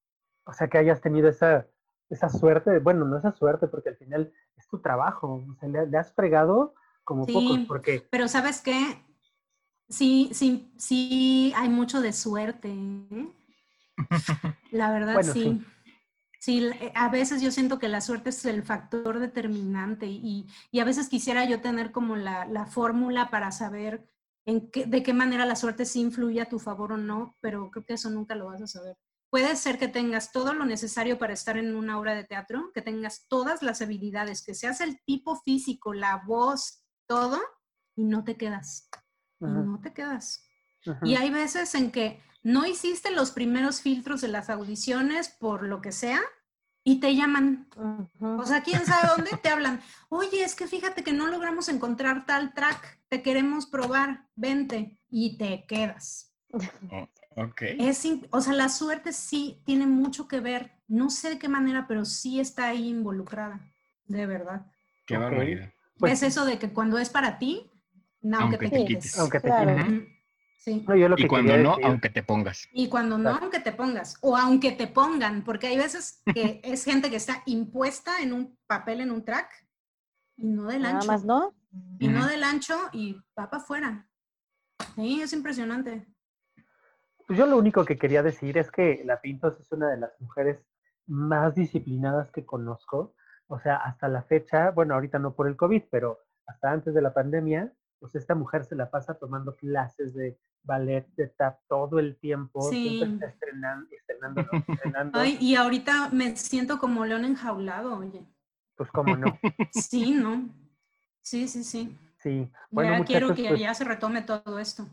o 0.46 0.54
sea, 0.54 0.68
que 0.68 0.80
hayas 0.80 1.00
tenido 1.00 1.30
esa, 1.30 1.68
esa 2.10 2.30
suerte, 2.30 2.80
bueno, 2.80 3.06
no 3.06 3.18
esa 3.18 3.34
suerte, 3.34 3.68
porque 3.68 3.90
al 3.90 3.98
final 3.98 4.34
es 4.60 4.68
tu 4.68 4.80
trabajo, 4.80 5.44
o 5.50 5.56
sea, 5.60 5.70
le, 5.70 5.88
le 5.88 5.98
has 5.98 6.14
fregado 6.14 6.76
como 7.04 7.26
Sí. 7.26 7.34
pocos, 7.34 7.60
porque 7.68 8.08
Pero 8.12 8.28
¿sabes 8.28 8.62
qué? 8.62 9.04
Sí, 9.88 10.30
sí, 10.34 10.72
sí, 10.78 11.52
hay 11.56 11.70
mucho 11.70 12.02
de 12.02 12.14
suerte. 12.14 12.70
¿eh? 12.72 13.28
La 14.72 14.92
verdad, 14.92 15.14
Bueno, 15.16 15.34
sí. 15.34 15.60
sí. 16.40 16.66
Eh, 16.68 16.92
a 16.94 17.10
veces 17.10 17.42
yo 17.42 17.50
siento 17.52 17.80
que 17.80 17.88
la 17.88 18.02
suerte 18.02 18.30
es 18.30 18.46
el 18.46 18.62
factor 18.64 19.20
determinante 19.20 20.06
y, 20.06 20.46
y 20.72 20.80
a 20.80 20.86
veces 20.86 21.10
quisiera 21.10 21.46
yo 21.46 21.62
tener 21.62 21.92
como 21.92 22.16
la, 22.16 22.46
la 22.46 22.66
fórmula 22.68 23.30
para 23.32 23.52
saber 23.52 24.08
en 24.46 24.70
qué, 24.70 24.86
de 24.86 25.02
qué 25.04 25.14
manera 25.14 25.46
la 25.46 25.56
suerte 25.56 25.86
sí 25.86 26.02
influye 26.02 26.42
a 26.42 26.50
tu 26.50 26.60
favor 26.60 26.94
o 26.94 26.98
no, 26.98 27.36
pero 27.42 27.72
creo 27.72 27.86
que 27.86 27.94
eso 27.94 28.10
nunca 28.10 28.36
lo 28.36 28.46
vas 28.48 28.62
a 28.62 28.68
saber. 28.68 28.96
Puede 29.30 29.56
ser 29.56 29.78
que 29.78 29.88
tengas 29.88 30.32
todo 30.32 30.54
lo 30.54 30.66
necesario 30.66 31.20
para 31.20 31.34
estar 31.34 31.58
en 31.58 31.76
una 31.76 32.00
obra 32.00 32.16
de 32.16 32.24
teatro, 32.24 32.72
que 32.74 32.82
tengas 32.82 33.28
todas 33.28 33.62
las 33.62 33.82
habilidades, 33.82 34.44
que 34.44 34.56
seas 34.56 34.82
el 34.82 35.00
tipo 35.06 35.36
físico, 35.42 35.94
la 35.94 36.24
voz, 36.26 36.84
todo, 37.08 37.40
y 37.96 38.06
no 38.06 38.24
te 38.24 38.38
quedas. 38.38 38.90
Ajá, 39.42 39.54
no 39.54 39.80
te 39.80 39.94
quedas. 39.94 40.48
ajá. 40.86 41.00
Y 41.04 41.16
hay 41.16 41.30
veces 41.30 41.76
en 41.76 41.92
que 41.92 42.22
no 42.42 42.66
hiciste 42.66 43.12
los 43.12 43.32
primeros 43.32 43.82
filtros 43.82 44.22
de 44.22 44.30
las 44.30 44.50
audiciones 44.50 45.30
por 45.30 45.64
lo 45.64 45.82
que 45.82 45.92
sea 45.92 46.22
y 46.84 47.00
te 47.00 47.16
llaman. 47.16 47.68
O 48.20 48.46
sea, 48.46 48.64
quién 48.64 48.86
sabe 48.86 49.10
dónde 49.16 49.38
te 49.38 49.50
hablan. 49.50 49.82
Oye, 50.10 50.44
es 50.44 50.56
que 50.56 50.68
fíjate 50.68 51.04
que 51.04 51.14
no 51.14 51.28
logramos 51.28 51.70
encontrar 51.70 52.26
tal 52.26 52.54
track, 52.54 53.02
te 53.10 53.22
queremos 53.22 53.68
probar, 53.68 54.28
vente 54.36 55.00
y 55.10 55.38
te 55.38 55.66
quedas. 55.68 56.34
Ok. 57.44 57.62
Es, 57.62 58.08
o 58.32 58.42
sea, 58.42 58.54
la 58.54 58.70
suerte 58.70 59.14
sí 59.14 59.62
tiene 59.66 59.86
mucho 59.88 60.28
que 60.28 60.40
ver, 60.40 60.72
no 60.88 61.10
sé 61.10 61.30
de 61.30 61.40
qué 61.40 61.48
manera, 61.48 61.86
pero 61.88 62.04
sí 62.06 62.40
está 62.40 62.68
ahí 62.70 62.90
involucrada, 62.90 63.60
de 64.06 64.26
verdad. 64.26 64.66
Qué 65.06 65.18
barbaridad. 65.18 65.72
Pues- 65.98 66.14
es 66.14 66.24
eso 66.24 66.46
de 66.46 66.60
que 66.60 66.70
cuando 66.72 66.98
es 66.98 67.10
para 67.10 67.38
ti, 67.40 67.70
no, 68.22 68.40
aunque, 68.40 68.56
Aunque 68.56 68.70
te 68.70 68.78
te 68.80 68.86
quites. 68.86 69.04
quites. 69.06 69.20
Aunque 69.20 69.40
te 69.40 69.48
Claro. 69.48 69.76
quites. 69.86 70.08
Sí. 70.60 70.86
No, 70.88 70.96
yo 70.96 71.08
lo 71.08 71.16
Y 71.18 71.22
que 71.22 71.28
cuando 71.30 71.52
quería 71.54 71.64
no, 71.64 71.76
decir- 71.78 71.86
aunque 71.86 72.10
te 72.10 72.22
pongas. 72.24 72.68
Y 72.74 72.90
cuando 72.90 73.18
no, 73.18 73.24
Claro. 73.30 73.40
aunque 73.44 73.60
te 73.62 73.72
pongas, 73.72 74.18
o 74.22 74.36
aunque 74.36 74.72
te 74.74 74.88
pongan, 74.88 75.44
porque 75.46 75.68
hay 75.68 75.78
veces 75.78 76.22
que 76.26 76.60
es 76.64 76.84
gente 76.84 77.10
que 77.10 77.16
está 77.16 77.42
impuesta 77.46 78.20
en 78.22 78.34
un 78.34 78.58
papel, 78.68 79.00
en 79.02 79.12
un 79.12 79.24
track, 79.24 79.50
y 80.36 80.48
no 80.48 80.66
del 80.66 80.82
Nada 80.82 80.96
ancho. 80.96 81.08
más, 81.08 81.24
¿no? 81.24 81.54
Y 82.00 82.08
no 82.10 82.26
del 82.28 82.44
ancho 82.44 82.76
y 82.92 83.14
va 83.38 83.50
para 83.50 83.64
afuera. 83.64 84.10
Sí, 84.96 85.22
es 85.22 85.32
impresionante. 85.34 86.06
Pues 87.30 87.38
yo 87.38 87.46
lo 87.46 87.60
único 87.60 87.86
que 87.86 88.00
quería 88.00 88.24
decir 88.24 88.58
es 88.58 88.72
que 88.72 89.04
la 89.06 89.22
Pintos 89.22 89.60
es 89.60 89.72
una 89.72 89.92
de 89.92 89.98
las 89.98 90.20
mujeres 90.20 90.66
más 91.06 91.54
disciplinadas 91.54 92.32
que 92.32 92.44
conozco. 92.44 93.14
O 93.46 93.60
sea, 93.60 93.76
hasta 93.76 94.08
la 94.08 94.24
fecha, 94.24 94.72
bueno, 94.72 94.96
ahorita 94.96 95.20
no 95.20 95.36
por 95.36 95.48
el 95.48 95.56
COVID, 95.56 95.84
pero 95.92 96.18
hasta 96.48 96.72
antes 96.72 96.96
de 96.96 97.04
la 97.04 97.14
pandemia, 97.14 97.72
pues 98.00 98.16
esta 98.16 98.34
mujer 98.34 98.66
se 98.66 98.76
la 98.76 98.90
pasa 98.90 99.14
tomando 99.14 99.56
clases 99.56 100.16
de 100.16 100.40
ballet, 100.64 101.06
de 101.18 101.28
tap 101.28 101.60
todo 101.68 102.00
el 102.00 102.18
tiempo. 102.18 102.64
Siempre 102.64 103.06
Sí. 103.08 103.14
está 103.14 103.28
estrenando, 103.28 103.88
estrenando, 103.92 104.42
estrenando. 104.68 105.20
Ay, 105.20 105.38
y 105.40 105.54
ahorita 105.54 106.10
me 106.12 106.36
siento 106.36 106.80
como 106.80 107.06
león 107.06 107.26
enjaulado, 107.26 107.96
oye. 107.96 108.26
Pues 108.76 108.90
cómo 108.90 109.16
no. 109.16 109.38
Sí, 109.72 110.16
¿no? 110.16 110.50
Sí, 111.22 111.48
sí, 111.48 111.64
sí. 111.64 111.96
Sí. 112.18 112.52
Bueno, 112.72 112.98
ya 112.98 113.06
quiero 113.06 113.36
que 113.36 113.50
pues, 113.50 113.60
ya 113.60 113.76
se 113.76 113.84
retome 113.84 114.24
todo 114.24 114.58
esto. 114.58 114.88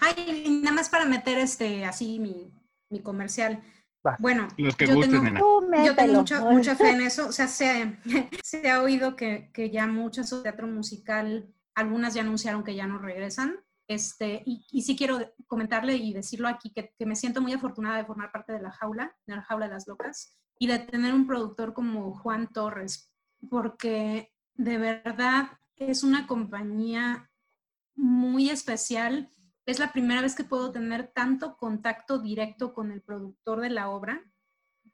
Ay, 0.00 0.60
nada 0.62 0.74
más 0.74 0.88
para 0.88 1.04
meter 1.04 1.38
este 1.38 1.84
así 1.84 2.18
mi, 2.18 2.52
mi 2.90 3.00
comercial. 3.00 3.62
vas. 4.02 4.18
Bueno, 4.18 4.48
Los 4.56 4.76
que 4.76 4.86
yo 4.86 4.94
gusten, 4.96 5.22
tengo-. 5.22 5.38
Tú 5.38 5.70
Yo 5.84 5.94
tengo 5.94 6.14
mucha, 6.14 6.40
mucha 6.44 6.76
fe 6.76 6.90
en 6.90 7.00
eso. 7.02 7.28
O 7.28 7.32
sea, 7.32 7.48
se, 7.48 7.98
se 8.42 8.70
ha 8.70 8.82
oído 8.82 9.16
que, 9.16 9.50
que 9.52 9.70
ya 9.70 9.86
muchas 9.86 10.30
de 10.30 10.42
teatro 10.42 10.66
musical, 10.66 11.52
algunas 11.74 12.14
ya 12.14 12.22
anunciaron 12.22 12.64
que 12.64 12.74
ya 12.74 12.86
no 12.86 12.98
regresan. 12.98 13.56
Este, 13.86 14.42
y, 14.46 14.64
y 14.70 14.82
sí 14.82 14.96
quiero 14.96 15.18
comentarle 15.46 15.96
y 15.96 16.14
decirlo 16.14 16.48
aquí 16.48 16.70
que, 16.70 16.94
que 16.98 17.04
me 17.04 17.16
siento 17.16 17.42
muy 17.42 17.52
afortunada 17.52 17.98
de 17.98 18.06
formar 18.06 18.32
parte 18.32 18.52
de 18.52 18.62
la 18.62 18.70
jaula, 18.70 19.14
de 19.26 19.36
la 19.36 19.42
jaula 19.42 19.66
de 19.66 19.74
las 19.74 19.86
locas, 19.86 20.38
y 20.58 20.66
de 20.66 20.78
tener 20.78 21.12
un 21.12 21.26
productor 21.26 21.74
como 21.74 22.14
Juan 22.14 22.48
Torres, 22.48 23.12
porque 23.50 24.32
de 24.54 24.78
verdad 24.78 25.48
es 25.76 26.02
una 26.02 26.26
compañía 26.26 27.30
muy 27.94 28.50
especial. 28.50 29.30
Es 29.66 29.78
la 29.78 29.92
primera 29.92 30.20
vez 30.20 30.34
que 30.34 30.44
puedo 30.44 30.70
tener 30.72 31.10
tanto 31.14 31.56
contacto 31.56 32.18
directo 32.18 32.74
con 32.74 32.90
el 32.92 33.00
productor 33.02 33.60
de 33.60 33.70
la 33.70 33.88
obra 33.88 34.22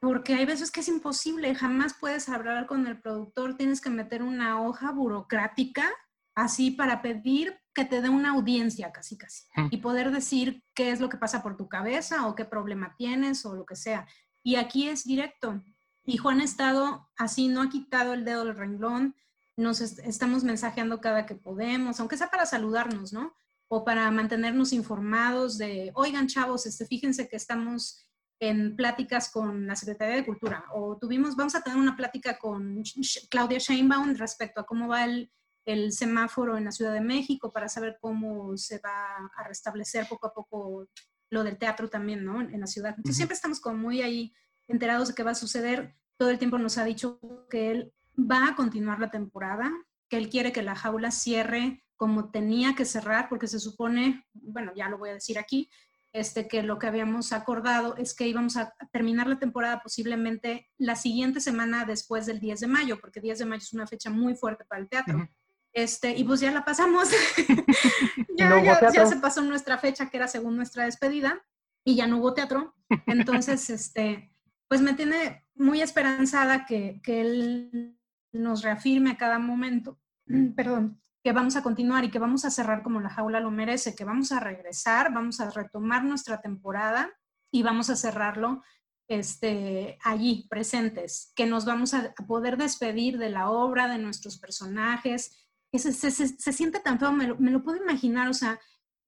porque 0.00 0.34
hay 0.34 0.46
veces 0.46 0.70
que 0.70 0.80
es 0.80 0.88
imposible, 0.88 1.54
jamás 1.54 1.94
puedes 2.00 2.28
hablar 2.30 2.66
con 2.66 2.86
el 2.86 2.98
productor, 3.00 3.56
tienes 3.56 3.82
que 3.82 3.90
meter 3.90 4.22
una 4.22 4.62
hoja 4.62 4.92
burocrática 4.92 5.90
así 6.34 6.70
para 6.70 7.02
pedir 7.02 7.58
que 7.74 7.84
te 7.84 8.00
dé 8.00 8.08
una 8.08 8.30
audiencia 8.30 8.92
casi 8.92 9.18
casi 9.18 9.44
y 9.70 9.78
poder 9.78 10.10
decir 10.10 10.64
qué 10.74 10.90
es 10.90 11.00
lo 11.00 11.08
que 11.10 11.18
pasa 11.18 11.42
por 11.42 11.56
tu 11.58 11.68
cabeza 11.68 12.26
o 12.26 12.34
qué 12.34 12.44
problema 12.46 12.94
tienes 12.96 13.44
o 13.44 13.54
lo 13.54 13.66
que 13.66 13.76
sea. 13.76 14.06
Y 14.42 14.54
aquí 14.56 14.88
es 14.88 15.04
directo. 15.04 15.60
Y 16.06 16.16
Juan 16.16 16.40
ha 16.40 16.44
estado 16.44 17.10
así, 17.18 17.48
no 17.48 17.60
ha 17.60 17.68
quitado 17.68 18.14
el 18.14 18.24
dedo 18.24 18.44
del 18.46 18.56
renglón, 18.56 19.14
nos 19.56 19.82
est- 19.82 19.98
estamos 19.98 20.44
mensajeando 20.44 21.00
cada 21.02 21.26
que 21.26 21.34
podemos, 21.34 22.00
aunque 22.00 22.16
sea 22.16 22.30
para 22.30 22.46
saludarnos, 22.46 23.12
¿no? 23.12 23.34
O 23.72 23.84
para 23.84 24.10
mantenernos 24.10 24.72
informados 24.72 25.56
de, 25.56 25.92
oigan 25.94 26.26
chavos, 26.26 26.66
este, 26.66 26.86
fíjense 26.86 27.28
que 27.28 27.36
estamos 27.36 28.04
en 28.40 28.74
pláticas 28.74 29.30
con 29.30 29.66
la 29.66 29.76
Secretaría 29.76 30.16
de 30.16 30.24
Cultura 30.24 30.64
o 30.74 30.96
tuvimos, 30.96 31.36
vamos 31.36 31.54
a 31.54 31.62
tener 31.62 31.78
una 31.78 31.96
plática 31.96 32.38
con 32.38 32.82
Claudia 33.30 33.58
Sheinbaum 33.58 34.14
respecto 34.14 34.60
a 34.60 34.66
cómo 34.66 34.88
va 34.88 35.04
el, 35.04 35.30
el 35.66 35.92
semáforo 35.92 36.56
en 36.56 36.64
la 36.64 36.72
Ciudad 36.72 36.94
de 36.94 37.02
México 37.02 37.52
para 37.52 37.68
saber 37.68 37.98
cómo 38.00 38.56
se 38.56 38.78
va 38.78 39.30
a 39.36 39.46
restablecer 39.46 40.08
poco 40.08 40.26
a 40.26 40.32
poco 40.32 40.88
lo 41.30 41.44
del 41.44 41.58
teatro 41.58 41.88
también, 41.88 42.24
¿no? 42.24 42.40
En 42.40 42.60
la 42.60 42.66
ciudad. 42.66 42.94
Entonces 42.96 43.16
siempre 43.16 43.34
estamos 43.34 43.60
como 43.60 43.76
muy 43.76 44.02
ahí 44.02 44.32
enterados 44.68 45.08
de 45.08 45.14
qué 45.14 45.22
va 45.22 45.32
a 45.32 45.36
suceder. 45.36 45.94
Todo 46.16 46.30
el 46.30 46.38
tiempo 46.38 46.58
nos 46.58 46.78
ha 46.78 46.84
dicho 46.84 47.20
que 47.48 47.70
él 47.70 47.92
va 48.18 48.48
a 48.48 48.56
continuar 48.56 48.98
la 48.98 49.10
temporada, 49.10 49.70
que 50.08 50.16
él 50.16 50.28
quiere 50.28 50.50
que 50.50 50.62
la 50.62 50.74
jaula 50.74 51.10
cierre 51.10 51.84
como 52.00 52.30
tenía 52.30 52.74
que 52.74 52.86
cerrar, 52.86 53.28
porque 53.28 53.46
se 53.46 53.60
supone, 53.60 54.24
bueno, 54.32 54.72
ya 54.74 54.88
lo 54.88 54.96
voy 54.96 55.10
a 55.10 55.12
decir 55.12 55.38
aquí, 55.38 55.68
este, 56.14 56.48
que 56.48 56.62
lo 56.62 56.78
que 56.78 56.86
habíamos 56.86 57.34
acordado 57.34 57.94
es 57.98 58.14
que 58.14 58.26
íbamos 58.26 58.56
a 58.56 58.72
terminar 58.90 59.26
la 59.26 59.38
temporada 59.38 59.82
posiblemente 59.82 60.70
la 60.78 60.96
siguiente 60.96 61.42
semana 61.42 61.84
después 61.84 62.24
del 62.24 62.40
10 62.40 62.60
de 62.60 62.66
mayo, 62.68 62.98
porque 63.02 63.20
10 63.20 63.40
de 63.40 63.44
mayo 63.44 63.60
es 63.62 63.74
una 63.74 63.86
fecha 63.86 64.08
muy 64.08 64.34
fuerte 64.34 64.64
para 64.64 64.80
el 64.80 64.88
teatro. 64.88 65.28
Este, 65.74 66.16
y 66.16 66.24
pues 66.24 66.40
ya 66.40 66.50
la 66.52 66.64
pasamos. 66.64 67.10
ya, 68.38 69.06
se 69.06 69.16
pasó 69.16 69.42
nuestra 69.42 69.76
fecha, 69.76 70.08
que 70.08 70.16
era 70.16 70.26
según 70.26 70.56
nuestra 70.56 70.86
despedida, 70.86 71.44
y 71.84 71.96
ya 71.96 72.06
no 72.06 72.16
hubo 72.16 72.32
teatro. 72.32 72.74
Entonces, 73.04 73.68
este, 73.68 74.32
pues 74.68 74.80
me 74.80 74.94
tiene 74.94 75.44
muy 75.54 75.82
esperanzada 75.82 76.64
que, 76.64 77.02
que 77.02 77.20
él 77.20 78.00
nos 78.32 78.62
reafirme 78.62 79.10
a 79.10 79.18
cada 79.18 79.38
momento, 79.38 80.00
perdón, 80.56 80.98
que 81.22 81.32
vamos 81.32 81.56
a 81.56 81.62
continuar 81.62 82.04
y 82.04 82.10
que 82.10 82.18
vamos 82.18 82.44
a 82.44 82.50
cerrar 82.50 82.82
como 82.82 83.00
la 83.00 83.10
jaula 83.10 83.40
lo 83.40 83.50
merece, 83.50 83.94
que 83.94 84.04
vamos 84.04 84.32
a 84.32 84.40
regresar, 84.40 85.12
vamos 85.12 85.40
a 85.40 85.50
retomar 85.50 86.04
nuestra 86.04 86.40
temporada 86.40 87.10
y 87.52 87.62
vamos 87.62 87.90
a 87.90 87.96
cerrarlo 87.96 88.62
este, 89.08 89.98
allí, 90.04 90.46
presentes, 90.48 91.32
que 91.34 91.46
nos 91.46 91.64
vamos 91.64 91.94
a 91.94 92.14
poder 92.26 92.56
despedir 92.56 93.18
de 93.18 93.28
la 93.28 93.50
obra, 93.50 93.88
de 93.88 93.98
nuestros 93.98 94.38
personajes, 94.38 95.40
se, 95.78 95.92
se, 95.92 96.52
siente 96.52 96.80
tan 96.80 96.98
feo, 96.98 97.12
me 97.12 97.26
lo, 97.26 97.62
puedo 97.62 97.82
imaginar, 97.82 98.28
o 98.28 98.34
sea, 98.34 98.58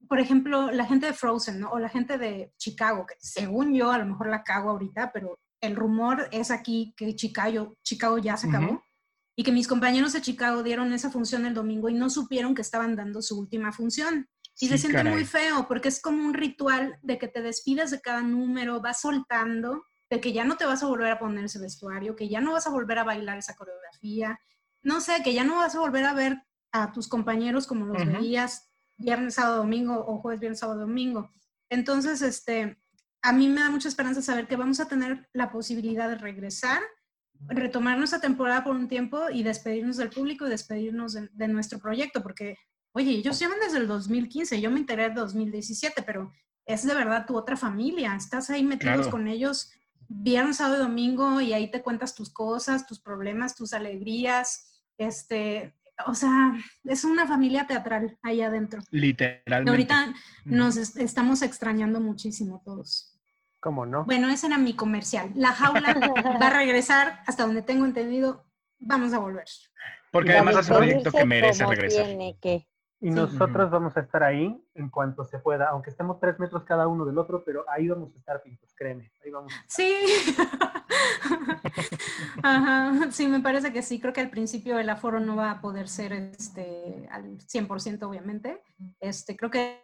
por 0.08 0.20
ejemplo, 0.20 0.70
la 0.70 0.86
gente 0.86 1.06
de 1.06 1.12
Frozen, 1.12 1.60
¿no? 1.60 1.70
O 1.70 1.78
la 1.78 1.88
gente 1.88 2.18
de 2.18 2.52
Chicago, 2.56 3.06
que 3.06 3.14
según 3.18 3.74
yo 3.74 3.90
a 3.90 3.98
lo 3.98 4.06
mejor 4.06 4.28
la 4.28 4.42
cago 4.42 4.70
ahorita, 4.70 5.12
pero 5.12 5.38
el 5.60 5.76
rumor 5.76 6.28
es 6.32 6.50
aquí 6.50 6.94
que 6.96 7.14
Chicago, 7.14 7.76
Chicago 7.82 8.18
ya 8.18 8.36
se 8.36 8.48
acabó. 8.48 8.82
Y 9.34 9.44
que 9.44 9.52
mis 9.52 9.68
compañeros 9.68 10.12
de 10.12 10.20
Chicago 10.20 10.62
dieron 10.62 10.92
esa 10.92 11.10
función 11.10 11.46
el 11.46 11.54
domingo 11.54 11.88
y 11.88 11.94
no 11.94 12.10
supieron 12.10 12.54
que 12.54 12.62
estaban 12.62 12.96
dando 12.96 13.22
su 13.22 13.38
última 13.38 13.72
función. 13.72 14.28
Y 14.60 14.68
se 14.68 14.78
siente 14.78 15.02
muy 15.04 15.24
feo 15.24 15.66
porque 15.66 15.88
es 15.88 16.00
como 16.00 16.24
un 16.24 16.34
ritual 16.34 16.98
de 17.02 17.18
que 17.18 17.28
te 17.28 17.40
despides 17.40 17.90
de 17.90 18.00
cada 18.00 18.22
número, 18.22 18.80
vas 18.80 19.00
soltando, 19.00 19.86
de 20.10 20.20
que 20.20 20.32
ya 20.32 20.44
no 20.44 20.56
te 20.56 20.66
vas 20.66 20.82
a 20.82 20.86
volver 20.86 21.10
a 21.10 21.18
poner 21.18 21.46
ese 21.46 21.58
vestuario, 21.58 22.14
que 22.14 22.28
ya 22.28 22.40
no 22.40 22.52
vas 22.52 22.66
a 22.66 22.70
volver 22.70 22.98
a 22.98 23.04
bailar 23.04 23.38
esa 23.38 23.56
coreografía, 23.56 24.38
no 24.82 25.00
sé, 25.00 25.22
que 25.24 25.32
ya 25.32 25.44
no 25.44 25.56
vas 25.56 25.74
a 25.74 25.80
volver 25.80 26.04
a 26.04 26.12
ver 26.12 26.42
a 26.70 26.92
tus 26.92 27.08
compañeros 27.08 27.66
como 27.66 27.86
los 27.86 28.06
veías 28.06 28.70
viernes, 28.98 29.34
sábado, 29.34 29.58
domingo 29.58 30.04
o 30.06 30.18
jueves, 30.18 30.40
viernes, 30.40 30.60
sábado, 30.60 30.80
domingo. 30.80 31.32
Entonces, 31.70 32.22
este, 32.22 32.78
a 33.22 33.32
mí 33.32 33.48
me 33.48 33.60
da 33.60 33.70
mucha 33.70 33.88
esperanza 33.88 34.22
saber 34.22 34.46
que 34.46 34.56
vamos 34.56 34.80
a 34.80 34.88
tener 34.88 35.28
la 35.32 35.50
posibilidad 35.50 36.08
de 36.08 36.16
regresar, 36.16 36.80
retomar 37.48 37.98
nuestra 37.98 38.20
temporada 38.20 38.64
por 38.64 38.76
un 38.76 38.88
tiempo 38.88 39.30
y 39.30 39.42
despedirnos 39.42 39.96
del 39.96 40.10
público 40.10 40.46
y 40.46 40.50
despedirnos 40.50 41.14
de, 41.14 41.48
nuestro 41.48 41.78
proyecto, 41.78 42.22
porque, 42.22 42.56
oye, 42.92 43.10
ellos 43.10 43.38
llevan 43.38 43.58
desde 43.60 43.78
el 43.78 43.86
2015, 43.86 44.60
yo 44.60 44.70
me 44.70 44.80
enteré 44.80 45.08
de 45.08 45.14
2017, 45.14 46.02
pero 46.02 46.32
es 46.66 46.86
de 46.86 46.94
verdad 46.94 47.26
tu 47.26 47.36
otra 47.36 47.56
familia, 47.56 48.14
estás 48.14 48.50
ahí 48.50 48.62
metidos 48.62 49.08
con 49.08 49.26
ellos 49.28 49.72
viernes, 50.08 50.56
sábado 50.56 50.76
y 50.76 50.86
domingo 50.86 51.40
y 51.40 51.52
ahí 51.52 51.70
te 51.70 51.82
cuentas 51.82 52.14
tus 52.14 52.30
cosas, 52.30 52.86
tus 52.86 53.00
problemas, 53.00 53.56
tus 53.56 53.72
alegrías, 53.72 54.82
este, 54.98 55.74
o 56.06 56.14
sea, 56.14 56.54
es 56.84 57.04
una 57.04 57.26
familia 57.26 57.66
teatral 57.66 58.18
ahí 58.22 58.40
adentro. 58.40 58.82
Literalmente. 58.90 59.70
ahorita 59.70 60.14
nos 60.44 60.76
estamos 60.76 61.42
extrañando 61.42 62.00
muchísimo 62.00 62.62
todos. 62.64 63.11
¿Cómo 63.62 63.86
no? 63.86 64.04
Bueno, 64.06 64.28
ese 64.28 64.48
era 64.48 64.58
mi 64.58 64.74
comercial. 64.74 65.30
La 65.36 65.52
jaula 65.52 65.94
va 66.42 66.46
a 66.48 66.50
regresar 66.50 67.22
hasta 67.28 67.46
donde 67.46 67.62
tengo 67.62 67.84
entendido. 67.84 68.44
Vamos 68.80 69.12
a 69.12 69.20
volver. 69.20 69.44
Porque 70.10 70.32
además 70.32 70.56
es 70.56 70.68
un 70.68 70.76
proyecto 70.78 71.12
que 71.12 71.24
merece 71.24 71.64
regresar. 71.64 72.06
Tiene 72.06 72.36
que. 72.40 72.66
Y 73.02 73.10
nosotros 73.10 73.68
vamos 73.68 73.96
a 73.96 74.00
estar 74.00 74.22
ahí 74.22 74.64
en 74.76 74.88
cuanto 74.88 75.24
se 75.24 75.40
pueda, 75.40 75.70
aunque 75.70 75.90
estemos 75.90 76.20
tres 76.20 76.38
metros 76.38 76.62
cada 76.62 76.86
uno 76.86 77.04
del 77.04 77.18
otro, 77.18 77.42
pero 77.44 77.64
ahí 77.68 77.88
vamos 77.88 78.14
a 78.14 78.18
estar 78.18 78.40
pintos, 78.40 78.72
créeme. 78.76 79.10
Ahí 79.24 79.30
vamos 79.32 79.52
Sí. 79.66 79.92
Ajá. 82.44 83.10
Sí, 83.10 83.26
me 83.26 83.40
parece 83.40 83.72
que 83.72 83.82
sí. 83.82 84.00
Creo 84.00 84.12
que 84.12 84.20
al 84.20 84.30
principio 84.30 84.78
el 84.78 84.88
aforo 84.88 85.18
no 85.18 85.34
va 85.34 85.50
a 85.50 85.60
poder 85.60 85.88
ser 85.88 86.12
este, 86.12 87.08
al 87.10 87.38
100%, 87.38 88.04
obviamente. 88.04 88.62
Este, 89.00 89.36
creo 89.36 89.50
que 89.50 89.82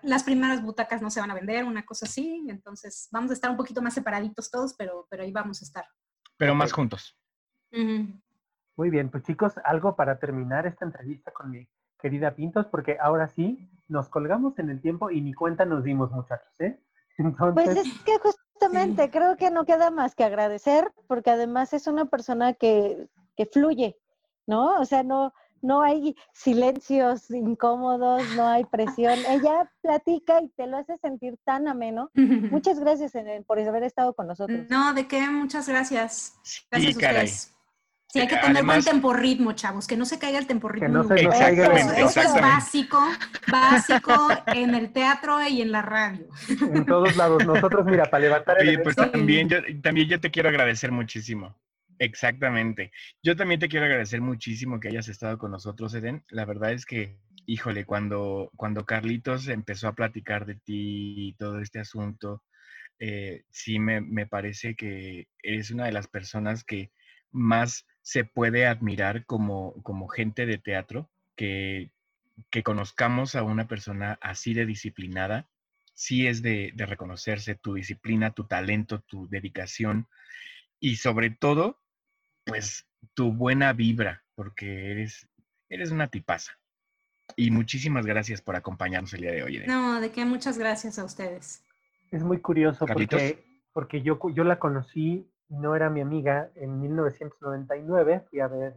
las 0.00 0.24
primeras 0.24 0.62
butacas 0.62 1.02
no 1.02 1.10
se 1.10 1.20
van 1.20 1.30
a 1.30 1.34
vender, 1.34 1.64
una 1.64 1.84
cosa 1.84 2.06
así. 2.06 2.46
Entonces 2.48 3.10
vamos 3.12 3.32
a 3.32 3.34
estar 3.34 3.50
un 3.50 3.58
poquito 3.58 3.82
más 3.82 3.92
separaditos 3.92 4.50
todos, 4.50 4.74
pero, 4.78 5.06
pero 5.10 5.24
ahí 5.24 5.30
vamos 5.30 5.60
a 5.60 5.66
estar. 5.66 5.84
Pero 6.38 6.54
más 6.54 6.72
juntos. 6.72 7.18
Muy 7.70 8.88
bien, 8.88 9.10
pues 9.10 9.24
chicos, 9.24 9.52
algo 9.62 9.94
para 9.94 10.18
terminar 10.18 10.66
esta 10.66 10.86
entrevista 10.86 11.30
conmigo 11.32 11.70
querida 12.00 12.34
Pintos, 12.34 12.66
porque 12.66 12.96
ahora 13.00 13.28
sí 13.28 13.68
nos 13.88 14.08
colgamos 14.08 14.58
en 14.58 14.70
el 14.70 14.80
tiempo 14.80 15.10
y 15.10 15.20
ni 15.20 15.32
cuenta 15.32 15.64
nos 15.64 15.84
dimos, 15.84 16.10
muchachos, 16.10 16.52
¿eh? 16.58 16.78
Pues 17.54 17.76
es 17.76 18.02
que 18.04 18.18
justamente 18.18 19.10
creo 19.10 19.36
que 19.36 19.50
no 19.50 19.66
queda 19.66 19.90
más 19.90 20.14
que 20.14 20.24
agradecer, 20.24 20.90
porque 21.06 21.30
además 21.30 21.72
es 21.74 21.86
una 21.86 22.06
persona 22.06 22.54
que, 22.54 23.08
que 23.36 23.46
fluye, 23.46 23.98
¿no? 24.46 24.80
O 24.80 24.84
sea, 24.86 25.02
no, 25.02 25.34
no 25.62 25.82
hay 25.82 26.16
silencios 26.32 27.30
incómodos, 27.30 28.22
no 28.36 28.46
hay 28.46 28.64
presión. 28.64 29.18
Ella 29.28 29.70
platica 29.82 30.40
y 30.42 30.48
te 30.50 30.66
lo 30.66 30.78
hace 30.78 30.96
sentir 30.98 31.36
tan 31.44 31.68
ameno. 31.68 32.10
Muchas 32.14 32.80
gracias 32.80 33.12
por 33.46 33.58
haber 33.58 33.82
estado 33.82 34.14
con 34.14 34.26
nosotros. 34.26 34.68
No, 34.68 34.94
de 34.94 35.06
qué, 35.06 35.28
muchas 35.28 35.68
gracias. 35.68 36.38
Gracias 36.70 36.94
a 36.94 36.98
ustedes. 36.98 37.54
Sí, 38.12 38.18
hay 38.18 38.26
que 38.26 38.38
tener 38.38 38.64
buen 38.64 38.82
temporritmo, 38.82 39.52
chavos, 39.52 39.86
que 39.86 39.96
no 39.96 40.04
se 40.04 40.18
caiga 40.18 40.40
el 40.40 40.46
temporritmo. 40.48 40.88
Que 40.88 40.92
no 40.92 41.04
se 41.04 42.00
eso, 42.00 42.20
es 42.20 42.34
básico, 42.34 42.98
básico 43.46 44.12
en 44.46 44.74
el 44.74 44.92
teatro 44.92 45.40
y 45.46 45.62
en 45.62 45.70
la 45.70 45.80
radio. 45.80 46.26
En 46.48 46.84
todos 46.86 47.16
lados. 47.16 47.46
Nosotros, 47.46 47.86
mira, 47.86 48.06
para 48.06 48.24
levantar 48.24 48.60
el 48.60 48.68
Oye, 48.70 48.78
pues 48.80 48.96
también 48.96 49.48
yo, 49.48 49.58
también 49.80 50.08
yo 50.08 50.20
te 50.20 50.32
quiero 50.32 50.48
agradecer 50.48 50.90
muchísimo. 50.90 51.56
Exactamente. 52.00 52.90
Yo 53.22 53.36
también 53.36 53.60
te 53.60 53.68
quiero 53.68 53.86
agradecer 53.86 54.20
muchísimo 54.20 54.80
que 54.80 54.88
hayas 54.88 55.06
estado 55.06 55.38
con 55.38 55.52
nosotros, 55.52 55.94
Eden. 55.94 56.24
La 56.30 56.44
verdad 56.44 56.72
es 56.72 56.86
que, 56.86 57.16
híjole, 57.46 57.84
cuando, 57.84 58.50
cuando 58.56 58.84
Carlitos 58.86 59.46
empezó 59.46 59.86
a 59.86 59.94
platicar 59.94 60.46
de 60.46 60.56
ti 60.56 61.14
y 61.16 61.34
todo 61.34 61.60
este 61.60 61.78
asunto, 61.78 62.42
eh, 62.98 63.44
sí 63.50 63.78
me, 63.78 64.00
me 64.00 64.26
parece 64.26 64.74
que 64.74 65.28
eres 65.44 65.70
una 65.70 65.84
de 65.84 65.92
las 65.92 66.08
personas 66.08 66.64
que 66.64 66.90
más 67.32 67.86
se 68.02 68.24
puede 68.24 68.66
admirar 68.66 69.24
como, 69.26 69.74
como 69.82 70.08
gente 70.08 70.46
de 70.46 70.58
teatro, 70.58 71.10
que, 71.36 71.90
que, 72.50 72.62
conozcamos 72.62 73.34
a 73.34 73.42
una 73.42 73.68
persona 73.68 74.18
así 74.20 74.54
de 74.54 74.66
disciplinada, 74.66 75.48
sí 75.94 76.26
es 76.26 76.42
de, 76.42 76.72
de, 76.74 76.86
reconocerse 76.86 77.54
tu 77.54 77.74
disciplina, 77.74 78.32
tu 78.32 78.44
talento, 78.44 79.00
tu 79.00 79.28
dedicación 79.28 80.08
y 80.80 80.96
sobre 80.96 81.30
todo, 81.30 81.78
pues 82.44 82.86
tu 83.14 83.32
buena 83.32 83.72
vibra, 83.72 84.24
porque 84.34 84.90
eres, 84.90 85.28
eres 85.68 85.90
una 85.90 86.08
tipaza. 86.08 86.58
Y 87.36 87.50
muchísimas 87.50 88.06
gracias 88.06 88.40
por 88.40 88.56
acompañarnos 88.56 89.12
el 89.14 89.20
día 89.20 89.32
de 89.32 89.42
hoy. 89.42 89.62
No, 89.66 90.00
de 90.00 90.10
qué 90.10 90.24
muchas 90.24 90.58
gracias 90.58 90.98
a 90.98 91.04
ustedes. 91.04 91.62
Es 92.10 92.22
muy 92.22 92.40
curioso 92.40 92.86
porque, 92.86 93.44
porque 93.72 94.02
yo, 94.02 94.18
yo 94.34 94.42
la 94.44 94.58
conocí 94.58 95.29
no 95.50 95.76
era 95.76 95.90
mi 95.90 96.00
amiga, 96.00 96.50
en 96.54 96.80
1999 96.80 98.24
fui 98.30 98.40
a 98.40 98.48
ver 98.48 98.74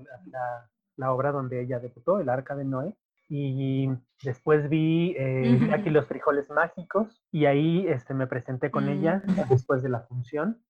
la, 0.98 1.14
obra 1.14 1.32
donde 1.32 1.62
ella 1.62 1.80
debutó, 1.80 2.20
El 2.20 2.30
Arca 2.30 2.56
de 2.56 2.66
Noé, 2.66 2.96
y 3.30 3.90
después 4.24 4.70
vi 4.70 5.16
eh, 5.18 5.70
aquí 5.74 5.90
los 5.90 6.06
frijoles 6.06 6.50
mágicos 6.50 7.24
y 7.32 7.46
ahí 7.46 7.88
este, 7.88 8.14
me 8.14 8.28
presenté 8.28 8.70
con 8.70 8.90
ella 8.90 9.24
mm. 9.26 9.50
después 9.50 9.82
de 9.82 9.90
la 9.90 10.02
función 10.02 10.62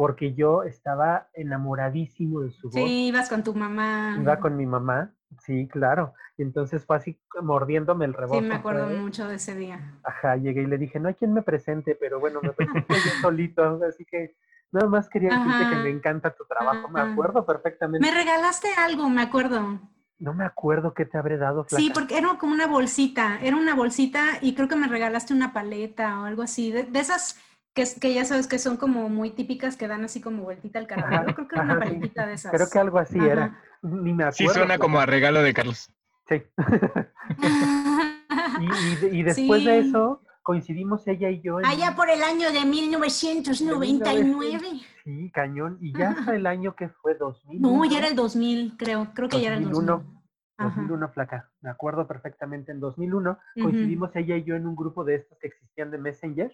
porque 0.00 0.32
yo 0.32 0.62
estaba 0.62 1.28
enamoradísimo 1.34 2.40
de 2.40 2.50
su 2.52 2.68
voz. 2.68 2.74
Sí, 2.74 3.08
ibas 3.08 3.28
con 3.28 3.44
tu 3.44 3.54
mamá. 3.54 4.16
Iba 4.18 4.40
con 4.40 4.56
mi 4.56 4.64
mamá, 4.64 5.12
sí, 5.44 5.68
claro. 5.68 6.14
Y 6.38 6.42
entonces 6.42 6.86
fue 6.86 6.96
así 6.96 7.20
mordiéndome 7.42 8.06
el 8.06 8.14
rebozo. 8.14 8.40
Sí, 8.40 8.46
me 8.46 8.54
acuerdo 8.54 8.88
mucho 8.88 9.28
de 9.28 9.34
ese 9.34 9.54
día. 9.54 10.00
Ajá, 10.02 10.36
llegué 10.36 10.62
y 10.62 10.66
le 10.66 10.78
dije, 10.78 10.98
no 10.98 11.08
hay 11.08 11.14
quien 11.16 11.34
me 11.34 11.42
presente, 11.42 11.98
pero 12.00 12.18
bueno, 12.18 12.40
me 12.42 12.52
presenté 12.52 12.94
yo 12.94 13.10
solito, 13.20 13.80
así 13.86 14.06
que 14.06 14.36
Nada 14.72 14.88
más 14.88 15.08
quería 15.08 15.30
decirte 15.30 15.68
que 15.68 15.76
me 15.82 15.90
encanta 15.90 16.30
tu 16.34 16.44
trabajo, 16.44 16.88
me 16.88 17.00
acuerdo 17.00 17.44
perfectamente. 17.44 18.06
Me 18.06 18.14
regalaste 18.14 18.68
algo, 18.76 19.08
me 19.08 19.22
acuerdo. 19.22 19.80
No 20.18 20.34
me 20.34 20.44
acuerdo 20.44 20.94
qué 20.94 21.06
te 21.06 21.18
habré 21.18 21.38
dado. 21.38 21.66
Sí, 21.68 21.90
porque 21.92 22.18
era 22.18 22.28
como 22.38 22.52
una 22.52 22.66
bolsita, 22.66 23.38
era 23.40 23.56
una 23.56 23.74
bolsita 23.74 24.22
y 24.42 24.54
creo 24.54 24.68
que 24.68 24.76
me 24.76 24.86
regalaste 24.86 25.32
una 25.34 25.52
paleta 25.52 26.20
o 26.20 26.24
algo 26.24 26.42
así, 26.42 26.70
de, 26.70 26.88
esas 26.94 27.40
que, 27.74 27.84
que 28.00 28.14
ya 28.14 28.24
sabes 28.24 28.46
que 28.46 28.58
son 28.58 28.76
como 28.76 29.08
muy 29.08 29.30
típicas 29.30 29.76
que 29.76 29.88
dan 29.88 30.04
así 30.04 30.20
como 30.20 30.42
vueltita 30.44 30.78
al 30.78 30.86
caramelo. 30.86 31.34
Creo 31.34 31.48
que 31.48 31.54
era 31.56 31.64
una 31.64 31.78
paletita 31.78 32.26
de 32.26 32.34
esas. 32.34 32.52
Creo 32.52 32.68
que 32.70 32.78
algo 32.78 32.98
así 32.98 33.18
Ajá. 33.18 33.32
era. 33.32 33.60
Ni 33.82 34.12
me 34.12 34.24
acuerdo. 34.24 34.36
Sí, 34.36 34.48
suena 34.48 34.78
como 34.78 35.00
a 35.00 35.06
regalo 35.06 35.42
de 35.42 35.54
Carlos. 35.54 35.90
Sí. 36.28 36.42
y, 38.60 38.64
y 38.64 38.96
de- 38.96 39.10
y 39.16 39.22
después 39.22 39.64
de 39.64 39.78
eso, 39.80 40.22
coincidimos 40.50 41.06
ella 41.06 41.30
y 41.30 41.40
yo 41.40 41.60
en... 41.60 41.66
Allá 41.66 41.94
por 41.94 42.10
el 42.10 42.24
año 42.24 42.50
de 42.50 42.64
1999. 42.64 44.80
Sí, 45.04 45.30
cañón. 45.30 45.78
Y 45.80 45.96
ya 45.96 46.10
hasta 46.10 46.34
el 46.34 46.44
año 46.44 46.74
que 46.74 46.88
fue 46.88 47.14
2000. 47.14 47.62
No, 47.62 47.84
ya 47.84 47.98
era 47.98 48.08
el 48.08 48.16
2000, 48.16 48.76
creo. 48.76 49.12
Creo 49.14 49.28
que 49.28 49.40
ya 49.40 49.46
era 49.46 49.58
el 49.58 49.70
2000. 49.70 49.86
2001. 49.86 50.22
Ajá. 50.56 50.74
2001, 50.74 51.08
flaca. 51.10 51.48
Me 51.60 51.70
acuerdo 51.70 52.08
perfectamente. 52.08 52.72
En 52.72 52.80
2001 52.80 53.30
Ujú. 53.30 53.38
coincidimos 53.62 54.16
ella 54.16 54.36
y 54.38 54.42
yo 54.42 54.56
en 54.56 54.66
un 54.66 54.74
grupo 54.74 55.04
de 55.04 55.14
estos 55.14 55.38
que 55.38 55.46
existían 55.46 55.92
de 55.92 55.98
Messenger. 55.98 56.52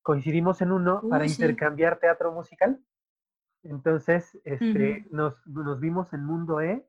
Coincidimos 0.00 0.62
en 0.62 0.72
uno 0.72 1.02
para 1.10 1.28
sí. 1.28 1.34
intercambiar 1.34 1.98
teatro 1.98 2.32
musical. 2.32 2.80
Entonces, 3.64 4.40
este, 4.44 5.06
nos, 5.10 5.46
nos 5.46 5.78
vimos 5.78 6.14
en 6.14 6.24
Mundo 6.24 6.62
E. 6.62 6.88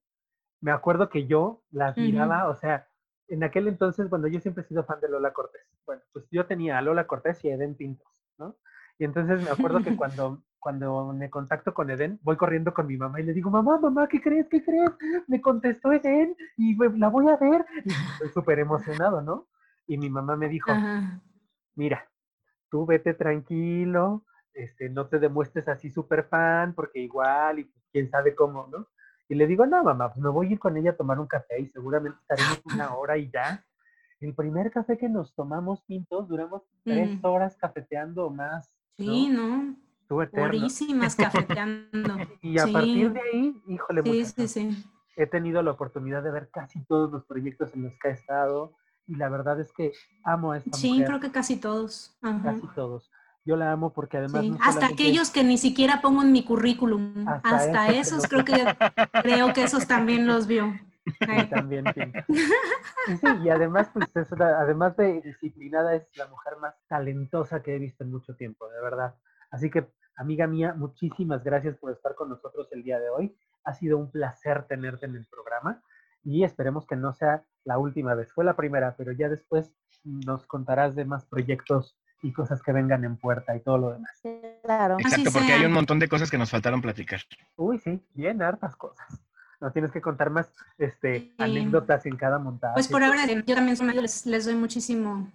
Me 0.62 0.72
acuerdo 0.72 1.10
que 1.10 1.28
yo 1.28 1.62
las 1.72 1.98
miraba, 1.98 2.48
o 2.48 2.56
sea, 2.56 2.88
en 3.30 3.44
aquel 3.44 3.68
entonces, 3.68 4.08
cuando 4.10 4.28
yo 4.28 4.40
siempre 4.40 4.64
he 4.64 4.68
sido 4.68 4.84
fan 4.84 5.00
de 5.02 5.10
Lola 5.10 5.34
Cortés. 5.34 5.62
Bueno, 5.86 6.02
pues 6.14 6.26
yo 6.32 6.46
tenía 6.46 6.78
a 6.78 6.82
Lola 6.82 7.08
Cortés 7.08 7.44
y 7.46 7.50
a 7.50 7.56
Eden 7.56 7.76
Pintos, 7.76 8.08
¿no? 8.38 8.58
Y 8.98 9.06
entonces 9.06 9.42
me 9.42 9.52
acuerdo 9.52 9.82
que 9.82 9.92
cuando, 9.96 10.44
cuando 10.60 11.14
me 11.14 11.30
contacto 11.30 11.74
con 11.74 11.90
Eden, 11.90 12.20
voy 12.24 12.36
corriendo 12.38 12.74
con 12.74 12.88
mi 12.88 12.98
mamá 12.98 13.22
y 13.22 13.24
le 13.24 13.34
digo, 13.34 13.50
mamá, 13.50 13.80
mamá, 13.80 14.08
¿qué 14.08 14.22
crees? 14.22 14.48
¿Qué 14.50 14.64
crees? 14.64 14.92
Me 15.28 15.42
contestó 15.42 15.92
Eden 15.92 16.36
y 16.58 16.76
me- 16.76 16.98
la 16.98 17.10
voy 17.10 17.30
a 17.30 17.38
ver. 17.38 17.66
Y 17.86 17.92
estoy 17.92 18.30
súper 18.30 18.60
emocionado, 18.60 19.22
¿no? 19.22 19.48
Y 19.88 19.98
mi 19.98 20.10
mamá 20.10 20.36
me 20.36 20.50
dijo, 20.50 20.72
Ajá. 20.72 21.22
mira, 21.76 22.10
tú 22.70 22.86
vete 22.86 23.14
tranquilo, 23.14 24.26
este, 24.54 24.90
no 24.90 25.08
te 25.08 25.20
demuestres 25.20 25.68
así 25.68 25.90
súper 25.90 26.26
fan, 26.26 26.74
porque 26.76 27.00
igual, 27.00 27.60
y 27.60 27.72
quién 27.92 28.10
sabe 28.10 28.36
cómo, 28.36 28.68
¿no? 28.72 28.88
Y 29.30 29.36
le 29.36 29.46
digo, 29.46 29.66
no, 29.68 29.84
mamá, 29.84 30.10
pues 30.12 30.22
me 30.24 30.30
voy 30.30 30.48
a 30.48 30.52
ir 30.54 30.60
con 30.60 30.76
ella 30.76 30.90
a 30.92 30.96
tomar 30.98 31.20
un 31.20 31.28
café 31.28 31.62
y 31.62 31.68
seguramente 31.70 32.18
estaremos 32.22 32.60
una 32.66 32.96
hora 32.96 33.16
y 33.18 33.30
ya. 33.30 33.64
El 34.20 34.34
primer 34.34 34.72
café 34.72 34.98
que 34.98 35.08
nos 35.08 35.34
tomamos 35.34 35.82
pintos, 35.84 36.28
duramos 36.28 36.64
tres 36.84 37.16
Ujú. 37.20 37.28
horas 37.28 37.56
cafeteando 37.56 38.26
o 38.26 38.30
más. 38.32 38.70
¿no? 38.98 39.06
Sí, 39.06 39.30
¿no? 39.30 39.76
Horísimas 40.36 41.16
cafeteando. 41.16 42.16
Y 42.42 42.58
a 42.58 42.66
partir 42.68 43.08
Sí. 43.08 43.14
de 43.14 43.22
ahí, 43.22 43.64
híjole, 43.68 44.02
Sí, 44.04 44.10
muchacho, 44.10 44.34
sí, 44.36 44.48
sí. 44.48 44.84
he 45.16 45.28
tenido 45.28 45.62
la 45.62 45.72
oportunidad 45.72 46.24
de 46.24 46.32
ver 46.32 46.50
casi 46.50 46.84
todos 46.86 47.12
los 47.12 47.24
proyectos 47.26 47.74
en 47.76 47.84
los 47.84 47.94
que 48.02 48.08
ha 48.10 48.12
estado 48.12 48.74
y 49.06 49.16
la 49.16 49.30
verdad 49.30 49.60
es 49.62 49.72
que 49.74 49.92
amo 50.24 50.52
a 50.54 50.58
esta 50.58 50.76
Sí, 50.76 50.92
mujer, 50.94 51.06
creo 51.08 51.20
que 51.20 51.32
casi 51.32 51.58
todos. 51.58 52.18
Ajá. 52.22 52.42
casi 52.44 52.68
todos. 52.74 53.12
Yo 53.50 53.56
la 53.56 53.72
amo 53.72 53.92
porque 53.92 54.18
además 54.18 54.44
Sí, 54.44 54.50
no 54.52 54.58
Hasta 54.62 54.86
aquellos 54.86 55.32
que 55.32 55.44
ni 55.44 55.58
siquiera 55.58 56.02
pongo 56.02 56.22
en 56.22 56.32
mi 56.32 56.46
currículum. 56.46 57.28
Hasta 57.28 57.88
esos 57.88 58.28
creo 58.28 58.46
que 58.46 58.64
creo 59.24 59.54
que 59.54 59.64
esos 59.64 59.88
también 59.88 60.28
los 60.28 60.46
vio. 60.46 60.72
Sí, 61.04 61.50
también, 61.50 61.84
sí. 61.96 62.02
Y 63.08 63.18
sí, 63.18 63.26
y 63.44 63.50
además, 63.50 63.90
pues, 63.92 64.06
es 64.16 64.32
una- 64.32 64.60
además 64.60 64.96
de 64.98 65.20
disciplinada, 65.22 65.96
es 65.96 66.08
la 66.16 66.28
mujer 66.28 66.58
más 66.62 66.76
talentosa 66.88 67.64
que 67.64 67.76
he 67.76 67.80
visto 67.80 68.04
en 68.04 68.12
mucho 68.12 68.36
tiempo, 68.36 68.70
de 68.70 68.80
verdad. 68.84 69.16
Así 69.50 69.72
que, 69.72 69.88
amiga 70.16 70.46
mía, 70.46 70.76
muchísimas 70.78 71.44
gracias 71.44 71.76
por 71.78 71.92
estar 71.92 72.14
con 72.14 72.30
nosotros 72.30 72.68
el 72.72 72.84
día 72.84 73.00
de 73.00 73.10
hoy. 73.10 73.36
Ha 73.64 73.74
sido 73.74 73.98
un 73.98 74.12
placer 74.12 74.66
tenerte 74.68 75.08
en 75.08 75.16
el 75.16 75.26
programa 75.26 75.82
y 76.24 76.44
esperemos 76.44 76.86
que 76.86 76.96
no 76.96 77.14
sea 77.14 77.44
la 77.64 77.80
última 77.80 78.14
vez. 78.14 78.32
Fue 78.32 78.46
la 78.46 78.56
primera, 78.56 78.96
pero 78.96 79.12
ya 79.12 79.28
después 79.28 79.74
nos 80.04 80.46
contarás 80.46 80.94
de 80.94 81.06
más 81.06 81.26
proyectos 81.26 81.98
y 82.22 82.34
cosas 82.34 82.62
que 82.62 82.72
vengan 82.72 83.04
en 83.04 83.18
puerta 83.18 83.56
y 83.56 83.62
todo 83.62 83.78
lo 83.78 83.92
demás. 83.92 84.12
Claro. 84.64 84.96
Así 84.96 85.08
Exacto, 85.08 85.32
porque 85.32 85.54
hay 85.54 85.66
un 85.66 85.72
montón 85.72 86.00
de 86.00 86.08
cosas 86.08 86.30
que 86.30 86.38
nos 86.38 86.50
faltaron 86.50 86.82
platicar. 86.82 87.22
Uy, 87.56 87.80
sí, 87.80 88.02
bien, 88.14 88.42
hartas 88.42 88.76
cosas. 88.76 89.08
Nos 89.62 89.74
tienes 89.74 89.92
que 89.92 90.02
contar 90.02 90.30
más 90.30 90.50
este, 90.78 91.20
Sí. 91.20 91.36
anécdotas 91.38 92.06
en 92.06 92.16
cada 92.16 92.40
montaje. 92.40 92.74
Pues 92.74 92.88
por 92.88 93.04
ahora 93.04 93.26
yo 93.26 93.56
también 93.56 93.78
les, 94.02 94.26
les 94.26 94.46
doy 94.46 94.56
muchísimo 94.56 95.32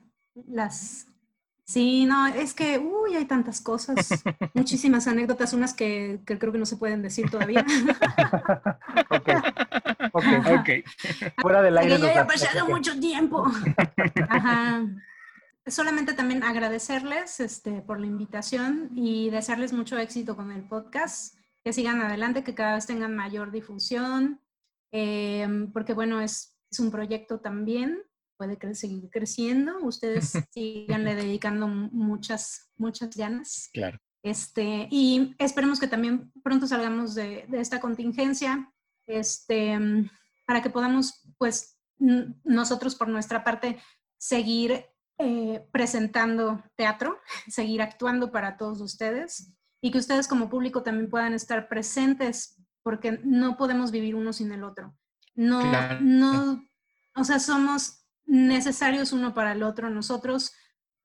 las... 0.47 1.07
Sí, 1.67 2.05
no, 2.05 2.27
es 2.27 2.53
que, 2.53 2.79
uy, 2.79 3.17
hay 3.17 3.25
tantas 3.25 3.63
cosas, 3.63 3.97
muchísimas 4.55 5.07
anécdotas, 5.07 5.55
unas 5.55 5.73
que, 5.73 6.21
que 6.27 6.39
creo 6.39 6.53
que 6.53 6.59
no 6.59 6.67
se 6.67 6.77
pueden 6.77 7.01
decir 7.01 7.31
todavía. 7.31 7.65
ok, 9.11 9.29
ok. 10.13 10.25
Ok. 10.59 10.69
Fuera 11.41 11.63
del 11.63 11.79
aire. 11.79 11.99
Porque 11.99 12.15
ya 12.15 12.21
las 12.21 12.27
pasado 12.27 12.67
mucho 12.69 13.01
tiempo. 13.01 13.47
Ajá. 14.29 14.83
Solamente 15.67 16.13
también 16.13 16.43
agradecerles 16.43 17.41
este, 17.41 17.81
por 17.81 17.99
la 17.99 18.07
invitación 18.07 18.91
y 18.95 19.31
desearles 19.31 19.73
mucho 19.73 19.97
éxito 19.97 20.37
con 20.37 20.53
el 20.53 20.63
podcast, 20.69 21.37
que 21.65 21.73
sigan 21.73 22.03
adelante, 22.03 22.45
que 22.45 22.55
cada 22.55 22.75
vez 22.75 22.87
tengan 22.87 23.17
mayor 23.17 23.51
difusión, 23.51 24.41
em, 24.93 25.73
porque 25.73 25.95
bueno, 25.95 26.21
es, 26.21 26.59
es 26.71 26.81
un 26.81 26.91
proyecto 26.91 27.41
también, 27.41 27.99
puede 28.37 28.59
cre- 28.59 28.75
seguir 28.75 29.09
creciendo, 29.11 29.79
ustedes 29.81 30.33
siganle 30.53 31.15
dedicando 31.15 31.67
mu- 31.67 31.89
muchas, 31.93 32.71
muchas 32.77 33.17
ganas. 33.17 33.71
Claro. 33.73 33.99
Este, 34.23 34.87
y 34.91 35.35
esperemos 35.39 35.81
que 35.81 35.87
también 35.89 36.31
pronto 36.43 36.67
salgamos 36.67 37.15
de, 37.15 37.47
de 37.49 37.61
esta 37.61 37.81
contingencia, 37.81 38.71
este, 39.07 39.79
para 40.47 40.61
que 40.63 40.71
podamos, 40.71 41.23
pues, 41.39 41.79
nosotros 41.99 42.97
por 42.97 43.09
nuestra 43.09 43.45
parte, 43.45 43.79
seguir 44.19 44.85
eh, 45.19 45.67
presentando 45.73 46.63
teatro, 46.77 47.19
seguir 47.49 47.83
actuando 47.83 48.31
para 48.33 48.57
todos 48.57 48.81
ustedes 48.81 49.53
y 49.81 49.91
que 49.91 49.99
ustedes 49.99 50.27
como 50.29 50.49
público 50.49 50.83
también 50.83 51.11
puedan 51.11 51.35
estar 51.35 51.69
presentes, 51.69 52.57
porque 52.83 53.21
no 53.25 53.57
podemos 53.57 53.91
vivir 53.91 54.15
uno 54.15 54.33
sin 54.33 54.51
el 54.53 54.65
otro. 54.65 54.97
No, 55.35 55.61
Claro. 55.61 55.99
no, 56.01 56.65
o 57.17 57.25
sea, 57.25 57.39
somos 57.39 58.07
necesarios 58.27 59.13
uno 59.13 59.35
para 59.35 59.53
el 59.53 59.63
otro. 59.63 59.91
Nosotros 59.91 60.53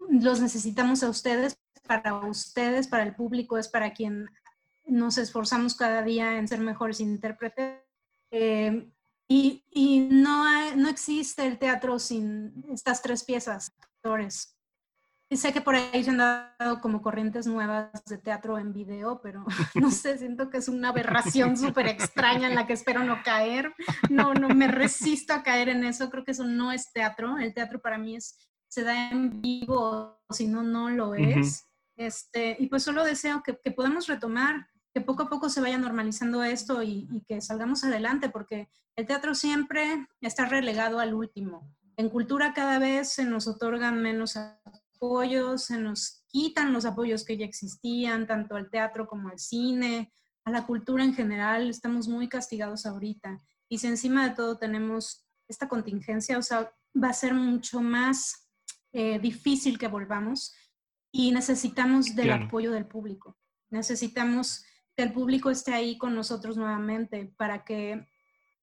los 0.10 0.40
necesitamos 0.40 1.04
a 1.04 1.10
ustedes, 1.10 1.60
para 1.88 2.16
ustedes, 2.16 2.88
para 2.88 3.04
el 3.04 3.16
público, 3.16 3.58
es 3.58 3.68
para 3.68 3.94
quien 3.94 4.30
nos 4.86 5.18
esforzamos 5.18 5.76
cada 5.76 6.02
día 6.04 6.38
en 6.38 6.48
ser 6.48 6.60
mejores 6.62 7.00
intérpretes. 7.00 7.82
Eh, 8.32 8.90
y 9.28 9.66
y 9.72 10.00
no, 10.12 10.44
hay- 10.46 10.76
no 10.78 10.88
existe 10.90 11.46
el 11.46 11.58
teatro 11.60 12.00
sin 12.00 12.64
estas 12.72 13.02
tres 13.02 13.24
piezas, 13.24 13.74
actores. 14.10 14.56
Y 15.32 15.38
sé 15.38 15.54
que 15.54 15.62
por 15.62 15.76
ahí 15.76 16.04
se 16.04 16.10
han 16.10 16.18
dado 16.18 16.82
como 16.82 17.04
corrientes 17.04 17.46
nuevas 17.46 17.92
de 18.06 18.18
teatro 18.18 18.58
en 18.58 18.74
video, 18.74 19.22
pero 19.22 19.46
no 19.76 19.92
sé, 19.92 20.18
siento 20.18 20.50
que 20.50 20.58
es 20.58 20.68
una 20.68 20.90
aberración 20.90 21.56
súper 21.56 21.86
extraña 21.86 22.48
en 22.48 22.56
la 22.56 22.66
que 22.66 22.74
espero 22.74 23.04
no 23.04 23.22
caer. 23.24 23.72
No, 24.10 24.34
no, 24.34 24.50
me 24.50 24.68
resisto 24.68 25.34
a 25.34 25.44
caer 25.44 25.70
en 25.70 25.84
eso. 25.84 26.10
Creo 26.10 26.26
que 26.26 26.32
eso 26.32 26.46
no 26.46 26.72
es 26.72 26.92
teatro. 26.92 27.38
El 27.38 27.54
teatro 27.54 27.80
para 27.80 28.00
mí 28.00 28.16
es, 28.16 28.50
se 28.68 28.84
da 28.84 29.12
en 29.12 29.40
vivo, 29.40 30.20
si 30.32 30.48
no, 30.48 30.64
no 30.64 30.90
lo 30.90 31.14
es. 31.14 31.68
Este, 31.96 32.56
y 32.58 32.68
pues 32.68 32.82
solo 32.82 33.04
deseo 33.04 33.44
que, 33.44 33.60
que 33.64 33.72
podamos 33.72 34.08
retomar, 34.08 34.68
que 34.96 35.02
poco 35.02 35.24
a 35.24 35.30
poco 35.30 35.50
se 35.50 35.62
vaya 35.62 35.78
normalizando 35.78 36.44
esto 36.44 36.82
y, 36.82 37.08
y 37.12 37.22
que 37.28 37.40
salgamos 37.40 37.84
adelante, 37.84 38.30
porque 38.30 38.68
el 38.96 39.06
teatro 39.06 39.36
siempre 39.36 40.08
está 40.22 40.46
relegado 40.46 41.00
al 41.00 41.14
último. 41.14 41.70
En 42.00 42.08
cultura 42.08 42.54
cada 42.54 42.80
vez 42.80 43.10
se 43.10 43.26
nos 43.26 43.46
otorgan 43.46 44.02
menos 44.02 44.38
apoyos, 44.38 45.66
se 45.66 45.78
nos 45.78 46.24
quitan 46.30 46.72
los 46.72 46.86
apoyos 46.86 47.26
que 47.26 47.36
ya 47.36 47.44
existían, 47.44 48.26
tanto 48.26 48.56
al 48.56 48.70
teatro 48.70 49.06
como 49.06 49.28
al 49.28 49.38
cine, 49.38 50.10
a 50.46 50.52
la 50.52 50.66
cultura 50.66 51.04
en 51.04 51.14
general. 51.14 51.70
Estamos 51.70 52.08
muy 52.08 52.30
castigados 52.30 52.86
ahorita. 52.86 53.38
Y 53.68 53.80
si 53.80 53.88
encima 53.88 54.30
de 54.30 54.34
todo 54.34 54.58
tenemos 54.58 55.28
esta 55.50 55.68
contingencia, 55.68 56.38
o 56.38 56.42
sea, 56.42 56.72
va 56.96 57.10
a 57.10 57.14
ser 57.14 57.34
mucho 57.34 57.82
más 57.82 58.48
eh, 58.94 59.20
difícil 59.20 59.78
que 59.78 59.90
volvamos 59.90 60.56
y 61.12 61.32
necesitamos 61.34 62.16
del 62.16 62.28
Claro. 62.28 62.46
apoyo 62.46 62.72
del 62.72 62.86
público. 62.86 63.38
Necesitamos 63.72 64.64
que 64.96 65.04
el 65.04 65.12
público 65.12 65.50
esté 65.50 65.74
ahí 65.74 65.98
con 65.98 66.16
nosotros 66.16 66.56
nuevamente 66.56 67.34
para 67.36 67.66
que 67.66 68.08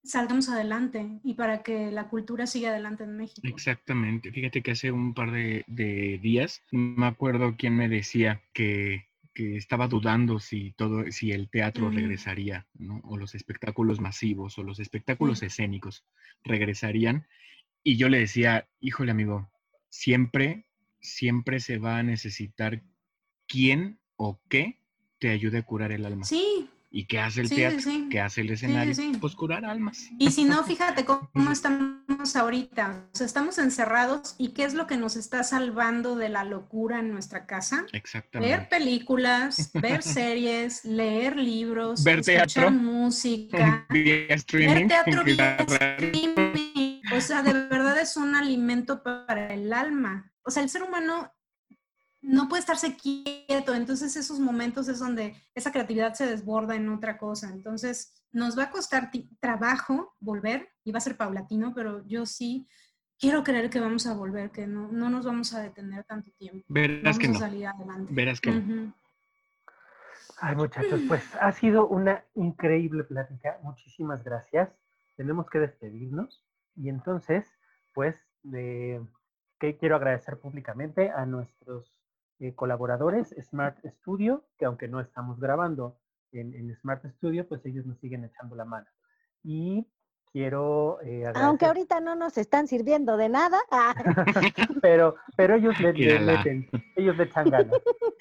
salgamos 0.06 0.48
adelante 0.48 1.20
y 1.24 1.34
para 1.34 1.62
que 1.62 1.90
la 1.90 2.08
cultura 2.08 2.46
siga 2.46 2.70
adelante 2.70 3.04
en 3.04 3.16
México. 3.16 3.46
Exactamente. 3.46 4.32
Fíjate 4.32 4.62
que 4.62 4.70
hace 4.72 4.92
un 4.92 5.14
par 5.14 5.32
de, 5.32 5.64
de 5.66 6.18
días 6.22 6.62
me 6.70 7.06
acuerdo 7.06 7.56
quién 7.58 7.76
me 7.76 7.88
decía 7.88 8.42
que, 8.52 9.06
que 9.34 9.56
estaba 9.56 9.88
dudando 9.88 10.38
si 10.38 10.72
todo, 10.72 11.04
si 11.10 11.32
el 11.32 11.50
teatro 11.50 11.88
Ujú. 11.88 11.96
regresaría, 11.96 12.66
¿no? 12.78 13.00
O 13.04 13.16
los 13.16 13.34
espectáculos 13.34 14.00
masivos 14.00 14.56
o 14.58 14.62
los 14.62 14.78
espectáculos 14.80 15.42
escénicos 15.42 16.04
regresarían. 16.44 17.26
Y 17.82 17.96
yo 17.96 18.08
le 18.08 18.18
decía, 18.18 18.66
híjole 18.80 19.10
amigo, 19.12 19.50
siempre, 19.90 20.66
siempre 21.00 21.60
se 21.60 21.78
va 21.78 21.98
a 21.98 22.02
necesitar 22.02 22.82
quién 23.46 23.98
o 24.16 24.40
qué 24.48 24.80
te 25.18 25.30
ayude 25.30 25.58
a 25.58 25.62
curar 25.62 25.92
el 25.92 26.04
alma. 26.04 26.24
Sí, 26.24 26.68
¿Y 26.96 27.04
qué 27.04 27.20
hace 27.20 27.42
el 27.42 27.48
Sí, 27.48 27.56
teatro? 27.56 27.80
sí. 27.80 28.08
¿Qué 28.10 28.20
hace 28.20 28.40
el 28.40 28.50
escenario? 28.50 28.94
sí. 28.94 29.12
Pues 29.20 29.34
curar 29.34 29.66
almas. 29.66 30.08
Y 30.18 30.30
si 30.30 30.44
no, 30.44 30.64
fíjate 30.64 31.04
cómo 31.04 31.52
estamos 31.52 32.34
ahorita. 32.36 33.04
O 33.12 33.16
sea, 33.16 33.26
estamos 33.26 33.58
encerrados 33.58 34.34
y 34.38 34.54
qué 34.54 34.64
es 34.64 34.72
lo 34.72 34.86
que 34.86 34.96
nos 34.96 35.16
está 35.16 35.42
salvando 35.44 36.16
de 36.16 36.30
la 36.30 36.44
locura 36.44 37.00
en 37.00 37.12
nuestra 37.12 37.44
casa. 37.44 37.82
Ver 37.82 37.90
Exactamente. 37.96 38.66
películas, 38.70 39.70
ver 39.74 40.02
series, 40.02 40.86
leer 40.86 41.36
libros, 41.36 42.02
Ver 42.02 42.20
escuchar 42.20 42.46
teatro. 42.48 42.70
música, 42.70 43.86
streaming. 44.30 44.74
ver 44.74 44.88
teatro 44.88 45.22
vía 45.24 45.56
streaming. 45.68 47.00
O 47.14 47.20
sea, 47.20 47.42
de 47.42 47.52
verdad 47.52 47.98
es 48.00 48.16
un 48.16 48.34
alimento 48.34 49.02
para 49.02 49.52
el 49.52 49.72
alma. 49.74 50.32
O 50.44 50.50
sea, 50.50 50.62
el 50.62 50.68
ser 50.70 50.82
humano 50.82 51.30
no 52.26 52.48
puede 52.48 52.60
estarse 52.60 52.96
quieto, 52.96 53.72
entonces 53.72 54.16
esos 54.16 54.40
momentos 54.40 54.88
es 54.88 54.98
donde 54.98 55.36
esa 55.54 55.70
creatividad 55.70 56.14
se 56.14 56.26
desborda 56.26 56.74
en 56.74 56.88
otra 56.88 57.18
cosa. 57.18 57.50
Entonces, 57.50 58.20
nos 58.32 58.58
va 58.58 58.64
a 58.64 58.70
costar 58.70 59.10
trabajo 59.38 60.16
volver 60.18 60.68
y 60.82 60.90
va 60.90 60.98
a 60.98 61.02
ser 61.02 61.16
paulatino, 61.16 61.72
pero 61.72 62.04
yo 62.08 62.26
sí 62.26 62.66
quiero 63.16 63.44
creer 63.44 63.70
que 63.70 63.78
vamos 63.78 64.08
a 64.08 64.14
volver, 64.14 64.50
que 64.50 64.66
no, 64.66 64.90
no 64.90 65.08
nos 65.08 65.24
vamos 65.24 65.54
a 65.54 65.60
detener 65.60 66.02
tanto 66.02 66.32
tiempo. 66.32 66.64
Verás 66.68 67.02
Vamos 67.04 67.18
que 67.18 67.26
a 67.26 67.30
no. 67.30 67.38
salir 67.38 67.66
adelante. 67.68 68.12
Verás 68.12 68.40
que. 68.40 68.90
Ay, 70.40 70.56
muchachos, 70.56 71.00
pues 71.06 71.22
ha 71.40 71.52
sido 71.52 71.86
una 71.86 72.24
increíble 72.34 73.04
plática. 73.04 73.58
Muchísimas 73.62 74.24
gracias. 74.24 74.68
Tenemos 75.16 75.48
que 75.48 75.60
despedirnos. 75.60 76.44
Y 76.74 76.88
entonces, 76.88 77.46
pues, 77.94 78.16
eh, 78.52 79.00
que 79.60 79.78
quiero 79.78 79.94
agradecer 79.94 80.38
públicamente 80.38 81.10
a 81.10 81.24
nuestros 81.24 81.96
eh, 82.38 82.54
colaboradores, 82.54 83.34
Smart 83.48 83.78
Studio, 83.86 84.44
que 84.58 84.64
aunque 84.66 84.88
no 84.88 85.00
estamos 85.00 85.38
grabando 85.40 85.98
en, 86.32 86.54
en 86.54 86.74
Smart 86.76 87.04
Studio, 87.06 87.46
pues 87.48 87.64
ellos 87.64 87.86
nos 87.86 87.98
siguen 87.98 88.24
echando 88.24 88.54
la 88.56 88.64
mano. 88.64 88.86
Y 89.42 89.86
quiero 90.32 90.98
eh, 91.02 91.24
Aunque 91.34 91.64
ahorita 91.66 92.00
no 92.00 92.14
nos 92.14 92.36
están 92.36 92.66
sirviendo 92.68 93.16
de 93.16 93.28
nada. 93.28 93.58
ah, 93.70 93.94
pero, 94.82 95.16
pero 95.36 95.54
ellos 95.54 95.78
le, 95.80 95.92
le 95.92 96.20
meten, 96.20 96.68
ellos 96.96 97.16
le 97.16 97.24
echan 97.24 97.48
ganas. 97.48 97.74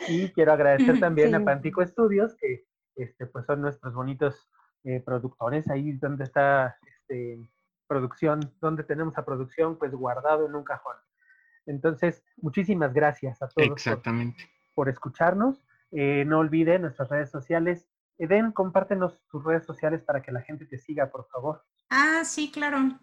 Y 0.08 0.30
quiero 0.30 0.54
agradecer 0.54 1.00
también 1.00 1.36
a 1.36 1.40
Sí. 1.40 1.44
Pántico 1.46 1.86
Studios, 1.86 2.36
que 2.40 2.66
este, 2.96 3.26
pues 3.26 3.46
son 3.46 3.62
nuestros 3.62 3.94
bonitos 3.94 4.50
eh, 4.86 5.02
productores, 5.02 5.68
ahí 5.70 5.94
donde 5.94 6.24
está 6.24 6.78
este, 6.88 7.40
producción, 7.88 8.40
donde 8.62 8.84
tenemos 8.84 9.18
a 9.18 9.26
producción, 9.26 9.78
pues 9.78 9.92
guardado 9.92 10.46
en 10.46 10.56
un 10.56 10.64
cajón. 10.64 10.96
Entonces, 11.66 12.24
muchísimas 12.38 12.94
gracias 12.94 13.42
a 13.42 13.48
todos 13.48 13.68
por, 13.70 13.78
Exactamente. 13.78 14.50
por 14.74 14.90
escucharnos. 14.90 15.64
Eh, 15.92 16.26
no 16.26 16.40
olviden 16.40 16.84
nuestras 16.84 17.10
redes 17.10 17.30
sociales. 17.30 17.88
Eden, 18.18 18.52
compártenos 18.52 19.20
tus 19.30 19.44
redes 19.44 19.66
sociales 19.66 20.02
para 20.04 20.22
que 20.22 20.32
la 20.32 20.42
gente 20.42 20.66
te 20.66 20.78
siga, 20.78 21.10
por 21.10 21.28
favor. 21.28 21.64
Ah, 21.90 22.22
sí, 22.24 22.52
claro. 22.52 23.00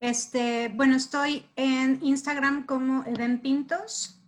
Este, 0.00 0.70
bueno, 0.74 0.96
estoy 0.96 1.46
en 1.56 1.98
Instagram 2.02 2.66
como 2.66 3.04
Eden 3.04 3.40
Pintos 3.40 4.22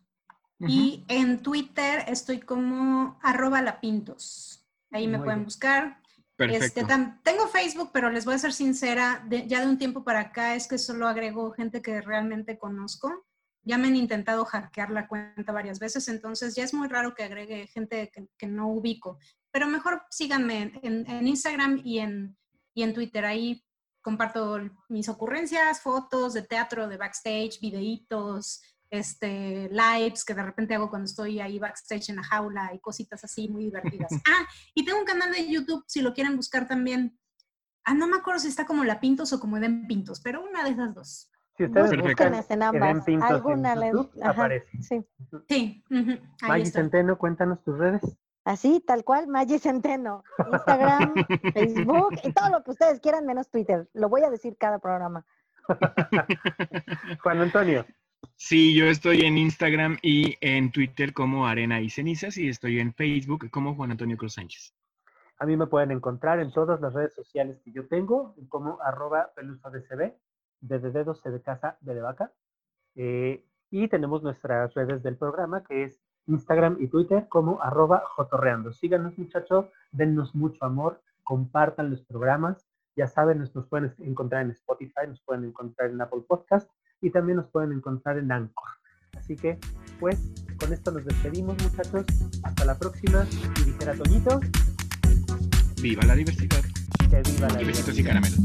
y 0.61 1.05
en 1.09 1.41
Twitter 1.43 2.05
estoy 2.09 2.41
como 2.41 3.19
arroba 3.23 3.62
lapintos. 3.62 4.66
Ahí 4.91 5.07
me 5.07 5.19
Muy 5.19 5.25
pueden 5.27 5.41
bien. 5.41 5.45
buscar. 5.45 6.03
Este, 6.39 6.84
tengo 7.24 7.49
Facebook, 7.49 7.91
pero 7.93 8.11
les 8.11 8.24
voy 8.24 8.34
a 8.34 8.39
ser 8.39 8.53
sincera, 8.53 9.26
ya 9.47 9.61
de 9.61 9.66
un 9.66 9.76
tiempo 9.76 10.05
para 10.05 10.20
acá 10.20 10.55
es 10.55 10.68
que 10.68 10.78
solo 10.78 11.09
agrego 11.09 11.51
gente 11.51 11.82
que 11.82 12.01
realmente 12.01 12.59
conozco. 12.59 13.26
Ya 13.64 13.76
me 13.76 13.89
han 13.89 13.97
intentado 13.97 14.45
hackear 14.45 14.91
la 14.91 15.09
cuenta 15.09 15.53
varias 15.53 15.80
veces, 15.80 16.09
entonces 16.09 16.55
ya 16.55 16.62
es 16.62 16.72
muy 16.72 16.89
raro 16.89 17.14
que 17.14 17.24
agregue 17.24 17.66
gente 17.66 18.12
que, 18.39 18.47
no 18.47 18.68
ubico. 18.68 19.18
Pero 19.51 19.66
mejor 19.66 20.03
síganme 20.11 20.78
en, 20.82 21.11
en 21.11 21.26
Instagram 21.26 21.80
y 21.84 21.99
en, 21.99 22.36
y 22.72 22.84
en 22.84 22.95
Twitter. 22.95 23.24
Ahí 23.24 23.64
comparto 24.01 24.61
mis 24.89 25.09
ocurrencias, 25.09 25.82
fotos 25.82 26.34
de 26.34 26.43
teatro, 26.43 26.89
de 26.89 26.97
backstage, 26.97 27.59
videitos, 27.61 28.62
este, 28.91 29.68
lives 29.70 30.24
que 30.24 30.34
de 30.34 30.43
repente 30.43 30.74
hago 30.74 30.89
cuando 30.89 31.07
estoy 31.07 31.41
ahí 31.41 31.59
backstage 31.59 32.11
en 32.11 32.16
la 32.16 32.22
jaula 32.24 32.70
y 32.74 32.80
cositas 32.80 33.22
así 33.24 33.49
muy 33.49 33.64
divertidas. 33.64 34.11
Ah, 34.26 34.47
y 34.74 34.84
tengo 34.84 34.99
un 34.99 35.05
canal 35.05 35.32
de 35.32 35.49
YouTube, 35.51 35.84
si 35.86 36.01
lo 36.01 36.12
quieren 36.14 36.36
buscar 36.36 36.66
también. 36.66 37.18
Ah, 37.84 37.95
no 37.95 38.07
me 38.07 38.16
acuerdo 38.16 38.41
si 38.41 38.49
está 38.49 38.66
como 38.66 38.84
La 38.84 39.01
Pintos 39.01 39.32
o 39.32 39.41
como 39.41 39.57
Eden 39.57 39.86
Pintos, 39.86 40.20
pero 40.20 40.43
una 40.43 40.62
de 40.64 40.70
esas 40.70 40.95
dos. 40.95 41.30
Si 41.57 41.64
ustedes 41.64 42.01
buscan 42.01 42.34
en 42.34 42.41
Eden 42.45 42.62
ambas. 42.62 43.05
Pintos 43.05 43.28
en 43.28 43.34
Alguna 43.34 43.74
le- 43.74 43.89
YouTube, 43.89 44.12
aparece. 44.22 44.82
sí. 44.82 45.05
Sí, 45.49 45.84
ahí 45.91 46.49
Maggie. 46.49 46.66
Centeno, 46.66 47.18
cuéntanos 47.18 47.62
tus 47.64 47.76
redes. 47.78 48.03
Así, 48.45 48.82
tal 48.86 49.05
cual, 49.05 49.26
Maggie 49.26 49.59
Centeno. 49.59 50.22
Instagram, 50.53 51.14
Facebook 51.55 52.18
y 52.22 52.32
todo 52.32 52.49
lo 52.51 52.62
que 52.62 52.70
ustedes 52.70 53.01
quieran, 53.01 53.26
menos 53.26 53.51
Twitter. 53.51 53.89
Lo 53.93 54.09
voy 54.09 54.22
a 54.22 54.30
decir 54.30 54.57
cada 54.59 54.78
programa. 54.78 55.26
Juan 57.22 57.41
Antonio. 57.41 57.84
Sí, 58.37 58.75
yo 58.75 58.87
estoy 58.87 59.23
en 59.23 59.37
Instagram 59.37 59.99
y 60.03 60.37
en 60.41 60.71
Twitter 60.71 61.12
como 61.12 61.47
Arena 61.47 61.81
y 61.81 61.91
Cenizas 61.91 62.37
y 62.39 62.49
estoy 62.49 62.81
en 62.81 62.95
Facebook 62.95 63.51
como 63.51 63.75
Juan 63.75 63.91
Antonio 63.91 64.16
Cruz 64.16 64.35
Sánchez. 64.35 64.75
A 65.39 65.47
mí 65.47 65.57
me 65.57 65.66
pueden 65.66 65.91
encontrar 65.93 66.41
en 66.41 66.53
todas 66.53 66.81
las 66.81 66.93
redes 66.95 67.14
sociales 67.14 67.61
que 67.64 67.73
yo 67.73 67.87
tengo, 67.87 68.35
como 68.49 68.81
arroba 68.83 69.31
pelusodcb, 69.37 70.12
de 70.61 70.79
de 70.79 70.91
dedo, 70.91 71.14
C 71.14 71.31
de 71.31 71.41
casa, 71.43 71.79
B 71.81 71.95
de 71.95 72.01
vaca. 72.01 72.33
Eh, 72.97 73.45
y 73.71 73.87
tenemos 73.89 74.23
nuestras 74.23 74.75
redes 74.75 75.03
del 75.03 75.16
programa, 75.16 75.62
que 75.62 75.85
es 75.85 76.01
Instagram 76.27 76.79
y 76.81 76.89
Twitter, 76.89 77.29
como 77.29 77.62
arroba 77.62 78.03
jotorreando. 78.16 78.73
Síganos, 78.73 79.16
muchachos, 79.16 79.66
dennos 79.93 80.35
mucho 80.35 80.64
amor, 80.64 81.01
compartan 81.23 81.91
los 81.91 82.03
programas. 82.03 82.66
Ya 82.97 83.07
saben, 83.07 83.39
nos, 83.39 83.55
nos 83.55 83.66
pueden 83.66 83.95
encontrar 83.99 84.43
en 84.43 84.51
Spotify, 84.51 85.07
nos 85.07 85.21
pueden 85.21 85.45
encontrar 85.45 85.91
en 85.91 86.01
Apple 86.01 86.23
Podcast 86.27 86.69
y 87.01 87.11
también 87.11 87.37
nos 87.37 87.47
pueden 87.51 87.73
encontrar 87.73 88.19
en 88.19 88.31
Anchor. 88.33 88.69
Así 89.17 89.37
que, 89.37 89.59
pues, 90.01 90.19
con 90.59 90.73
esto 90.73 90.91
nos 90.93 91.05
despedimos, 91.05 91.57
muchachos. 91.63 92.05
Hasta 92.43 92.65
la 92.65 92.79
próxima. 92.79 93.27
Y 93.61 93.65
dijera 93.65 93.95
Toñito, 93.95 94.41
Viva 95.81 96.03
la 96.05 96.15
diversidad. 96.17 96.63
que 97.11 97.23
viva 97.31 97.49
la 97.49 97.63
Y 97.63 97.65
besitos 97.67 97.97
y 97.99 98.03
diversidad. 98.03 98.23
caramelos. 98.23 98.39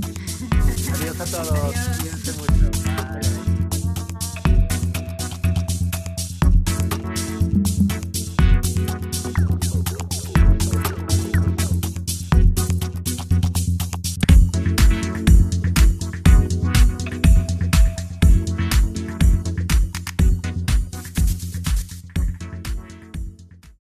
Adiós 0.94 1.20
a 1.22 1.26
todos. 1.44 1.76
Cuídense 2.00 2.32
mucho. 2.40 2.72
Bye. 2.84 3.43